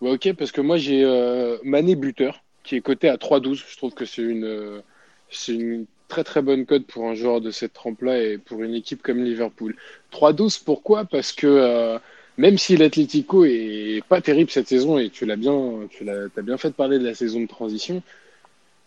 Ouais, 0.00 0.12
ok, 0.12 0.32
parce 0.34 0.52
que 0.52 0.60
moi 0.60 0.76
j'ai 0.78 1.04
euh, 1.04 1.58
Mané 1.62 1.94
buteur, 1.94 2.42
qui 2.62 2.76
est 2.76 2.80
coté 2.80 3.08
à 3.08 3.16
3-12. 3.16 3.64
Je 3.68 3.76
trouve 3.76 3.92
que 3.94 4.04
c'est 4.06 4.22
une, 4.22 4.44
euh, 4.44 4.80
une 5.48 5.86
très 6.08 6.24
très 6.24 6.42
bonne 6.42 6.64
cote 6.66 6.86
pour 6.86 7.04
un 7.06 7.14
joueur 7.14 7.40
de 7.40 7.50
cette 7.50 7.72
trempe-là 7.74 8.18
et 8.22 8.38
pour 8.38 8.62
une 8.62 8.74
équipe 8.74 9.02
comme 9.02 9.22
Liverpool. 9.22 9.76
3-12, 10.10 10.62
pourquoi? 10.64 11.04
Parce 11.04 11.32
que 11.32 11.46
euh, 11.46 11.98
même 12.38 12.56
si 12.58 12.76
l'Atlético 12.76 13.44
est 13.44 14.02
pas 14.08 14.20
terrible 14.22 14.50
cette 14.50 14.68
saison, 14.68 14.98
et 14.98 15.10
tu 15.10 15.26
l'as 15.26 15.36
bien, 15.36 15.86
tu 15.90 16.04
l'as, 16.04 16.28
t'as 16.34 16.42
bien 16.42 16.56
fait 16.56 16.72
parler 16.74 16.98
de 16.98 17.04
la 17.04 17.14
saison 17.14 17.40
de 17.40 17.46
transition, 17.46 18.02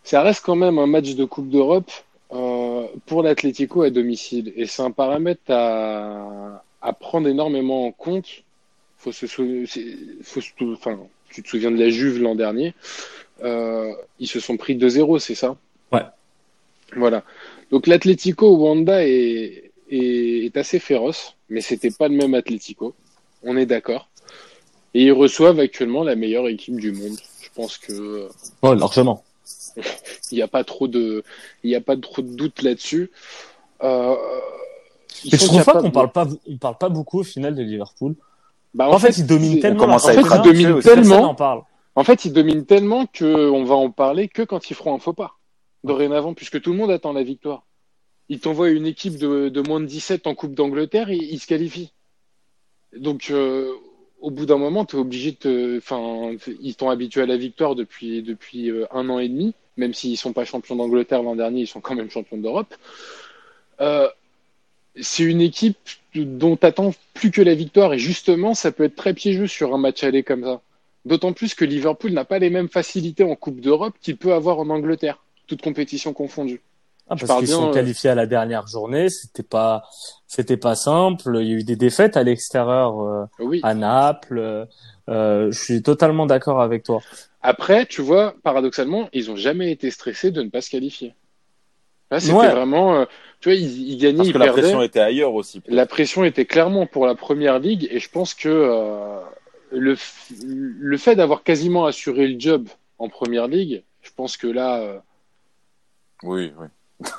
ça 0.04 0.22
reste 0.22 0.44
quand 0.46 0.56
même 0.56 0.80
un 0.80 0.88
match 0.88 1.16
de 1.16 1.26
Coupe 1.26 1.50
d'Europe 1.50 1.92
euh, 2.34 2.88
pour 3.06 3.24
l'Atlético 3.24 3.84
à 3.84 3.90
domicile. 3.90 4.54
Et 4.56 4.66
c'est 4.66 4.82
un 4.82 4.92
paramètre 4.92 5.44
à, 5.50 6.64
à 6.82 6.94
prendre 6.94 7.28
énormément 7.28 7.86
en 7.88 7.92
compte 7.92 8.44
faut 9.04 9.12
se 9.12 9.28
sou- 9.28 9.66
c'est- 9.68 9.98
faut 10.24 10.40
se- 10.42 10.52
enfin, 10.74 10.98
tu 11.30 11.44
te 11.44 11.48
souviens 11.50 11.72
de 11.72 11.78
la 11.78 11.90
Juve 11.90 12.22
l'an 12.22 12.36
dernier, 12.36 12.74
euh, 13.44 13.92
ils 14.20 14.28
se 14.28 14.40
sont 14.40 14.56
pris 14.56 14.76
2-0, 14.76 15.20
c'est 15.20 15.36
ça? 15.36 15.58
Ouais. 15.92 16.04
Voilà. 16.96 17.24
Donc 17.72 17.88
l'Atlético 17.88 18.56
Wanda 18.56 19.06
est, 19.06 19.72
est, 19.90 20.46
est 20.46 20.58
assez 20.58 20.80
féroce, 20.80 21.36
mais 21.50 21.60
c'était 21.62 21.92
pas 21.92 22.08
le 22.08 22.16
même 22.16 22.34
Atlético. 22.34 22.94
On 23.44 23.58
est 23.58 23.66
d'accord. 23.66 24.08
Et 24.94 25.04
ils 25.06 25.12
reçoivent 25.12 25.60
actuellement 25.60 26.04
la 26.04 26.16
meilleure 26.16 26.48
équipe 26.48 26.80
du 26.80 26.92
monde. 26.94 27.18
Je 27.42 27.50
pense 27.56 27.78
que 27.78 27.92
euh, 27.94 28.30
Oh, 28.62 28.74
largement. 28.74 29.24
il 30.32 30.36
n'y 30.36 30.42
a 30.42 30.48
pas 30.48 30.64
trop 30.64 30.88
de, 30.88 31.24
il 31.64 31.72
y 31.72 31.76
a 31.76 31.82
pas 31.82 31.98
trop 31.98 32.22
de 32.22 32.34
doute 32.36 32.62
là-dessus. 32.62 33.12
Euh, 33.84 34.16
Mais 35.30 35.38
sont 35.38 35.48
trouves 35.48 35.66
pas 35.66 35.82
qu'on 35.82 35.92
parle 35.92 36.12
pas, 36.12 36.28
on 36.48 36.58
parle 36.58 36.78
pas 36.78 36.90
beaucoup 36.90 37.20
au 37.20 37.24
final 37.24 37.54
de 37.56 37.64
Liverpool 37.64 38.16
Bah, 38.74 38.90
En 38.90 38.98
fait, 39.00 39.18
ils 39.18 39.26
dominent 39.28 39.56
c'est- 39.56 39.60
tellement. 39.62 39.98
championnat, 40.00 40.34
habitué 40.36 40.64
que 40.64 40.72
aussi. 40.74 40.88
personne 40.88 41.04
tellement. 41.04 41.36
parle. 41.36 41.62
En 41.96 42.04
fait, 42.04 42.26
ils 42.26 42.34
dominent 42.34 42.66
tellement 42.66 43.06
que 43.06 43.50
on 43.52 43.64
va 43.66 43.76
en 43.76 43.92
parler 43.92 44.28
que 44.28 44.42
quand 44.42 44.70
ils 44.70 44.74
feront 44.76 44.96
un 44.96 45.00
faux 45.00 45.14
pas. 45.14 45.38
Dorénavant, 45.84 46.34
puisque 46.34 46.62
tout 46.62 46.72
le 46.72 46.78
monde 46.78 46.92
attend 46.92 47.14
la 47.14 47.24
victoire. 47.24 47.64
Ils 48.30 48.40
t'envoient 48.40 48.70
une 48.70 48.88
équipe 48.88 49.18
de, 49.18 49.50
de 49.50 49.62
moins 49.62 49.80
de 49.82 49.86
17 49.86 50.28
en 50.28 50.34
Coupe 50.34 50.56
d'Angleterre, 50.56 51.10
et 51.10 51.18
ils 51.18 51.40
se 51.40 51.46
qualifient. 51.46 51.92
Donc, 52.98 53.28
euh, 53.32 53.70
au 54.22 54.32
bout 54.32 54.46
d'un 54.46 54.58
moment, 54.58 54.86
tu 54.86 54.96
es 54.96 55.00
obligé 55.00 55.32
de 55.32 55.36
te... 55.38 55.78
Enfin, 55.78 56.32
ils 56.62 56.76
t'ont 56.76 56.90
habitué 56.90 57.22
à 57.22 57.26
la 57.26 57.36
victoire 57.38 57.76
depuis, 57.76 58.24
depuis 58.24 58.72
euh, 58.72 58.86
un 58.92 59.10
an 59.10 59.20
et 59.20 59.28
demi, 59.28 59.54
même 59.78 59.94
s'ils 59.94 60.18
sont 60.18 60.32
pas 60.34 60.46
champions 60.46 60.76
d'Angleterre 60.78 61.22
l'an 61.22 61.36
dernier, 61.36 61.62
ils 61.62 61.68
sont 61.68 61.82
quand 61.82 61.96
même 61.96 62.10
champions 62.10 62.38
d'Europe. 62.38 62.74
Euh, 63.82 64.08
c'est 65.02 65.24
une 65.24 65.42
équipe 65.42 65.78
dont 66.16 66.56
t'attends 66.56 66.94
plus 67.14 67.32
que 67.32 67.42
la 67.42 67.56
victoire, 67.56 67.94
et 67.94 68.00
justement, 68.00 68.54
ça 68.54 68.72
peut 68.72 68.84
être 68.86 68.96
très 68.96 69.14
piégeux 69.14 69.48
sur 69.48 69.74
un 69.74 69.78
match 69.78 70.04
aller 70.04 70.24
comme 70.24 70.44
ça. 70.44 70.62
D'autant 71.06 71.34
plus 71.34 71.54
que 71.54 71.66
Liverpool 71.66 72.12
n'a 72.12 72.26
pas 72.26 72.40
les 72.40 72.50
mêmes 72.50 72.70
facilités 72.70 73.24
en 73.24 73.36
Coupe 73.36 73.60
d'Europe 73.60 73.94
qu'il 74.02 74.18
peut 74.18 74.34
avoir 74.34 74.60
en 74.60 74.70
Angleterre, 74.70 75.22
toute 75.48 75.62
compétition 75.62 76.14
confondue. 76.14 76.62
Ah, 77.10 77.18
parce 77.18 77.40
qu'ils 77.40 77.50
sont 77.50 77.70
euh, 77.70 77.74
qualifiés 77.74 78.10
à 78.12 78.16
la 78.16 78.26
dernière 78.26 78.66
journée, 78.68 79.10
c'était 79.10 79.44
pas, 79.44 79.84
c'était 80.26 80.56
pas 80.56 80.76
simple. 80.76 81.38
Il 81.42 81.48
y 81.48 81.52
a 81.52 81.58
eu 81.58 81.64
des 81.64 81.76
défaites 81.76 82.16
à 82.16 82.24
l'extérieur, 82.24 83.02
euh, 83.02 83.26
Oui. 83.40 83.60
à 83.64 83.74
Naples. 83.74 84.68
euh, 85.10 85.52
je 85.52 85.60
suis 85.62 85.82
totalement 85.84 86.26
d'accord 86.26 86.62
avec 86.62 86.84
toi. 86.84 87.02
Après, 87.42 87.86
tu 87.86 88.02
vois, 88.02 88.36
paradoxalement, 88.42 89.10
ils 89.12 89.30
ont 89.30 89.36
jamais 89.36 89.70
été 89.70 89.92
stressés 89.92 90.32
de 90.32 90.42
ne 90.42 90.50
pas 90.50 90.62
se 90.62 90.70
qualifier. 90.70 91.14
Là, 92.14 92.20
c'était 92.20 92.34
Ouais. 92.34 92.48
vraiment, 92.50 92.96
euh, 92.96 93.06
tu 93.40 93.50
vois, 93.50 93.56
ils, 93.56 93.90
ils 93.94 93.98
gagnaient, 93.98 94.18
Parce 94.18 94.30
ils 94.30 94.34
que 94.34 94.38
la 94.38 94.52
pression 94.52 94.84
était 94.84 95.00
ailleurs 95.00 95.34
aussi. 95.34 95.60
peut-être. 95.62 95.74
La 95.76 95.88
pression 95.88 96.24
était 96.24 96.46
clairement 96.46 96.86
pour 96.86 97.08
la 97.08 97.16
première 97.16 97.58
ligue, 97.58 97.88
et 97.90 98.00
je 98.00 98.08
pense 98.08 98.36
que 98.36 98.50
euh, 98.50 99.20
le, 99.72 99.96
f- 99.96 100.32
le 100.46 100.98
fait 100.98 101.16
d'avoir 101.16 101.42
quasiment 101.42 101.86
assuré 101.88 102.28
le 102.28 102.40
job 102.40 102.68
en 103.00 103.10
première 103.10 103.48
ligue, 103.48 103.82
je 104.04 104.12
pense 104.16 104.38
que 104.38 104.46
là, 104.46 104.78
euh, 104.82 104.98
Oui, 106.22 106.54
oui. 106.60 106.68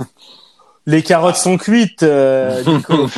Les 0.86 1.02
carottes 1.02 1.36
sont 1.36 1.56
cuites, 1.56 2.02
euh, 2.04 2.62
Nico. 2.66 3.08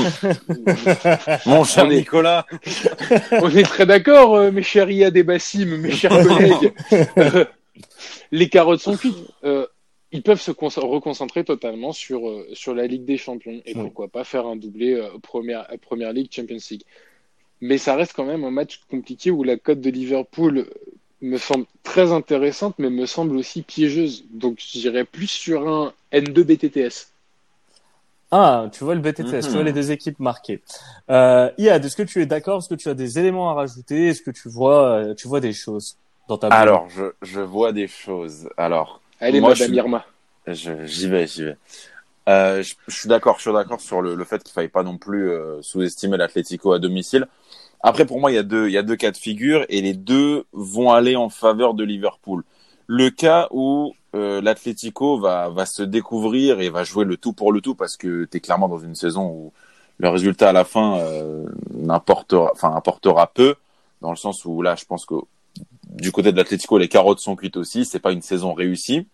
Mon 1.47 1.64
cher 1.64 1.85
On 1.87 1.91
est- 1.91 1.97
Nicolas. 1.97 2.47
On 3.33 3.51
est 3.51 3.64
très 3.64 3.85
d'accord, 3.87 4.37
euh, 4.37 4.51
mes 4.53 4.62
chers 4.62 4.89
Iyad 4.91 5.16
et 5.16 5.22
Bassim, 5.24 5.77
mes 5.77 5.91
chers 5.91 6.12
collègues. 6.22 6.72
Euh, 7.18 7.45
les 8.33 8.49
carottes 8.49 8.81
sont 8.81 8.97
cuites. 8.97 9.16
Ils 10.12 10.22
peuvent 10.22 10.40
se 10.40 10.52
con- 10.52 10.68
reconcentrer 10.68 11.44
totalement 11.44 11.92
sur, 11.92 12.28
euh, 12.28 12.46
sur 12.54 12.74
la 12.74 12.86
Ligue 12.86 13.04
des 13.04 13.16
Champions 13.18 13.61
et 13.66 13.74
Oui. 13.74 13.82
pourquoi 13.82 14.09
pas 14.09 14.24
faire 14.24 14.46
un 14.46 14.57
doublé 14.57 14.94
euh, 14.94 15.09
première, 15.22 15.66
euh, 15.72 15.76
première 15.78 16.12
Ligue, 16.12 16.32
Champions 16.32 16.59
League. 16.70 16.82
Mais 17.61 17.78
ça 17.78 17.96
reste 17.96 18.12
quand 18.14 18.24
même 18.24 18.44
un 18.44 18.50
match 18.50 18.80
compliqué 18.90 19.30
où 19.30 19.42
la 19.42 19.57
cote 19.57 19.80
de 19.80 19.90
Liverpool 19.90 20.59
euh, 20.59 20.70
me 21.22 21.38
semble 21.38 21.66
très 21.82 22.12
intéressante, 22.12 22.74
mais 22.78 22.90
me 22.90 23.07
semble 23.07 23.36
aussi 23.36 23.62
piégeuse. 23.62 24.24
Donc 24.30 24.59
j'irais 24.59 25.04
plus 25.04 25.28
sur 25.28 25.66
un 25.68 25.92
N2 26.12 26.44
BTTS. 26.44 27.09
Ah, 28.30 28.68
tu 28.72 28.82
vois 28.84 28.94
le 28.94 29.00
BTTS, 29.00 29.40
tu 29.46 29.50
vois 29.52 29.61
Mhm. 29.61 29.66
les 29.66 29.72
deux 29.72 29.90
équipes 29.92 30.18
marquées. 30.18 30.61
Euh, 31.11 31.50
Iad, 31.59 31.84
est-ce 31.84 31.96
que 31.96 32.02
tu 32.02 32.20
es 32.20 32.26
d'accord? 32.26 32.59
Est-ce 32.59 32.68
que 32.68 32.74
tu 32.74 32.88
as 32.88 32.94
des 32.94 33.18
éléments 33.18 33.50
à 33.50 33.54
rajouter? 33.54 34.09
Est-ce 34.09 34.20
que 34.20 34.32
tu 34.32 34.48
vois, 34.48 35.14
tu 35.16 35.28
vois 35.28 35.40
des 35.40 35.52
choses 35.52 35.96
dans 36.28 36.36
ta 36.36 36.48
Alors, 36.48 36.88
je, 36.90 37.04
je 37.22 37.40
vois 37.40 37.72
des 37.72 37.86
choses. 37.86 38.48
Alors, 38.57 39.00
Allez, 39.20 39.40
Moi, 39.40 39.50
Madame 39.50 39.58
je 39.58 39.64
suis- 39.64 39.76
Irma. 39.76 40.04
j'y 40.46 41.08
vais, 41.08 41.26
j'y 41.26 41.44
vais. 41.44 41.56
Euh, 42.28 42.62
je, 42.62 42.74
je 42.88 42.94
suis 42.98 43.08
d'accord, 43.08 43.36
je 43.36 43.42
suis 43.42 43.52
d'accord 43.52 43.80
sur 43.80 44.02
le, 44.02 44.14
le 44.14 44.24
fait 44.24 44.42
qu'il 44.42 44.52
faille 44.52 44.68
pas 44.68 44.82
non 44.82 44.98
plus 44.98 45.30
euh, 45.30 45.62
sous-estimer 45.62 46.16
l'Atlético 46.16 46.72
à 46.72 46.78
domicile. 46.78 47.26
Après, 47.80 48.04
pour 48.04 48.20
moi, 48.20 48.32
il 48.32 48.34
y 48.34 48.38
a 48.38 48.42
deux, 48.42 48.66
il 48.68 48.72
y 48.72 48.78
a 48.78 48.82
deux 48.82 48.96
cas 48.96 49.10
de 49.12 49.16
figure 49.16 49.64
et 49.68 49.80
les 49.80 49.94
deux 49.94 50.44
vont 50.52 50.90
aller 50.92 51.14
en 51.14 51.28
faveur 51.28 51.74
de 51.74 51.84
Liverpool. 51.84 52.42
Le 52.88 53.10
cas 53.10 53.48
où 53.52 53.94
euh, 54.14 54.40
l'Atlético 54.40 55.18
va, 55.18 55.48
va 55.50 55.66
se 55.66 55.82
découvrir 55.82 56.60
et 56.60 56.68
va 56.68 56.84
jouer 56.84 57.04
le 57.04 57.16
tout 57.16 57.32
pour 57.32 57.52
le 57.52 57.60
tout 57.60 57.74
parce 57.74 57.96
que 57.96 58.24
tu 58.24 58.36
es 58.36 58.40
clairement 58.40 58.68
dans 58.68 58.78
une 58.78 58.94
saison 58.94 59.26
où 59.28 59.52
le 59.98 60.08
résultat 60.08 60.48
à 60.50 60.52
la 60.52 60.64
fin 60.64 60.98
euh, 60.98 61.44
n'importera, 61.74 62.50
enfin 62.52 62.72
apportera 62.74 63.28
peu, 63.28 63.54
dans 64.02 64.10
le 64.10 64.16
sens 64.16 64.44
où 64.44 64.62
là, 64.62 64.74
je 64.74 64.84
pense 64.84 65.06
que 65.06 65.14
du 65.87 66.12
côté 66.12 66.32
de 66.32 66.37
l'Atlético, 66.37 66.78
les 66.78 66.89
carottes 66.89 67.20
sont 67.20 67.37
cuites 67.37 67.57
aussi. 67.57 67.84
C'est 67.84 68.01
pas 68.01 68.12
une 68.12 68.22
saison 68.22 68.55
réussie. 68.55 69.07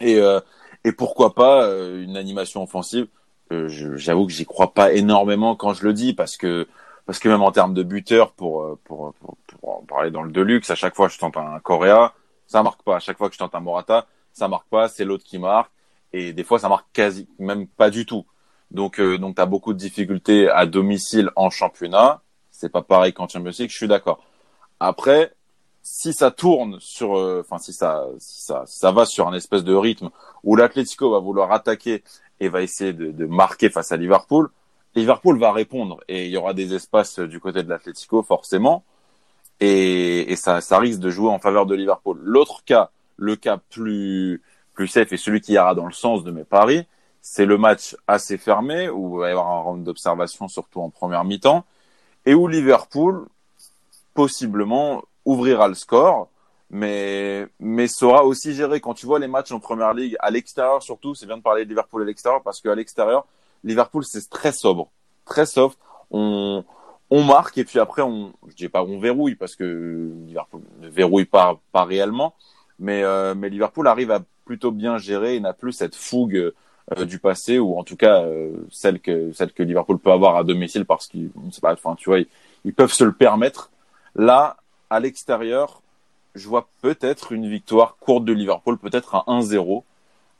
Et, 0.00 0.18
euh, 0.18 0.40
et 0.84 0.92
pourquoi 0.92 1.34
pas 1.34 1.64
euh, 1.64 2.02
une 2.02 2.16
animation 2.16 2.62
offensive? 2.62 3.06
Euh, 3.52 3.68
J'avoue 3.96 4.26
que 4.26 4.32
j'y 4.32 4.46
crois 4.46 4.74
pas 4.74 4.92
énormément 4.92 5.54
quand 5.54 5.74
je 5.74 5.84
le 5.84 5.92
dis 5.92 6.14
parce 6.14 6.36
que 6.36 6.66
parce 7.06 7.18
que 7.18 7.28
même 7.28 7.42
en 7.42 7.52
termes 7.52 7.74
de 7.74 7.82
buteur 7.82 8.32
pour 8.32 8.62
euh, 8.62 8.78
pour, 8.84 9.12
pour, 9.14 9.36
pour 9.46 9.78
en 9.78 9.82
parler 9.82 10.10
dans 10.10 10.22
le 10.22 10.32
Deluxe, 10.32 10.70
à 10.70 10.74
chaque 10.74 10.96
fois 10.96 11.08
que 11.08 11.14
je 11.14 11.18
tente 11.18 11.36
un 11.36 11.60
Correa, 11.60 12.14
ça 12.46 12.62
marque 12.62 12.82
pas. 12.82 12.96
À 12.96 13.00
chaque 13.00 13.18
fois 13.18 13.28
que 13.28 13.34
je 13.34 13.38
tente 13.38 13.54
un 13.54 13.60
Morata, 13.60 14.06
ça 14.32 14.48
marque 14.48 14.68
pas. 14.68 14.88
C'est 14.88 15.04
l'autre 15.04 15.24
qui 15.24 15.38
marque. 15.38 15.70
Et 16.12 16.32
des 16.32 16.44
fois, 16.44 16.58
ça 16.58 16.68
marque 16.68 16.86
quasi 16.92 17.28
même 17.38 17.66
pas 17.66 17.90
du 17.90 18.06
tout. 18.06 18.24
Donc 18.70 18.98
euh, 18.98 19.18
donc 19.18 19.36
t'as 19.36 19.46
beaucoup 19.46 19.74
de 19.74 19.78
difficultés 19.78 20.48
à 20.48 20.64
domicile 20.66 21.30
en 21.36 21.50
championnat. 21.50 22.22
C'est 22.50 22.70
pas 22.70 22.82
pareil 22.82 23.12
qu'en 23.12 23.28
Champions 23.28 23.52
League. 23.58 23.70
Je 23.70 23.76
suis 23.76 23.88
d'accord. 23.88 24.24
Après, 24.80 25.33
si 25.84 26.14
ça 26.14 26.30
tourne 26.30 26.80
sur, 26.80 27.16
euh, 27.16 27.44
enfin 27.44 27.58
si 27.58 27.74
ça, 27.74 28.06
si 28.18 28.40
ça, 28.40 28.64
ça 28.66 28.90
va 28.90 29.04
sur 29.04 29.28
un 29.28 29.34
espèce 29.34 29.62
de 29.62 29.74
rythme 29.74 30.08
où 30.42 30.56
l'Atlético 30.56 31.10
va 31.10 31.18
vouloir 31.18 31.52
attaquer 31.52 32.02
et 32.40 32.48
va 32.48 32.62
essayer 32.62 32.94
de, 32.94 33.12
de 33.12 33.26
marquer 33.26 33.68
face 33.68 33.92
à 33.92 33.98
Liverpool, 33.98 34.48
Liverpool 34.94 35.38
va 35.38 35.52
répondre 35.52 36.00
et 36.08 36.24
il 36.24 36.30
y 36.32 36.38
aura 36.38 36.54
des 36.54 36.74
espaces 36.74 37.18
du 37.18 37.38
côté 37.38 37.62
de 37.62 37.68
l'Atlético 37.68 38.22
forcément 38.22 38.82
et, 39.60 40.32
et 40.32 40.36
ça, 40.36 40.62
ça 40.62 40.78
risque 40.78 41.00
de 41.00 41.10
jouer 41.10 41.28
en 41.28 41.38
faveur 41.38 41.66
de 41.66 41.74
Liverpool. 41.74 42.18
L'autre 42.22 42.64
cas, 42.64 42.90
le 43.16 43.36
cas 43.36 43.58
plus 43.58 44.42
plus 44.72 44.88
safe 44.88 45.12
et 45.12 45.16
celui 45.18 45.40
qui 45.40 45.52
ira 45.52 45.74
dans 45.74 45.86
le 45.86 45.92
sens 45.92 46.24
de 46.24 46.32
mes 46.32 46.44
paris, 46.44 46.86
c'est 47.20 47.44
le 47.44 47.58
match 47.58 47.94
assez 48.08 48.38
fermé 48.38 48.88
où 48.88 49.18
il 49.18 49.20
va 49.20 49.28
y 49.28 49.30
avoir 49.32 49.50
un 49.50 49.60
round 49.60 49.84
d'observation 49.84 50.48
surtout 50.48 50.80
en 50.80 50.88
première 50.88 51.24
mi-temps 51.24 51.64
et 52.24 52.34
où 52.34 52.48
Liverpool 52.48 53.26
possiblement 54.14 55.02
ouvrira 55.24 55.68
le 55.68 55.74
score, 55.74 56.28
mais, 56.70 57.46
mais 57.60 57.86
saura 57.86 58.24
aussi 58.24 58.54
gérer. 58.54 58.80
Quand 58.80 58.94
tu 58.94 59.06
vois 59.06 59.18
les 59.18 59.28
matchs 59.28 59.52
en 59.52 59.60
première 59.60 59.94
ligue, 59.94 60.16
à 60.20 60.30
l'extérieur 60.30 60.82
surtout, 60.82 61.14
c'est 61.14 61.26
bien 61.26 61.36
de 61.36 61.42
parler 61.42 61.64
de 61.64 61.68
Liverpool 61.68 62.02
à 62.02 62.04
l'extérieur, 62.04 62.42
parce 62.42 62.60
qu'à 62.60 62.74
l'extérieur, 62.74 63.26
Liverpool, 63.62 64.04
c'est 64.04 64.28
très 64.28 64.52
sobre, 64.52 64.90
très 65.24 65.46
soft. 65.46 65.78
On, 66.10 66.64
on 67.10 67.22
marque 67.22 67.58
et 67.58 67.64
puis 67.64 67.78
après, 67.78 68.02
on, 68.02 68.32
je 68.48 68.54
dis 68.54 68.68
pas 68.68 68.82
on 68.82 68.98
verrouille, 68.98 69.36
parce 69.36 69.56
que 69.56 70.12
Liverpool 70.26 70.62
ne 70.80 70.88
verrouille 70.88 71.24
pas, 71.26 71.58
pas 71.72 71.84
réellement, 71.84 72.34
mais, 72.78 73.02
euh, 73.04 73.34
mais 73.34 73.48
Liverpool 73.48 73.86
arrive 73.88 74.10
à 74.10 74.20
plutôt 74.44 74.70
bien 74.70 74.98
gérer 74.98 75.36
et 75.36 75.40
n'a 75.40 75.52
plus 75.52 75.72
cette 75.72 75.94
fougue 75.94 76.52
euh, 76.96 77.04
du 77.06 77.18
passé, 77.18 77.58
ou 77.58 77.78
en 77.78 77.84
tout 77.84 77.96
cas 77.96 78.22
euh, 78.22 78.52
celle, 78.70 79.00
que, 79.00 79.32
celle 79.32 79.52
que 79.52 79.62
Liverpool 79.62 79.98
peut 79.98 80.12
avoir 80.12 80.36
à 80.36 80.44
domicile, 80.44 80.84
parce 80.84 81.06
qu'ils, 81.06 81.30
c'est 81.50 81.62
pas, 81.62 81.72
enfin, 81.72 81.94
tu 81.96 82.10
vois, 82.10 82.18
ils 82.64 82.74
peuvent 82.74 82.92
se 82.92 83.04
le 83.04 83.12
permettre. 83.12 83.70
Là, 84.14 84.56
à 84.90 85.00
l'extérieur, 85.00 85.82
je 86.34 86.48
vois 86.48 86.68
peut-être 86.82 87.32
une 87.32 87.48
victoire 87.48 87.96
courte 87.98 88.24
de 88.24 88.32
Liverpool, 88.32 88.78
peut-être 88.78 89.14
un 89.14 89.40
1-0, 89.40 89.82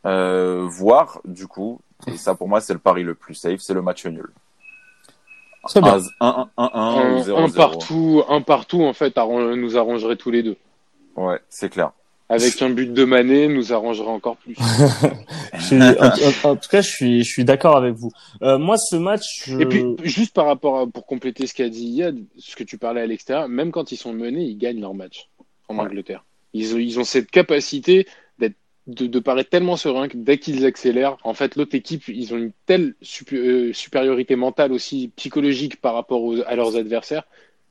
euh, 0.07 0.67
voire 0.69 1.21
du 1.25 1.47
coup, 1.47 1.81
et 2.07 2.17
ça 2.17 2.35
pour 2.35 2.49
moi 2.49 2.61
c'est 2.61 2.73
le 2.73 2.79
pari 2.79 3.03
le 3.03 3.15
plus 3.15 3.35
safe, 3.35 3.61
c'est 3.61 3.75
le 3.75 3.83
match 3.83 4.05
nul. 4.07 4.31
Très 5.65 5.81
bien. 5.81 5.97
1-1 6.21 6.47
ou 6.47 6.51
Un, 6.59 7.21
0-0. 7.23 7.39
un 7.39 7.51
partout, 7.51 8.23
un 8.29 8.41
partout 8.43 8.83
en 8.83 8.93
fait 8.93 9.17
nous 9.17 9.77
arrangerait 9.79 10.17
tous 10.17 10.31
les 10.31 10.43
deux. 10.43 10.57
Ouais, 11.17 11.41
c'est 11.49 11.71
clair. 11.71 11.93
Avec 12.29 12.61
un 12.62 12.70
but 12.70 12.93
de 12.93 13.05
Mané, 13.05 13.49
nous 13.49 13.72
arrangerait 13.72 14.09
encore 14.09 14.37
plus. 14.39 14.57
Je 15.59 15.62
suis- 15.62 15.83
en, 15.83 16.49
en- 16.49 16.51
en 16.53 16.57
tout 16.57 16.68
cas, 16.70 16.81
je 16.81 16.89
suis, 16.91 17.22
je 17.22 17.31
suis 17.31 17.45
d'accord 17.45 17.77
avec 17.77 17.95
vous. 17.95 18.11
Euh, 18.43 18.59
moi, 18.59 18.77
ce 18.79 18.97
match, 18.97 19.45
je... 19.47 19.59
Et 19.61 19.66
puis, 19.66 19.85
juste 20.03 20.35
par 20.35 20.47
rapport 20.47 20.79
à, 20.81 20.87
pour 20.87 21.07
compléter 21.07 21.47
ce 21.47 21.55
qu'a 21.55 21.68
dit 21.68 21.87
Yad, 21.87 22.18
ce 22.39 22.57
que 22.57 22.64
tu 22.64 22.79
parlais 22.79 23.03
à 23.03 23.07
l'extérieur, 23.07 23.49
même 23.49 23.70
quand 23.70 23.93
ils 23.93 23.97
sont 23.97 24.12
menés, 24.12 24.43
ils 24.45 24.57
gagnent 24.59 24.81
leur 24.81 24.95
match 24.95 25.29
en 25.68 25.77
Ouais. 25.77 25.83
Angleterre. 25.83 26.25
Ils 26.55 26.75
ont, 26.75 26.79
ils 26.79 26.99
ont 26.99 27.05
cette 27.05 27.31
capacité 27.31 28.07
d'être, 28.39 28.57
de, 28.87 29.07
de 29.07 29.18
paraître 29.18 29.51
tellement 29.51 29.77
serein 29.77 30.09
que 30.09 30.16
dès 30.16 30.39
qu'ils 30.39 30.64
accélèrent, 30.64 31.18
en 31.25 31.35
fait, 31.35 31.57
l'autre 31.57 31.75
équipe, 31.75 32.09
ils 32.09 32.33
ont 32.35 32.39
une 32.39 32.53
telle 32.66 32.95
sup- 33.03 33.33
euh, 33.33 33.72
supériorité 33.75 34.35
mentale 34.37 34.72
aussi 34.72 35.11
psychologique 35.16 35.81
par 35.81 35.95
rapport 35.95 36.22
aux- 36.22 36.43
à 36.47 36.55
leurs 36.57 36.77
adversaires 36.77 37.25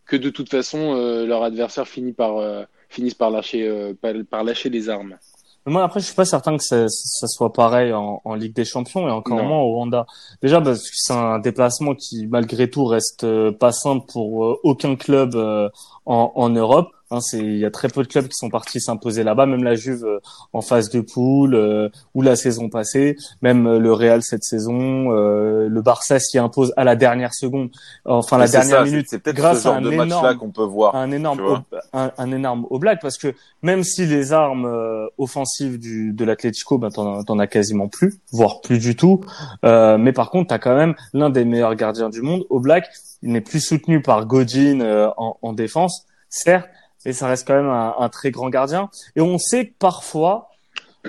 que 0.06 0.16
de 0.16 0.30
toute 0.30 0.50
façon, 0.50 0.96
euh, 0.96 1.26
leur 1.26 1.44
adversaire 1.44 1.88
finit 1.88 2.14
par, 2.14 2.38
euh, 2.38 2.64
finissent 2.94 3.14
par 3.16 3.32
lâcher, 3.32 3.68
euh, 3.68 3.94
par, 4.02 4.14
par 4.30 4.44
lâcher 4.44 4.70
les 4.70 4.90
armes. 4.90 5.18
Moi, 5.66 5.82
après, 5.82 6.02
je 6.02 6.06
suis 6.08 6.16
pas 6.16 6.26
certain 6.26 6.58
que 6.58 6.64
ça, 6.64 6.90
ça 6.90 7.28
soit 7.28 7.54
pareil 7.54 7.94
en, 7.94 8.22
en 8.26 8.36
Ligue 8.36 8.54
des 8.54 8.66
Champions 8.66 9.08
et 9.08 9.12
encore 9.12 9.38
Non. 9.38 9.46
moins 9.46 9.60
au 9.60 9.72
Rwanda. 9.76 10.06
Déjà, 10.42 10.60
parce 10.60 10.82
que 10.82 10.90
c'est 10.94 11.14
un 11.14 11.40
déplacement 11.40 11.96
qui, 11.96 12.28
malgré 12.28 12.70
tout, 12.70 12.84
reste 12.84 13.24
euh, 13.24 13.52
pas 13.54 13.72
simple 13.72 14.06
pour 14.12 14.44
euh, 14.46 14.60
aucun 14.64 14.98
club 14.98 15.36
euh, 15.36 15.70
en, 16.06 16.34
en 16.36 16.50
Europe. 16.50 16.90
Hein, 17.14 17.22
c'est, 17.22 17.38
il 17.38 17.60
y 17.60 17.66
a 17.66 17.70
très 17.70 17.90
peu 17.90 18.02
de 18.02 18.08
clubs 18.08 18.28
qui 18.28 18.36
sont 18.36 18.50
partis 18.50 18.82
s'imposer 18.82 19.24
là-bas, 19.24 19.46
même 19.46 19.64
la 19.64 19.76
Juve 19.76 20.04
euh, 20.04 20.20
en 20.52 20.62
phase 20.62 20.90
de 20.90 21.00
poule 21.00 21.54
euh, 21.54 21.90
ou 22.16 22.24
la 22.24 22.36
saison 22.36 22.70
passée, 22.70 23.16
même 23.44 23.68
euh, 23.68 23.78
le 23.78 23.94
Real 23.94 24.24
cette 24.24 24.44
saison, 24.44 25.12
euh, 25.12 25.68
le 25.70 25.82
Barça 25.84 26.20
s'y 26.20 26.40
impose 26.40 26.74
à 26.76 26.84
la 26.84 26.96
dernière 26.96 27.36
seconde, 27.36 27.70
enfin 28.06 28.40
la 28.40 28.48
dernière 28.48 28.80
ça, 28.80 28.84
minute, 28.84 29.06
C'est 29.10 29.20
peut-être 29.20 29.36
grâce 29.36 29.60
ce 29.60 29.64
genre 29.66 29.76
à 29.76 29.78
un 29.78 29.82
de 29.82 29.90
match-là 29.92 30.06
énorme 30.06 30.38
qu'on 30.38 30.50
peut 30.50 30.64
voir. 30.64 30.96
un 30.96 31.12
énorme 31.12 31.64
un, 31.94 32.12
un 32.18 32.32
énorme 32.32 32.66
oblak 32.72 33.00
parce 33.00 33.18
que 33.20 33.36
même 33.62 33.84
si 33.84 34.08
les 34.08 34.34
armes 34.34 34.66
euh, 34.66 35.06
offensives 35.20 35.78
du 35.78 36.14
de 36.14 36.26
l'Atlético 36.26 36.80
ben 36.80 36.90
t'en 36.90 37.24
t'en 37.24 37.38
as 37.38 37.48
quasiment 37.48 37.88
plus 37.88 38.16
voire 38.32 38.62
plus 38.62 38.80
du 38.80 38.96
tout 38.96 39.22
euh, 39.66 39.98
mais 40.00 40.14
par 40.14 40.32
contre 40.32 40.48
t'as 40.50 40.60
quand 40.60 40.76
même 40.76 40.96
l'un 41.14 41.30
des 41.30 41.46
meilleurs 41.46 41.76
gardiens 41.76 42.10
du 42.10 42.22
monde 42.22 42.46
Oblak. 42.50 42.90
Il 43.22 43.32
n'est 43.32 43.42
plus 43.42 43.62
soutenu 43.62 44.02
par 44.02 44.26
Godin 44.26 44.82
euh, 44.82 45.10
en, 45.18 45.38
en 45.42 45.54
défense. 45.54 46.06
Certes 46.30 46.68
mais 47.06 47.14
ça 47.14 47.28
reste 47.28 47.48
quand 47.48 47.56
même 47.56 47.70
un, 47.70 47.96
un 48.00 48.10
très 48.10 48.32
grand 48.32 48.50
gardien 48.50 48.90
et 49.16 49.22
on 49.22 49.38
sait 49.38 49.68
que 49.68 49.74
parfois 49.80 50.50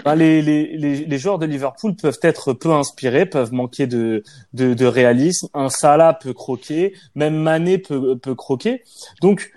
ben, 0.04 0.16
les, 0.16 0.42
les, 0.42 0.76
les, 0.76 0.96
les 1.04 1.18
joueurs 1.18 1.38
de 1.38 1.46
Liverpool 1.46 1.94
peuvent 1.94 2.18
être 2.22 2.52
peu 2.52 2.72
inspirés, 2.72 3.26
peuvent 3.26 3.52
manquer 3.52 3.86
de, 3.86 4.24
de, 4.52 4.74
de 4.74 4.86
réalisme. 4.86 5.46
Un 5.54 5.68
Salah 5.68 6.14
peut 6.14 6.32
croquer, 6.32 6.94
même 7.14 7.36
Mané 7.36 7.78
peut, 7.78 8.18
peut 8.18 8.34
croquer. 8.34 8.82
Donc, 9.20 9.52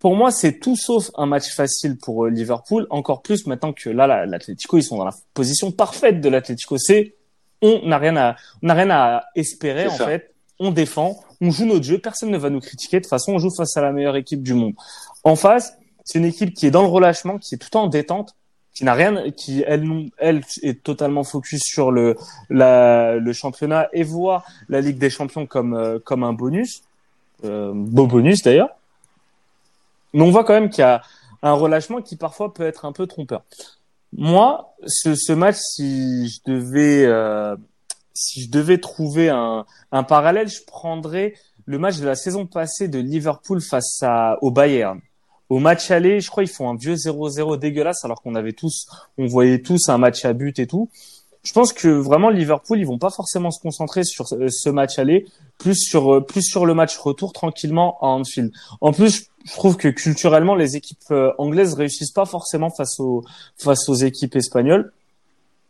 pour 0.00 0.16
moi, 0.16 0.32
c'est 0.32 0.58
tout 0.58 0.74
sauf 0.74 1.12
un 1.16 1.26
match 1.26 1.54
facile 1.54 1.98
pour 1.98 2.24
euh, 2.24 2.30
Liverpool. 2.30 2.88
Encore 2.90 3.22
plus 3.22 3.46
maintenant 3.46 3.72
que 3.72 3.88
là, 3.88 4.08
la- 4.08 4.26
l'Atlético, 4.26 4.76
ils 4.76 4.82
sont 4.82 4.96
dans 4.96 5.04
la 5.04 5.14
position 5.34 5.70
parfaite 5.70 6.20
de 6.20 6.28
l'Atlético. 6.28 6.78
C'est 6.78 7.14
on 7.62 7.86
n'a 7.86 7.98
rien 7.98 8.16
à, 8.16 8.34
on 8.64 8.66
n'a 8.66 8.74
rien 8.74 8.90
à 8.90 9.24
espérer 9.36 9.86
en 9.86 9.94
ça. 9.94 10.06
fait. 10.06 10.34
On 10.58 10.70
défend, 10.70 11.20
on 11.40 11.50
joue 11.50 11.66
notre 11.66 11.84
jeu. 11.84 11.98
Personne 11.98 12.30
ne 12.30 12.38
va 12.38 12.50
nous 12.50 12.60
critiquer. 12.60 12.98
De 12.98 13.02
toute 13.02 13.10
façon, 13.10 13.32
on 13.32 13.38
joue 13.38 13.50
face 13.50 13.76
à 13.76 13.82
la 13.82 13.92
meilleure 13.92 14.16
équipe 14.16 14.42
du 14.42 14.54
monde. 14.54 14.74
En 15.24 15.36
face, 15.36 15.76
c'est 16.04 16.18
une 16.18 16.24
équipe 16.24 16.54
qui 16.54 16.66
est 16.66 16.70
dans 16.70 16.82
le 16.82 16.88
relâchement, 16.88 17.38
qui 17.38 17.54
est 17.54 17.58
tout 17.58 17.66
le 17.66 17.70
temps 17.70 17.82
en 17.84 17.88
détente, 17.88 18.34
qui 18.72 18.84
n'a 18.84 18.94
rien, 18.94 19.30
qui 19.30 19.64
elle, 19.66 20.42
est 20.62 20.82
totalement 20.82 21.24
focus 21.24 21.62
sur 21.62 21.90
le 21.90 22.14
championnat 23.32 23.88
et 23.92 24.02
voit 24.02 24.44
la 24.68 24.80
Ligue 24.80 24.98
des 24.98 25.10
Champions 25.10 25.46
comme 25.46 25.74
euh, 25.74 25.98
un 26.10 26.32
bonus, 26.32 26.82
euh, 27.44 27.72
beau 27.74 28.06
bonus 28.06 28.42
d'ailleurs. 28.42 28.70
Mais 30.12 30.22
on 30.22 30.30
voit 30.30 30.44
quand 30.44 30.54
même 30.54 30.70
qu'il 30.70 30.82
y 30.82 30.84
a 30.84 31.02
un 31.42 31.52
relâchement 31.52 32.02
qui 32.02 32.16
parfois 32.16 32.52
peut 32.52 32.66
être 32.66 32.84
un 32.84 32.92
peu 32.92 33.06
trompeur. 33.06 33.44
Moi, 34.12 34.74
ce, 34.86 35.14
ce 35.14 35.32
match, 35.32 35.56
si 35.56 36.28
je 36.28 36.40
devais 36.46 37.04
euh, 37.04 37.56
si 38.16 38.42
je 38.42 38.50
devais 38.50 38.78
trouver 38.78 39.28
un, 39.28 39.66
un 39.92 40.02
parallèle, 40.02 40.48
je 40.48 40.62
prendrais 40.66 41.34
le 41.66 41.78
match 41.78 41.98
de 41.98 42.06
la 42.06 42.14
saison 42.14 42.46
passée 42.46 42.88
de 42.88 42.98
Liverpool 42.98 43.60
face 43.60 44.02
à, 44.02 44.38
au 44.40 44.50
Bayern. 44.50 45.00
Au 45.48 45.58
match 45.58 45.90
aller, 45.90 46.20
je 46.20 46.28
crois 46.28 46.42
ils 46.42 46.48
font 46.48 46.68
un 46.70 46.76
vieux 46.76 46.94
0-0 46.94 47.58
dégueulasse 47.58 48.04
alors 48.04 48.20
qu'on 48.20 48.34
avait 48.34 48.52
tous, 48.52 48.86
on 49.16 49.26
voyait 49.26 49.60
tous 49.60 49.88
un 49.88 49.98
match 49.98 50.24
à 50.24 50.32
but 50.32 50.58
et 50.58 50.66
tout. 50.66 50.88
Je 51.44 51.52
pense 51.52 51.72
que 51.72 51.86
vraiment 51.86 52.30
Liverpool, 52.30 52.80
ils 52.80 52.86
vont 52.86 52.98
pas 52.98 53.10
forcément 53.10 53.52
se 53.52 53.60
concentrer 53.60 54.02
sur 54.02 54.26
ce 54.26 54.48
ce 54.48 54.68
match 54.68 54.98
aller, 54.98 55.26
plus 55.58 55.76
sur 55.76 56.16
euh, 56.16 56.20
plus 56.20 56.42
sur 56.42 56.66
le 56.66 56.74
match 56.74 56.96
retour 56.98 57.32
tranquillement 57.32 57.98
à 58.00 58.06
Anfield. 58.06 58.50
En 58.80 58.92
plus, 58.92 59.28
je 59.44 59.52
trouve 59.52 59.76
que 59.76 59.86
culturellement 59.86 60.56
les 60.56 60.74
équipes 60.74 60.98
euh, 61.12 61.30
anglaises 61.38 61.74
réussissent 61.74 62.10
pas 62.10 62.26
forcément 62.26 62.70
face 62.70 62.98
aux 62.98 63.22
face 63.56 63.88
aux 63.88 63.94
équipes 63.94 64.34
espagnoles. 64.34 64.92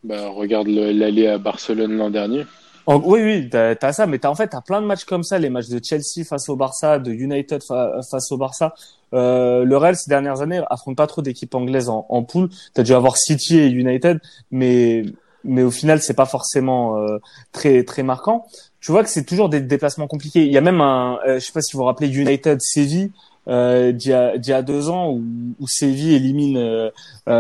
Bah, 0.07 0.29
regarde 0.29 0.69
le- 0.69 0.93
l'aller 0.93 1.27
à 1.27 1.39
Barcelone 1.39 1.97
l'an 1.97 2.11
dernier. 2.11 2.45
oui, 2.87 3.21
oui, 3.25 3.49
t'as 3.51 3.75
as 3.83 3.93
ça, 3.93 4.07
mais 4.07 4.19
t'as 4.21 4.29
en 4.29 4.37
fait 4.37 4.47
t'as 4.49 4.61
plein 4.61 4.81
de 4.81 4.87
matchs 4.87 5.05
comme 5.05 5.25
ça, 5.25 5.39
les 5.41 5.51
matchs 5.51 5.69
de 5.69 5.81
Chelsea 5.83 6.25
face 6.25 6.49
au 6.49 6.55
Barça, 6.55 7.01
de 7.01 7.11
United 7.11 7.61
face 7.65 8.31
au 8.31 8.37
Barça. 8.37 8.75
Euh, 9.15 9.65
le 9.65 9.77
Real 9.77 9.97
ces 9.97 10.09
dernières 10.09 10.41
années 10.43 10.61
affronte 10.71 10.97
pas 10.97 11.07
trop 11.09 11.23
d'équipes 11.23 11.55
anglaises 11.57 11.89
en, 11.89 12.07
en 12.09 12.23
poule. 12.23 12.49
T'as 12.75 12.85
dû 12.85 12.93
avoir 12.95 13.17
City 13.17 13.59
et 13.59 13.67
United, 13.67 14.21
mais 14.53 15.05
mais 15.43 15.63
au 15.65 15.71
final 15.73 16.01
c'est 16.01 16.15
pas 16.15 16.27
forcément 16.27 16.99
euh, 16.99 17.19
très 17.53 17.83
très 17.83 18.05
marquant. 18.05 18.47
Tu 18.81 18.93
vois 18.93 19.03
que 19.03 19.11
c'est 19.11 19.25
toujours 19.25 19.49
des 19.49 19.61
déplacements 19.61 20.07
compliqués. 20.07 20.45
Il 20.45 20.53
y 20.53 20.59
a 20.59 20.61
même 20.61 20.81
un, 20.81 21.19
euh, 21.27 21.41
je 21.41 21.45
sais 21.47 21.53
pas 21.53 21.63
si 21.63 21.73
vous 21.73 21.81
vous 21.81 21.87
rappelez 21.87 22.09
United 22.09 22.59
Séville 22.61 23.11
euh, 23.49 23.91
d'il 23.91 24.11
y, 24.13 24.49
y 24.49 24.53
a 24.53 24.63
deux 24.63 24.91
ans 24.91 25.11
où, 25.11 25.23
où 25.59 25.67
Séville 25.67 26.15
élimine 26.15 26.57
euh, 26.57 26.91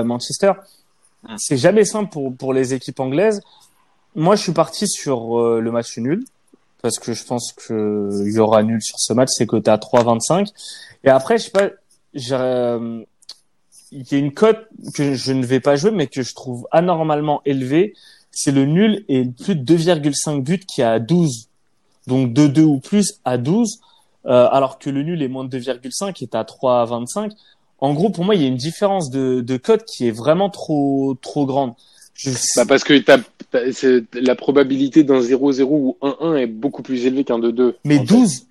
Manchester. 0.05 0.53
C'est 1.39 1.57
jamais 1.57 1.85
simple 1.85 2.11
pour 2.11 2.35
pour 2.35 2.53
les 2.53 2.74
équipes 2.74 3.01
anglaises. 3.01 3.43
Moi, 4.14 4.37
je 4.37 4.43
suis 4.43 4.53
parti 4.53 4.89
sur 4.89 5.39
le 5.41 5.70
match 5.70 5.99
nul 5.99 6.24
parce 6.83 6.99
que 6.99 7.12
je 7.12 7.24
pense 7.24 7.53
que 7.53 8.11
il 8.27 8.33
y 8.33 8.39
aura 8.39 8.62
nul 8.62 8.83
sur 8.83 8.99
ce 8.99 9.12
match. 9.12 9.29
C'est 9.33 9.47
côté 9.47 9.70
à 9.70 9.77
3,25. 9.77 10.49
Et 11.05 11.11
après, 11.11 11.39
je 11.39 11.45
sais 11.45 11.51
pas, 11.51 11.70
il 13.93 14.11
y 14.11 14.14
a 14.14 14.18
une 14.18 14.33
cote 14.33 14.68
que 14.95 15.14
je 15.14 15.33
ne 15.33 15.45
vais 15.45 15.61
pas 15.61 15.77
jouer, 15.77 15.91
mais 15.91 16.07
que 16.07 16.22
je 16.22 16.35
trouve 16.35 16.66
anormalement 16.70 17.43
élevée. 17.45 17.95
C'est 18.31 18.53
le 18.53 18.66
nul 18.66 19.05
et 19.09 19.24
plus 19.24 19.57
de 19.57 19.77
2,5 19.77 20.43
buts 20.43 20.59
qui 20.59 20.81
est 20.81 20.85
à 20.85 20.99
12. 20.99 21.49
Donc 22.07 22.33
de 22.33 22.47
2 22.47 22.62
ou 22.62 22.79
plus 22.79 23.20
à 23.24 23.39
12, 23.39 23.81
euh, 24.27 24.49
alors 24.51 24.79
que 24.79 24.91
le 24.91 25.03
nul 25.03 25.22
est 25.22 25.29
moins 25.29 25.45
de 25.45 25.59
2,5 25.59 26.22
est 26.22 26.35
à 26.35 26.43
3,25. 26.43 27.33
En 27.79 27.93
gros, 27.93 28.11
pour 28.11 28.24
moi, 28.24 28.35
il 28.35 28.43
y 28.43 28.45
a 28.45 28.49
une 28.49 28.57
différence 28.57 29.11
de, 29.11 29.41
de 29.41 29.57
cote 29.57 29.85
qui 29.85 30.09
est 30.09 30.11
vraiment 30.11 30.51
trop 30.51 31.16
trop 31.20 31.47
grande. 31.47 31.74
Bah 32.57 32.64
parce 32.66 32.83
que 32.83 32.97
t'as, 32.99 33.18
la 34.14 34.35
probabilité 34.35 35.05
d'un 35.05 35.20
0-0 35.20 35.62
ou 35.64 35.97
1-1 36.01 36.37
est 36.37 36.47
beaucoup 36.47 36.83
plus 36.83 37.05
élevée 37.05 37.24
qu'un 37.24 37.39
2-2. 37.39 37.74
Mais 37.85 37.99
12 37.99 38.47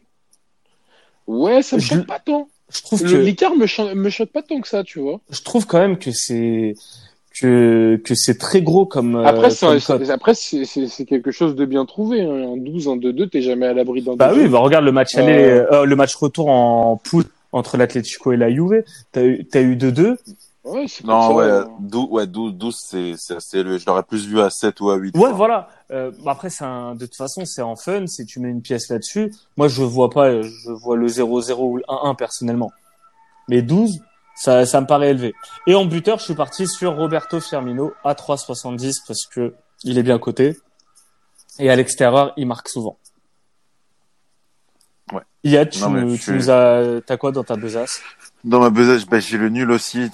Ouais, 1.26 1.63
ça 1.63 1.78
me 1.78 1.82
choque 1.82 2.05
pas 2.05 2.19
tant 2.19 2.47
je 2.73 2.82
trouve 2.82 3.03
que 3.03 3.15
l'écart 3.15 3.55
me, 3.55 3.93
me 3.93 4.09
choque 4.09 4.32
pas 4.32 4.41
tant 4.41 4.59
que 4.59 4.67
ça, 4.67 4.84
tu 4.84 4.99
vois. 4.99 5.19
Je 5.30 5.41
trouve 5.41 5.67
quand 5.67 5.80
même 5.80 5.97
que 5.97 6.11
c'est 6.11 6.73
que 7.39 8.01
que 8.03 8.15
c'est 8.15 8.38
très 8.38 8.61
gros 8.61 8.86
comme 8.86 9.17
euh, 9.17 9.26
après 9.26 9.49
c'est 9.49 10.09
après 10.09 10.34
c'est 10.34 11.05
quelque 11.05 11.32
chose 11.32 11.55
de 11.55 11.65
bien 11.65 11.86
trouvé 11.86 12.21
hein. 12.21 12.53
un 12.53 12.55
12 12.55 12.88
un 12.88 12.95
2-2 12.95 13.28
t'es 13.30 13.41
jamais 13.41 13.65
à 13.65 13.73
l'abri 13.73 14.01
d'un 14.01 14.15
bah 14.15 14.32
oui 14.34 14.47
bah 14.47 14.59
regarde 14.59 14.86
le 14.86 14.93
match 14.93 15.15
aller 15.15 15.34
euh... 15.34 15.65
euh, 15.73 15.84
le 15.84 15.95
match 15.97 16.15
retour 16.15 16.47
en 16.47 16.95
poule 16.95 17.26
entre 17.56 17.78
l'Atlético 17.78 18.32
et 18.34 18.38
la 18.38 18.51
Juve 18.51 18.84
t'as 19.12 19.24
eu 19.24 19.45
t'as 19.45 19.62
eu 19.62 19.76
2-2 19.76 20.18
Ouais, 20.66 20.88
non, 21.03 21.36
ouais, 21.36 21.62
12, 21.80 22.08
ouais, 22.10 22.26
12, 22.26 22.56
12 22.56 22.76
c'est, 22.76 23.14
c'est 23.18 23.36
assez 23.36 23.60
élevé. 23.60 23.78
Je 23.78 23.86
l'aurais 23.86 24.01
plus 24.01 24.26
vu 24.26 24.41
à 24.41 24.49
7 24.49 24.82
ou 24.82 24.89
à 24.89 24.95
8. 24.95 25.16
Ouais, 25.16 25.32
voilà. 25.32 25.70
Euh, 25.91 26.12
après, 26.26 26.49
c'est 26.49 26.64
un, 26.64 26.95
de 26.95 27.06
toute 27.06 27.16
façon, 27.16 27.45
c'est 27.45 27.62
en 27.62 27.76
fun. 27.76 28.08
Si 28.08 28.26
tu 28.26 28.39
mets 28.39 28.49
une 28.49 28.64
pièce 28.64 28.89
là-dessus, 28.89 29.32
moi, 29.58 29.68
je 29.68 29.84
vois 29.84 30.10
pas, 30.10 30.41
je 30.41 30.72
vois 30.72 30.97
le 30.97 31.06
0-0 31.06 31.53
ou 31.60 31.78
le 31.78 31.84
1-1 31.84 32.16
personnellement. 32.16 32.72
Mais 33.47 33.62
12, 33.62 33.99
ça, 34.36 34.66
ça 34.66 34.82
me 34.82 34.88
paraît 34.88 35.12
élevé. 35.12 35.36
Et 35.68 35.76
en 35.76 35.86
buteur, 35.86 36.18
je 36.18 36.24
suis 36.24 36.34
parti 36.34 36.66
sur 36.66 36.95
Roberto 36.95 37.39
Firmino 37.39 37.93
à 38.03 38.16
3,70 38.16 39.03
parce 39.08 39.28
que 39.28 39.53
il 39.84 39.99
est 39.99 40.03
bien 40.03 40.18
coté. 40.18 40.58
Et 41.60 41.70
à 41.70 41.76
l'extérieur, 41.76 42.34
il 42.38 42.47
marque 42.47 42.70
souvent. 42.70 42.97
Yad, 45.46 45.70
tu, 45.70 45.80
tu 46.20 46.32
nous 46.32 46.50
as, 46.50 47.02
t'as 47.06 47.18
quoi 47.18 47.32
dans 47.32 47.43
ta 47.43 47.56
besace? 47.56 48.02
Dans 48.43 48.60
ma 48.60 48.72
besace, 48.72 49.06
bah, 49.06 49.20
j'ai 49.20 49.38
le 49.38 49.50
nul 49.50 49.72
aussi, 49.72 50.10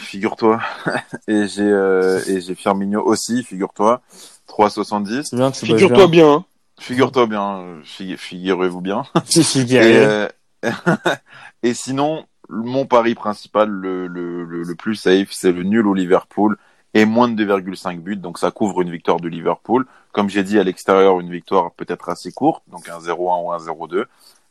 figure-toi. 0.00 0.60
et 1.28 1.46
j'ai 1.46 1.62
euh, 1.62 2.20
et 2.26 2.40
j'ai 2.40 2.54
Firmino 2.54 3.02
aussi, 3.02 3.44
figure-toi. 3.44 4.00
3,70. 4.48 5.54
Figure-toi 5.54 6.08
bien. 6.08 6.32
Hein. 6.32 6.44
Figure-toi 6.80 7.26
bien. 7.26 7.64
Figurez-vous 7.84 8.80
bien. 8.80 9.02
et, 9.36 9.76
euh, 9.76 10.26
et 11.62 11.74
sinon, 11.74 12.24
mon 12.48 12.86
pari 12.86 13.14
principal, 13.14 13.68
le, 13.68 14.06
le, 14.06 14.44
le, 14.44 14.74
plus 14.74 14.96
safe, 14.96 15.28
c'est 15.32 15.52
le 15.52 15.62
nul 15.64 15.86
au 15.86 15.94
Liverpool 15.94 16.56
et 16.94 17.04
moins 17.04 17.28
de 17.28 17.44
2,5 17.44 18.00
buts. 18.00 18.16
Donc 18.16 18.38
ça 18.38 18.50
couvre 18.50 18.82
une 18.82 18.90
victoire 18.90 19.20
de 19.20 19.28
Liverpool. 19.28 19.86
Comme 20.12 20.28
j'ai 20.28 20.42
dit 20.42 20.58
à 20.58 20.64
l'extérieur, 20.64 21.20
une 21.20 21.30
victoire 21.30 21.72
peut-être 21.72 22.08
assez 22.08 22.32
courte, 22.32 22.62
donc 22.68 22.88
un 22.88 22.98
0-1 22.98 23.44
ou 23.44 23.52
un 23.52 23.58
0-2. 23.58 24.04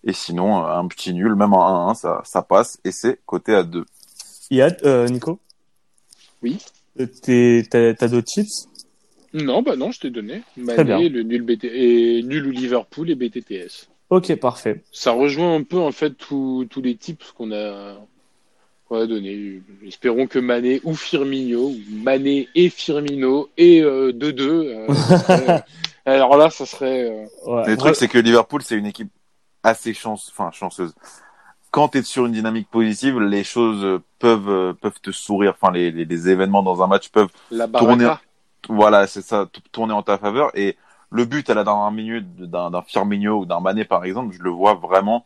Et 0.06 0.14
sinon, 0.14 0.66
un 0.66 0.88
petit 0.88 1.14
nul, 1.14 1.36
même 1.36 1.54
un 1.54 1.92
1-1, 1.92 1.96
ça, 1.96 2.22
ça 2.24 2.42
passe. 2.42 2.80
Et 2.86 2.92
c'est 2.92 3.20
côté 3.26 3.54
à 3.54 3.64
2. 3.64 3.86
Yad, 4.50 4.78
euh, 4.86 5.08
Nico? 5.08 5.40
Oui. 6.42 6.58
Euh, 7.00 7.64
t'as 7.70 8.08
d'autres 8.08 8.28
tips 8.28 8.68
Non, 9.34 9.62
bah 9.62 9.76
non, 9.76 9.92
je 9.92 10.00
t'ai 10.00 10.10
donné. 10.10 10.42
Mané, 10.58 11.10
le 11.10 11.24
nul, 11.24 11.42
BT... 11.42 11.66
et 11.66 12.24
nul 12.24 12.48
ou 12.48 12.52
Liverpool 12.52 13.10
et 13.10 13.16
BTTS. 13.16 13.90
Ok, 14.10 14.34
parfait. 14.38 14.84
Ça 14.92 15.12
rejoint 15.12 15.56
un 15.56 15.64
peu 15.64 15.78
en 15.78 15.92
fait 15.92 16.12
tous 16.18 16.68
les 16.78 16.96
tips 16.96 17.32
qu'on 17.34 17.52
a, 17.52 17.96
qu'on 18.90 19.02
a 19.02 19.06
donnés. 19.06 19.62
Espérons 19.86 20.28
que 20.28 20.40
Mané 20.40 20.82
ou 20.84 20.96
Firmino, 20.96 21.68
ou 21.68 21.78
Mané 22.04 22.50
et 22.56 22.70
Firmino 22.70 23.50
et 23.58 23.82
2-2. 23.82 24.42
Euh, 24.42 24.88
euh, 25.30 25.60
alors 26.06 26.36
là, 26.38 26.50
ça 26.50 26.66
serait. 26.66 27.30
Ouais. 27.46 27.68
Le 27.68 27.78
truc, 27.78 27.96
c'est 27.96 28.08
que 28.08 28.18
Liverpool, 28.18 28.62
c'est 28.62 28.76
une 28.76 28.88
équipe 28.88 29.12
assez 29.64 29.94
chance, 29.94 30.32
enfin 30.32 30.52
chanceuse. 30.52 30.94
Quand 31.72 31.90
tu 31.90 32.00
es 32.00 32.02
sur 32.02 32.26
une 32.26 32.32
dynamique 32.32 32.70
positive, 32.70 33.20
les 33.20 33.44
choses 33.44 34.02
peuvent 34.18 34.74
peuvent 34.76 35.00
te 35.02 35.12
sourire. 35.12 35.54
Enfin, 35.60 35.72
les, 35.72 35.92
les, 35.92 36.30
événements 36.30 36.64
dans 36.64 36.82
un 36.82 36.88
match 36.88 37.10
peuvent 37.10 37.30
La 37.52 37.68
tourner. 37.68 38.12
Voilà, 38.68 39.08
c'est 39.08 39.22
ça, 39.22 39.48
tourner 39.72 39.94
en 39.94 40.02
ta 40.02 40.18
faveur. 40.18 40.52
Et 40.56 40.76
le 41.12 41.26
but 41.26 41.50
à 41.50 41.54
la 41.54 41.64
dernière 41.64 41.92
minute 41.92 42.36
d'un 42.38 42.82
Firmino 42.82 43.40
ou 43.40 43.46
d'un 43.46 43.60
Mané, 43.60 43.86
par 43.86 44.04
exemple, 44.04 44.36
je 44.36 44.44
le 44.44 44.50
vois 44.50 44.74
vraiment 44.74 45.26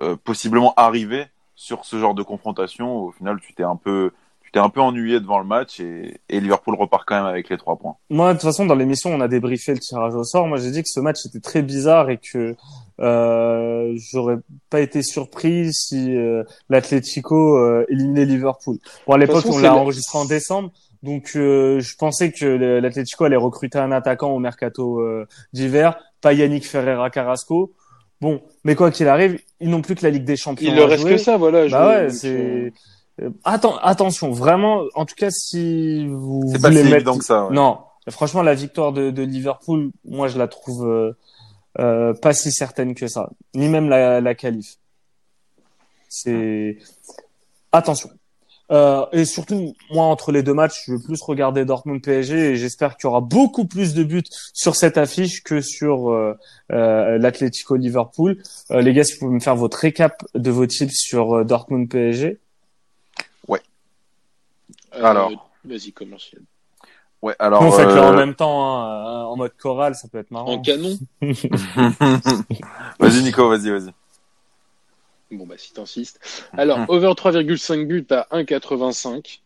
euh, 0.00 0.16
possiblement 0.16 0.72
arriver 0.76 1.26
sur 1.54 1.84
ce 1.84 1.98
genre 1.98 2.14
de 2.14 2.22
confrontation. 2.22 2.96
Au 2.96 3.10
final, 3.12 3.40
tu 3.40 3.54
t'es 3.54 3.64
un 3.64 3.76
peu 3.76 4.10
t'es 4.52 4.60
un 4.60 4.68
peu 4.68 4.80
ennuyé 4.80 5.18
devant 5.18 5.38
le 5.38 5.46
match 5.46 5.80
et, 5.80 6.20
et, 6.28 6.38
Liverpool 6.38 6.74
repart 6.74 7.04
quand 7.06 7.16
même 7.16 7.24
avec 7.24 7.48
les 7.48 7.56
trois 7.56 7.76
points. 7.76 7.96
Moi, 8.10 8.28
de 8.28 8.38
toute 8.38 8.42
façon, 8.42 8.66
dans 8.66 8.74
l'émission, 8.74 9.10
on 9.10 9.20
a 9.22 9.28
débriefé 9.28 9.72
le 9.72 9.78
tirage 9.78 10.14
au 10.14 10.24
sort. 10.24 10.46
Moi, 10.46 10.58
j'ai 10.58 10.70
dit 10.70 10.82
que 10.82 10.90
ce 10.90 11.00
match 11.00 11.24
était 11.24 11.40
très 11.40 11.62
bizarre 11.62 12.10
et 12.10 12.18
que 12.18 12.54
euh, 13.00 13.96
j'aurais 13.96 14.36
pas 14.68 14.80
été 14.80 15.02
surpris 15.02 15.72
si 15.72 16.14
euh, 16.14 16.44
l'Atlético 16.68 17.56
euh, 17.56 17.86
éliminait 17.88 18.26
Liverpool. 18.26 18.76
Bon, 19.06 19.14
à 19.14 19.18
l'époque, 19.18 19.46
on 19.46 19.58
l'a 19.58 19.74
enregistré 19.74 20.18
en 20.18 20.26
décembre. 20.26 20.70
Donc, 21.02 21.32
euh, 21.34 21.80
je 21.80 21.96
pensais 21.96 22.30
que 22.30 22.46
l'Atlético 22.46 23.24
allait 23.24 23.36
recruter 23.36 23.78
un 23.78 23.90
attaquant 23.90 24.30
au 24.30 24.38
mercato 24.38 25.00
euh, 25.00 25.26
d'hiver, 25.52 25.98
pas 26.20 26.32
Yannick 26.32 26.66
Ferreira 26.66 27.10
Carrasco. 27.10 27.72
Bon, 28.22 28.40
mais 28.62 28.76
quoi 28.76 28.92
qu'il 28.92 29.08
arrive, 29.08 29.40
ils 29.58 29.68
n'ont 29.68 29.82
plus 29.82 29.96
que 29.96 30.04
la 30.04 30.10
Ligue 30.10 30.22
des 30.22 30.36
Champions. 30.36 30.70
Il 30.70 30.76
leur 30.76 30.88
reste 30.88 31.04
que 31.04 31.16
ça, 31.16 31.36
voilà. 31.36 31.66
Bah 31.66 31.88
ouais, 31.88 32.10
c'est 32.10 32.72
euh, 33.20 33.30
Attends, 33.42 33.78
attention, 33.78 34.30
vraiment, 34.30 34.84
en 34.94 35.06
tout 35.06 35.16
cas, 35.16 35.30
si 35.32 36.06
vous 36.06 36.44
c'est 36.52 36.62
pas 36.62 36.70
si 36.70 36.78
évident 36.78 37.18
que 37.18 37.24
ça. 37.24 37.48
Non, 37.50 37.80
franchement, 38.10 38.42
la 38.42 38.54
victoire 38.54 38.92
de, 38.92 39.10
de, 39.10 39.22
Liverpool, 39.24 39.90
moi, 40.04 40.28
je 40.28 40.38
la 40.38 40.46
trouve 40.46 40.86
euh, 40.86 41.18
euh, 41.80 42.14
pas 42.14 42.32
si 42.32 42.52
certaine 42.52 42.94
que 42.94 43.08
ça, 43.08 43.28
ni 43.56 43.68
même 43.68 43.88
la, 43.88 44.20
la 44.20 44.34
qualif. 44.36 44.76
C'est 46.08 46.78
attention. 47.72 48.08
Euh, 48.72 49.04
et 49.12 49.24
surtout, 49.24 49.74
moi, 49.90 50.06
entre 50.06 50.32
les 50.32 50.42
deux 50.42 50.54
matchs, 50.54 50.84
je 50.86 50.92
veux 50.92 50.98
plus 50.98 51.20
regarder 51.22 51.64
Dortmund 51.64 52.02
PSG 52.02 52.52
et 52.52 52.56
j'espère 52.56 52.96
qu'il 52.96 53.06
y 53.06 53.10
aura 53.10 53.20
beaucoup 53.20 53.66
plus 53.66 53.94
de 53.94 54.02
buts 54.02 54.22
sur 54.54 54.76
cette 54.76 54.96
affiche 54.96 55.42
que 55.42 55.60
sur 55.60 56.10
euh, 56.10 56.34
euh, 56.72 57.18
l'Atlético 57.18 57.76
Liverpool. 57.76 58.42
les 58.70 58.92
gars, 58.94 59.04
si 59.04 59.14
vous 59.14 59.20
pouvez 59.20 59.34
me 59.34 59.40
faire 59.40 59.56
votre 59.56 59.76
récap 59.78 60.24
de 60.34 60.50
vos 60.50 60.66
tips 60.66 60.96
sur 60.96 61.44
Dortmund 61.44 61.88
PSG. 61.88 62.38
Euh, 64.94 65.04
alors. 65.04 65.50
Vas-y, 65.64 65.92
commence. 65.92 66.34
Ouais, 67.20 67.34
alors. 67.38 67.62
On 67.62 67.70
fait 67.70 67.84
euh... 67.84 68.02
en 68.02 68.14
même 68.14 68.34
temps, 68.34 68.82
hein, 68.82 69.24
en 69.24 69.36
mode 69.36 69.56
chorale, 69.56 69.94
ça 69.94 70.08
peut 70.08 70.18
être 70.18 70.30
marrant. 70.30 70.54
En 70.54 70.62
canon. 70.62 70.98
vas-y, 73.00 73.22
Nico, 73.22 73.48
vas-y, 73.48 73.70
vas-y. 73.70 73.92
Bon, 75.32 75.46
bah, 75.46 75.54
si 75.56 75.72
t'insistes. 75.72 76.20
Alors, 76.52 76.78
over 76.88 77.14
3,5 77.16 77.86
buts 77.86 78.06
à 78.10 78.28
1,85. 78.30 79.40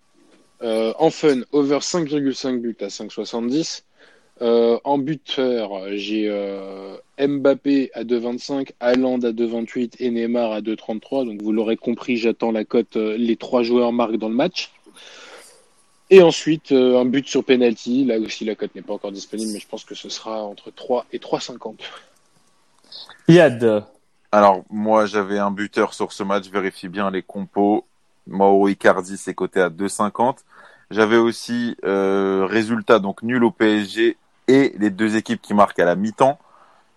Euh, 0.63 0.93
en 0.99 1.11
fun, 1.11 1.43
over 1.53 1.79
5,5 1.79 2.61
buts 2.61 2.77
à 2.81 2.89
5,70. 2.89 3.83
Euh, 4.43 4.79
en 4.85 4.99
buteur, 4.99 5.71
j'ai 5.95 6.29
euh, 6.29 6.97
Mbappé 7.19 7.91
à 7.95 8.05
2,25, 8.05 8.73
Haaland 8.81 9.21
à 9.21 9.33
2,28 9.33 9.95
et 10.01 10.11
Neymar 10.11 10.53
à 10.53 10.61
2,33. 10.61 11.25
Donc 11.25 11.41
vous 11.43 11.53
l'aurez 11.53 11.77
compris, 11.77 12.17
j'attends 12.17 12.53
la 12.53 12.65
cote. 12.65 12.97
Euh, 12.97 13.17
les 13.17 13.37
trois 13.37 13.63
joueurs 13.63 13.93
marquent 13.93 14.19
dans 14.19 14.29
le 14.29 14.35
match. 14.35 14.73
Et 16.09 16.23
ensuite, 16.23 16.71
un 16.71 17.05
but 17.05 17.27
sur 17.27 17.43
penalty. 17.45 18.05
Là 18.05 18.21
aussi, 18.21 18.45
la 18.45 18.55
cote 18.55 18.73
n'est 18.77 18.83
pas 18.83 18.93
encore 18.93 19.11
disponible, 19.11 19.51
mais 19.53 19.59
je 19.59 19.67
pense 19.67 19.85
que 19.85 19.97
ce 19.97 20.09
sera 20.09 20.45
entre 20.45 20.71
3 20.71 21.07
et 21.13 21.19
3,50. 21.19 21.79
Yad. 23.27 23.85
Alors, 24.37 24.65
moi, 24.69 25.07
j'avais 25.07 25.39
un 25.39 25.51
buteur 25.51 25.95
sur 25.95 26.13
ce 26.13 26.23
match. 26.23 26.51
Vérifie 26.51 26.89
bien 26.89 27.11
les 27.11 27.23
compos. 27.23 27.87
Mauro 28.27 28.69
Icardi, 28.69 29.17
c'est 29.17 29.33
coté 29.33 29.63
à 29.63 29.71
2,50. 29.71 30.41
J'avais 30.91 31.17
aussi 31.17 31.75
euh, 31.87 32.45
résultat, 32.45 32.99
donc 32.99 33.23
nul 33.23 33.43
au 33.45 33.51
PSG 33.51 34.19
et 34.47 34.75
les 34.77 34.91
deux 34.91 35.17
équipes 35.17 35.41
qui 35.41 35.55
marquent 35.55 35.79
à 35.79 35.87
la 35.87 35.97
mi-temps. 35.97 36.39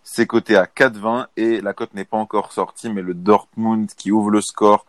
C'est 0.03 0.27
coté 0.27 0.57
à 0.57 0.65
4,20 0.65 1.27
et 1.37 1.61
la 1.61 1.71
cote 1.71 1.93
n'est 1.93 2.03
pas 2.03 2.17
encore 2.17 2.51
sortie, 2.51 2.89
mais 2.89 3.01
le 3.01 3.13
Dortmund 3.13 3.89
qui 3.95 4.11
ouvre 4.11 4.31
le 4.31 4.41
score 4.41 4.85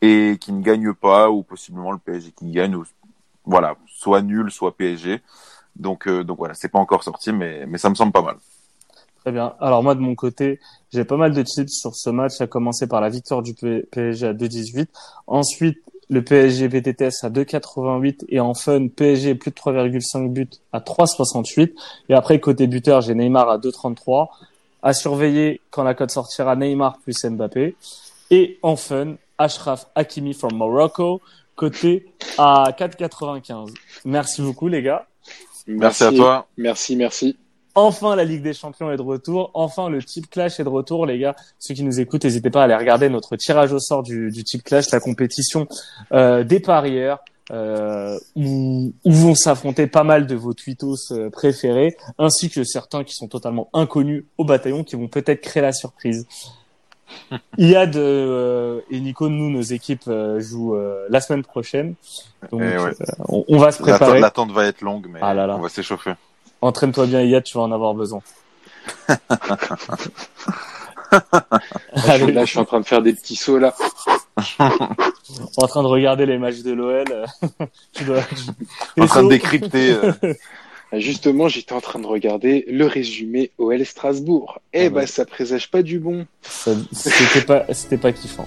et 0.00 0.38
qui 0.40 0.52
ne 0.54 0.62
gagne 0.62 0.94
pas, 0.94 1.30
ou 1.30 1.42
possiblement 1.42 1.92
le 1.92 1.98
PSG 1.98 2.32
qui 2.32 2.50
gagne, 2.50 2.76
ou, 2.76 2.86
voilà, 3.44 3.76
soit 3.86 4.22
nul, 4.22 4.50
soit 4.50 4.74
PSG. 4.74 5.20
Donc, 5.76 6.08
euh, 6.08 6.24
donc 6.24 6.38
voilà, 6.38 6.54
c'est 6.54 6.70
pas 6.70 6.78
encore 6.78 7.02
sorti, 7.04 7.30
mais, 7.30 7.66
mais 7.66 7.76
ça 7.76 7.90
me 7.90 7.94
semble 7.94 8.12
pas 8.12 8.22
mal. 8.22 8.36
Très 9.20 9.32
bien. 9.32 9.54
Alors 9.60 9.82
moi 9.82 9.94
de 9.94 10.00
mon 10.00 10.14
côté, 10.14 10.60
j'ai 10.92 11.04
pas 11.04 11.16
mal 11.16 11.32
de 11.32 11.42
tips 11.42 11.72
sur 11.72 11.94
ce 11.94 12.10
match, 12.10 12.40
à 12.40 12.46
commencer 12.46 12.86
par 12.86 13.00
la 13.00 13.10
victoire 13.10 13.42
du 13.42 13.54
PSG 13.54 14.26
à 14.26 14.32
2,18. 14.32 14.86
Ensuite, 15.26 15.78
le 16.08 16.24
PSG 16.24 16.68
BTTS 16.68 17.22
à 17.22 17.30
2,88 17.30 18.24
et 18.28 18.40
en 18.40 18.54
fun 18.54 18.88
PSG 18.88 19.36
plus 19.36 19.50
de 19.52 19.56
3,5 19.56 20.28
buts 20.28 20.48
à 20.72 20.80
3,68. 20.80 21.72
Et 22.08 22.14
après 22.14 22.40
côté 22.40 22.66
buteur, 22.66 23.00
j'ai 23.00 23.14
Neymar 23.14 23.48
à 23.48 23.58
2,33. 23.58 24.28
À 24.82 24.92
surveiller 24.94 25.60
quand 25.70 25.84
la 25.84 25.94
cote 25.94 26.10
sortira 26.10 26.56
Neymar 26.56 26.98
plus 26.98 27.24
Mbappé. 27.24 27.76
Et 28.30 28.58
en 28.62 28.76
fun, 28.76 29.14
Ashraf 29.38 29.86
Hakimi 29.94 30.34
from 30.34 30.54
Morocco, 30.54 31.20
côté 31.54 32.06
à 32.38 32.72
4,95. 32.76 33.72
Merci 34.04 34.42
beaucoup 34.42 34.68
les 34.68 34.82
gars. 34.82 35.06
Merci, 35.66 36.04
à 36.04 36.12
toi. 36.12 36.46
Merci, 36.56 36.96
merci. 36.96 37.36
Enfin, 37.74 38.16
la 38.16 38.24
Ligue 38.24 38.42
des 38.42 38.52
Champions 38.54 38.90
est 38.90 38.96
de 38.96 39.02
retour. 39.02 39.50
Enfin, 39.54 39.88
le 39.88 40.02
Tip 40.02 40.28
Clash 40.28 40.58
est 40.60 40.64
de 40.64 40.68
retour, 40.68 41.06
les 41.06 41.18
gars. 41.18 41.36
Ceux 41.58 41.74
qui 41.74 41.82
nous 41.84 42.00
écoutent, 42.00 42.24
n'hésitez 42.24 42.50
pas 42.50 42.62
à 42.62 42.64
aller 42.64 42.74
regarder 42.76 43.08
notre 43.08 43.36
tirage 43.36 43.72
au 43.72 43.78
sort 43.78 44.02
du, 44.02 44.30
du 44.30 44.44
Tip 44.44 44.62
Clash, 44.64 44.90
la 44.90 45.00
compétition 45.00 45.68
euh, 46.12 46.42
des 46.44 46.60
parieurs, 46.60 47.20
euh, 47.52 48.18
où, 48.36 48.92
où, 49.04 49.12
vont 49.12 49.34
s'affronter 49.34 49.86
pas 49.86 50.04
mal 50.04 50.26
de 50.26 50.34
vos 50.34 50.52
tweetos 50.54 51.12
euh, 51.12 51.30
préférés, 51.30 51.96
ainsi 52.18 52.50
que 52.50 52.64
certains 52.64 53.04
qui 53.04 53.14
sont 53.14 53.28
totalement 53.28 53.68
inconnus 53.72 54.24
au 54.38 54.44
bataillon, 54.44 54.84
qui 54.84 54.96
vont 54.96 55.08
peut-être 55.08 55.40
créer 55.40 55.62
la 55.62 55.72
surprise. 55.72 56.26
Iad 57.58 57.96
euh, 57.96 58.80
et 58.90 59.00
Nico, 59.00 59.28
nous, 59.28 59.50
nos 59.50 59.62
équipes 59.62 60.04
euh, 60.08 60.40
jouent 60.40 60.76
euh, 60.76 61.06
la 61.10 61.20
semaine 61.20 61.42
prochaine. 61.42 61.94
Donc, 62.50 62.62
Eh 62.64 62.78
ouais. 62.78 62.92
on, 63.28 63.44
on 63.48 63.58
va 63.58 63.72
se 63.72 63.82
préparer. 63.82 64.20
L'attente 64.20 64.52
va 64.52 64.66
être 64.66 64.80
longue, 64.80 65.06
mais 65.10 65.18
Ah 65.22 65.34
là 65.34 65.46
là. 65.46 65.56
on 65.56 65.60
va 65.60 65.68
s'échauffer. 65.68 66.12
Entraîne-toi 66.62 67.06
bien, 67.06 67.22
Iad, 67.22 67.42
tu 67.44 67.56
vas 67.56 67.64
en 67.64 67.72
avoir 67.72 67.94
besoin. 67.94 68.20
Là, 72.06 72.18
je 72.18 72.44
suis 72.44 72.58
en 72.58 72.64
train 72.64 72.80
de 72.80 72.86
faire 72.86 73.02
des 73.02 73.12
petits 73.12 73.36
sauts 73.36 73.58
là. 73.58 73.74
en 74.58 75.66
train 75.66 75.82
de 75.82 75.88
regarder 75.88 76.24
les 76.26 76.38
matchs 76.38 76.60
de 76.60 76.72
l'OL. 76.72 77.04
tu 77.92 78.04
dois... 78.04 78.20
En 78.98 79.06
train 79.06 79.22
de 79.24 79.28
décrypter. 79.28 79.92
euh, 79.92 80.12
Justement, 80.92 81.48
j'étais 81.48 81.72
en 81.72 81.80
train 81.80 81.98
de 82.00 82.06
regarder 82.06 82.64
le 82.68 82.86
résumé 82.86 83.50
OL 83.58 83.84
Strasbourg. 83.84 84.60
Eh 84.72 84.86
Ah 84.86 84.90
bah, 84.90 85.00
ouais. 85.00 85.06
ça 85.06 85.24
présage 85.24 85.70
pas 85.70 85.82
du 85.82 85.98
bon. 85.98 86.26
C'était 86.92 87.42
pas, 87.42 87.64
c'était 87.72 87.98
pas 87.98 88.12
kiffant. 88.12 88.46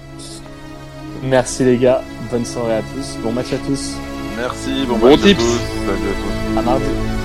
Merci 1.22 1.64
les 1.64 1.78
gars, 1.78 2.02
bonne 2.30 2.44
soirée 2.44 2.76
à 2.76 2.82
tous, 2.82 3.16
bon 3.22 3.32
match 3.32 3.52
à 3.52 3.56
tous, 3.58 3.92
Merci, 4.36 4.84
bon, 4.86 4.98
Bon 4.98 5.08
match 5.10 5.20
à 5.20 5.22
tips. 5.28 5.38
tous. 5.38 5.58
Salut 5.86 6.08
à 6.10 6.52
tous. 6.52 6.58
à 6.58 6.62
mardi. 6.62 7.23